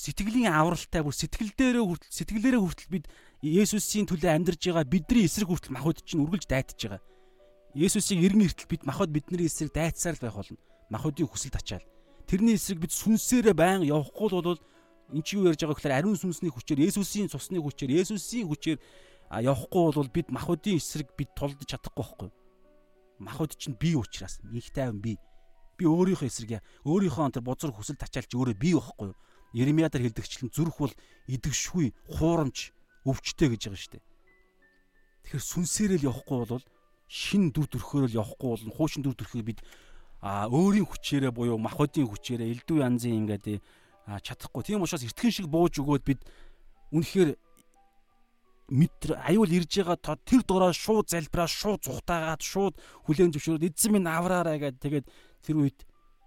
[0.00, 3.04] сэтгэлийн авралтай бүр сэтгэл дээрээ хүртэл сэтгэлээрээ хүртэл бид
[3.44, 7.04] Есүсийн төлөө амьдарж байгаа бидний эсрэг хүртэл махуд чинь үргэлж дайтаж байгаа.
[7.76, 10.56] Есүсийг эргэн иртэл бид махуд бидний эсрэг дайтсаар л байх болно.
[10.88, 11.84] Махуудын хүсэлт ачаал.
[12.24, 14.56] Тэрний эсрэг бид сүнсээрээ байн явахгүй бол
[15.12, 18.80] эн чи юу ярьж байгаа гэхээр ариун сүнсний хүчээр Есүсийн цусны хүчээр Есүсийн хүчээр
[19.36, 22.30] явахгүй бол бид махуудын эсрэг бид тулдж чадахгүй байхгүй.
[23.20, 25.20] Махуд чинь бие учраас их тайван бие.
[25.76, 29.16] Би өөрийнхөө эсрэг өөрийнхөө онтор бузар хүсэл тачаалч өөрөө бий байхгүй юу?
[29.52, 30.94] Иремьядаар хэлдэгчлэн зүрх бол
[31.26, 32.70] идэгшгүй, хуурамч,
[33.06, 34.04] өвчтэй гэж байгаа шүү дээ.
[35.26, 36.64] Тэгэхээр сүнсээрэл явахгүй бол
[37.10, 39.60] шин дүр төрхөөр л явахгүй бол хуучин дүр төрхөө бид
[40.22, 43.58] а өөрийн хүчээрээ буюу махбодийн хүчээрээ элдв янзын ингээд
[44.22, 44.62] чадахгүй.
[44.62, 46.20] Тийм учраас эртхэн шиг бууж өгөөд бид
[46.92, 47.34] үнэхээр
[48.70, 52.74] метр аюул ирж байгаа тод тэр дороо шууд залбираа шууд зүхтаагаад шууд
[53.06, 55.06] хүлэн зөвшөөрөд эзэн минь авраарай гэдэг тэгээд
[55.42, 55.78] тэр үед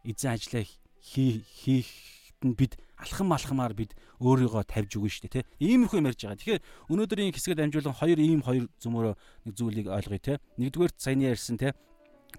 [0.03, 0.63] эзэн ажлаа
[1.07, 3.91] хийхэд нь бид алхам алхамаар бид
[4.23, 5.45] өөрийгөө тавьж өгнө шүү дээ тий.
[5.59, 6.39] Иймэрхүү юм ярьж байгаа.
[6.39, 9.13] Тэгэхээр өнөөдрийн хэсгээд дамжуулан хоёр ийм хоёр зүмөрөө
[9.45, 10.37] нэг зүйлийг ойлгоё тий.
[10.57, 11.75] Нэгдүгээр саяны ярьсан тий.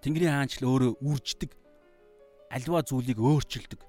[0.01, 1.51] Тэнгэрийн хаанчл өөрөө үрждэг.
[2.49, 3.81] Альва зүйлийг өөрчилдөг.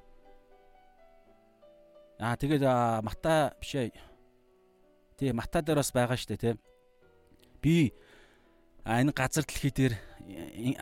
[2.19, 2.64] Аа тэгээд
[3.03, 3.91] Матай бишээ
[5.18, 6.56] Тий, Мата дээр бас байгаа шүү дээ, тий.
[7.64, 7.76] Би
[8.84, 9.93] энэ газар дэлхий дээр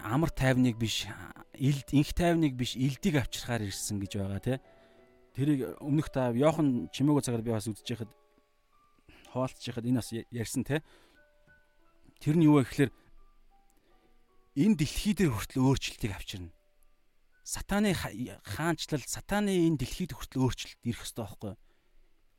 [0.02, 1.06] амар тайвныг биш,
[1.54, 4.58] илд инх тайвныг биш, илдийг авчрахаар ирсэн гэж байгаа, тий.
[5.34, 8.12] Тэрийг өмнөх та Йохан чимээгөө цагаар би бас үзэж байхад
[9.34, 10.80] хуваалцж байхад энэ бас ярьсан, тий.
[12.22, 12.92] Тэр нь юу вэ гэхээр
[14.62, 16.54] энэ дэлхий дээр хүртэл өөрчлөлтийг авчирна.
[17.42, 21.60] Сатаны хаанчлал, сатаны энэ дэлхийд хүртэл өөрчлөлт ирэх ёстой байхгүй юу?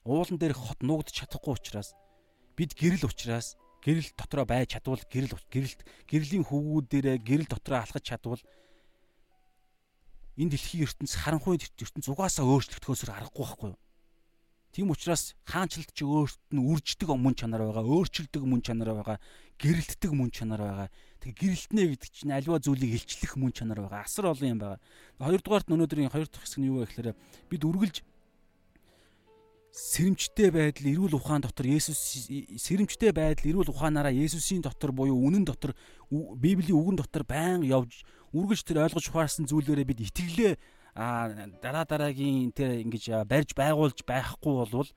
[0.05, 1.97] уулан дээр хот нуугдж чадахгүй учраас
[2.57, 8.41] бид гэрэл учраас гэрэл дотроо байж чадвал гэрэл гэрэлт гэрлийн хөвгүүдээрээ гэрэл дотроо алхаж чадвал
[10.39, 13.79] энэ дэлхийн ертөнц харанхуй ертөнц угаасаа өөрчлөгдөхөөсөр аргагүй байхгүй юу?
[14.75, 19.23] Тийм учраас хаанчлалт чи өөрт нь үрждэг мөн чанар байгаа, өөрчилдөг мөн чанар байгаа,
[19.55, 20.89] гэрэлтдэг мөн чанар байгаа.
[21.23, 24.03] Тэг гэрэлтнэ гэдэг чинь альва зүйлийг илчлэх мөн чанар байгаа.
[24.03, 24.83] Асар олон юм байгаа.
[25.23, 28.03] Хоёрдугаарт өнөөдрийн хоёр дахь хэсэг нь юу вэ гэхээр бид үргэлж
[29.75, 32.31] сэрэмжтэй байдал эрүүл ухаан дотор Есүс
[32.63, 35.75] сэрэмжтэй байдал эрүүл ухаанаараа Есүсийн дотор буюу үнэн дотор
[36.39, 40.55] Библийн үгэн дотор байн явж үргэлж тэр ойлгож ухаарсан зүйлээрээ бид итгэлээ
[40.95, 44.91] дараа дараагийн тэр ингэж барьж байгуулж байхгүй болвол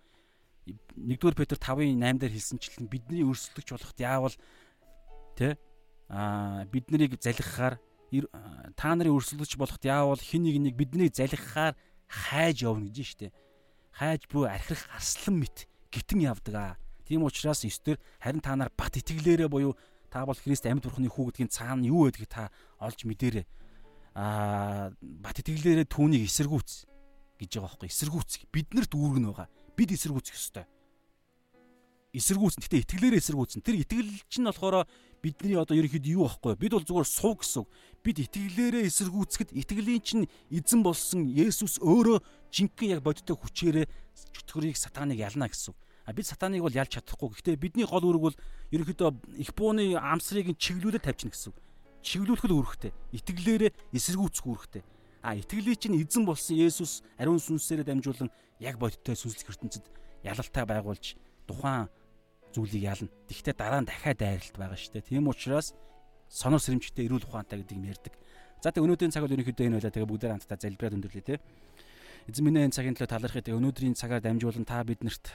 [0.70, 4.36] 1-р Петр 5-ын 8 дээр хэлсэнчлэн бидний өрсөлдөгч болоход яавал
[5.34, 5.58] тэ
[6.06, 7.82] а бид нарыг залхихаар
[8.78, 11.74] та нарын өрсөлдөгч болоход яавал хин нэг нэг бидний залхихаар
[12.06, 13.34] хайж явна гэж штэ
[13.98, 16.78] хайж буй архирах арслан мэт гитэн явдаг аа.
[17.10, 19.74] Тийм учраас ёстор харин та нар бат итгэлээрээ буюу
[20.14, 23.46] та бол Христ амьд бурхны хүү гэдгийн цаана юу байдгийг та олж мэдээрэй.
[24.14, 26.86] Аа бат итгэлээрээ түүнийг эсэргүүц
[27.42, 29.50] гэж байгаа байхгүй эсэргүүц биднэрт үүргэн байгаа.
[29.74, 30.66] Бид эсэргүүцэх ёстой
[32.18, 32.62] эсэргүүцэн.
[32.66, 33.62] Гэтэ итгэлээрээ эсэргүүцэн.
[33.62, 34.90] Тэр итгэл чинь болохоор
[35.22, 37.66] бидний одоо ерөнхийдөө юу байхгүй бид бол зүгээр суу гэсэн.
[38.02, 42.18] Бид итгэлээрээ эсэргүүцэхэд итгэлийн чинь эзэн болсон Есүс өөрөө
[42.54, 43.86] жинхэнэ яг бодиттой хүчээрээ
[44.34, 45.74] чөтгөрийг сатаныг ялна гэсэн.
[46.08, 47.36] А бид сатаныг бол ялж чадахгүй.
[47.36, 48.38] Гэхдээ бидний гол үүрэг бол
[48.72, 51.54] ерөнхийдөө их бууны амсрыг чиглүүлээд тавьчихна гэсэн.
[52.00, 52.92] Чиглүүлэх л үүрэгтэй.
[53.12, 54.84] Итгэлээрээ эсэргүүцэх үүрэгтэй.
[55.20, 58.32] А итгэлийн чинь эзэн болсон Есүс ариун сүнсээрээ дамжуулан
[58.64, 59.84] яг бодиттой сүнслэг ертөнцид
[60.24, 61.92] ялалтай байгуулж тухайн
[62.54, 63.10] зүйлийг ялна.
[63.28, 65.10] Тэгвэл дараа нь дахиад дайралт байгаа шүү дээ.
[65.10, 65.74] Тийм учраас
[66.30, 68.14] сонор сэрэмжтэй эрүүл ухаантай гэдэг юм ярьдаг.
[68.64, 69.94] За тэг өнөөдрийн цаг бол ерөнхийдөө энэ байлаа.
[69.94, 71.40] Тэгээ бүгдээр хамтдаа залбираад өндөрлөө те.
[72.28, 75.26] Эзэн минь энэ цагийн төлөө талархыг тэгээ өнөөдрийн цагаар дамжуулан та биднэрт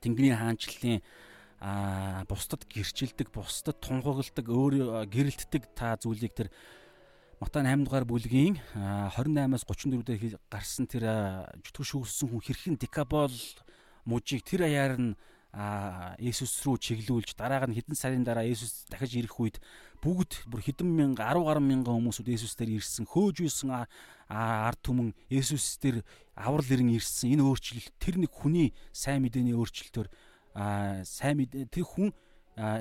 [0.00, 1.00] Тэнгэрийн хаанчлалын
[1.64, 6.48] а бусдад гэрчилдэг, бусдад тунхагладаг, өөр гэрэлтдэг та зүйлийг тэр
[7.40, 11.04] Матай 8 дугаар бүлгийн 28-аас 34 дээр гарсан тэр
[11.66, 13.34] чөтгөр шүүгссэн хүн хэрхэн декабол
[14.06, 15.12] мужийг тэр аяар нь
[15.54, 19.62] а Есүс рүү чиглүүлж дараагаар нь хэдэн сарын дараа Есүс дахиж ирэх үед
[20.02, 23.70] бүгд бүр хэдэн мянга 10 гаруй мянган хүмүүсүүд Есүс дээр ирсэн хөөж үйсэн
[24.26, 26.02] ард түмэн Есүс дээр
[26.34, 27.38] аврал ирэн ирсэн.
[27.38, 30.10] Энэ өөрчлөлт тэр нэг хүний сайн мэдээний өөрчлөлтөөр
[31.06, 32.10] сайн мэдээ тэр хүн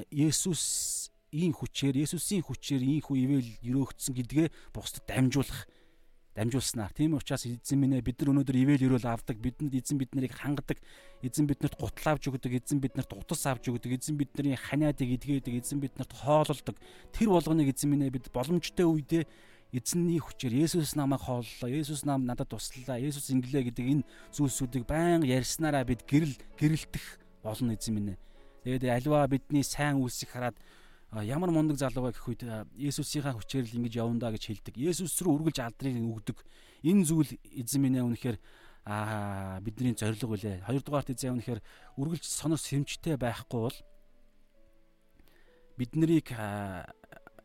[0.10, 5.66] Есүс ийм хүчээр Есүсийн хүчээр ийм хүү ивэл өрөөгдсөн гэдгээ бусдад дамжуулах
[6.34, 6.94] дамжуулснаар.
[6.94, 10.82] Тийм учраас эзэн минь бид нар өнөөдөр ивэл өрөөл авдаг, бидэнд эзэн бид нарыг хангадаг,
[11.22, 15.78] эзэн биднэрт гутал авч өгдөг, эзэн биднэрт утас авч өгдөг, эзэн бидний ханиадыг эдгээдэг, эзэн
[15.78, 16.76] биднэрт хоололдог.
[17.14, 19.30] Тэр болгоныг эзэн минь бид боломжтой үедээ
[19.74, 25.30] эзэнний хүчээр Есүс намайг хооллоо, Есүс нам надад туслалаа, Есүс инглээ гэдэг энэ зүйлсүүдийг байнга
[25.30, 28.18] ярьснараа бид гэрэл гэрэлтэх болно эзэн минь.
[28.64, 30.58] Тэгээд альва бидний сайн үйлсийг хараад
[31.22, 32.42] ямар мундаг залуу вэ гэх үед
[32.74, 34.82] Есүсийнхаа хүчээр л ингэж явна да гэж хэлдэг.
[34.82, 36.42] Есүс рүү үргэлж алдрыг өгдөг.
[36.82, 38.38] Энэ зүйл эзэн минь ээ үнэхээр
[38.90, 40.66] аа бидний зориг үлээ.
[40.66, 41.62] Хоёрдугаарт эзэн үнэхээр
[42.02, 43.78] үргэлж сонор сэрэмжтэй байхгүй бол
[45.78, 46.34] биднийг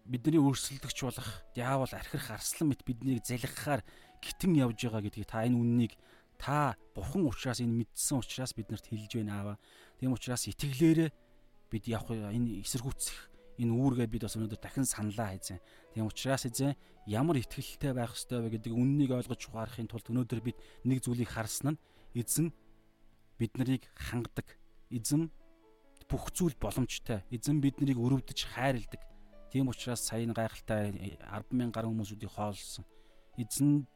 [0.09, 3.85] бидний өрсөлдөгч болох диавол архирах арслан мэт биднийг залгахаар
[4.25, 5.93] гитэн явж байгаа гэдгийг та энэ үннийг
[6.41, 9.55] та бурхан учраас энэ мэдсэн учраас биднэрт хэлж байна аава.
[10.01, 11.11] Тийм учраас итгэлээрээ
[11.69, 15.59] бид явах энэ эсэргүүцэх Энэ үүргээ бид бас өнөөдөр дахин саналаа эзэн.
[15.93, 16.79] Тийм учраас эзэн
[17.11, 21.75] ямар ихтгэлтэй байх ёстой вэ гэдэг үннийг ойлгож ухаарахын тулд өнөөдөр бид нэг зүйлийг харсан
[21.75, 21.81] нь
[22.15, 22.55] эзэн
[23.39, 24.55] бид нарыг хангадаг.
[24.95, 25.35] Эзэн
[26.07, 27.27] бүх зүйл боломжтой.
[27.35, 29.03] Эзэн бид нарыг өрөвдөж хайрладаг.
[29.51, 32.87] Тийм учраас саяны гайхалтай 100000 гаруй хүмүүсүүдийг хоолсон.
[33.37, 33.91] Эзэнд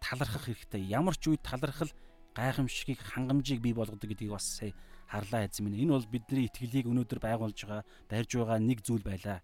[0.00, 0.82] талархах хэрэгтэй.
[0.86, 1.90] Ямар ч үед талархал
[2.34, 4.74] гайхамшигыг хангамжийг бий болгодог гэдгийг бас сая
[5.06, 5.86] харлаа эзэн минь.
[5.86, 9.40] Энэ бол бидний итгэлийг өнөөдөр байгуулж байгаа, барьж байгаа нэг зүйл байлаа.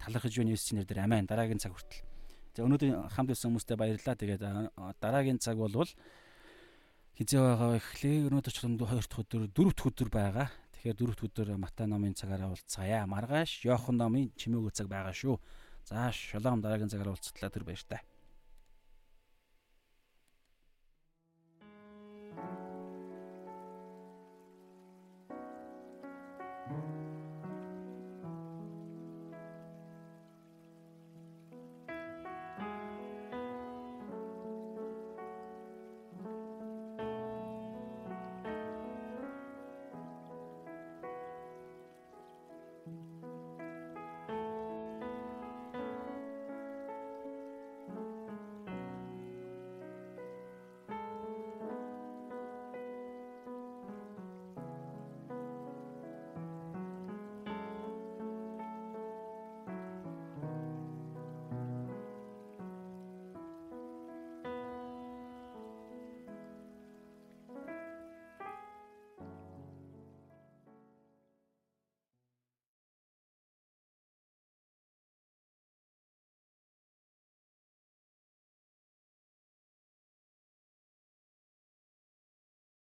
[0.00, 1.28] Талархаж байна Есүсийн нэрээр амин.
[1.28, 2.02] Дараагийн цаг хүртэл.
[2.56, 4.16] За өнөөдөр хамт байсан хүмүүстээ баярлалаа.
[4.16, 4.42] Тэгээд
[5.00, 5.88] дараагийн цаг бол
[7.16, 10.48] хизээ байгаа ихлээ өнөөдөр ч хоёр дахь өдөр, дөрөв дахь өдөр байгаа.
[10.76, 13.04] Тэгэхээр дөрөв дахь өдөр Матай номын цагаараа уулзцаая.
[13.06, 15.36] Маргааш Йохан номын чимээгүй цаг байгаа шүү.
[15.84, 18.00] За шалом дараагийн цагаараа уулзтлаа тэр баяр таа.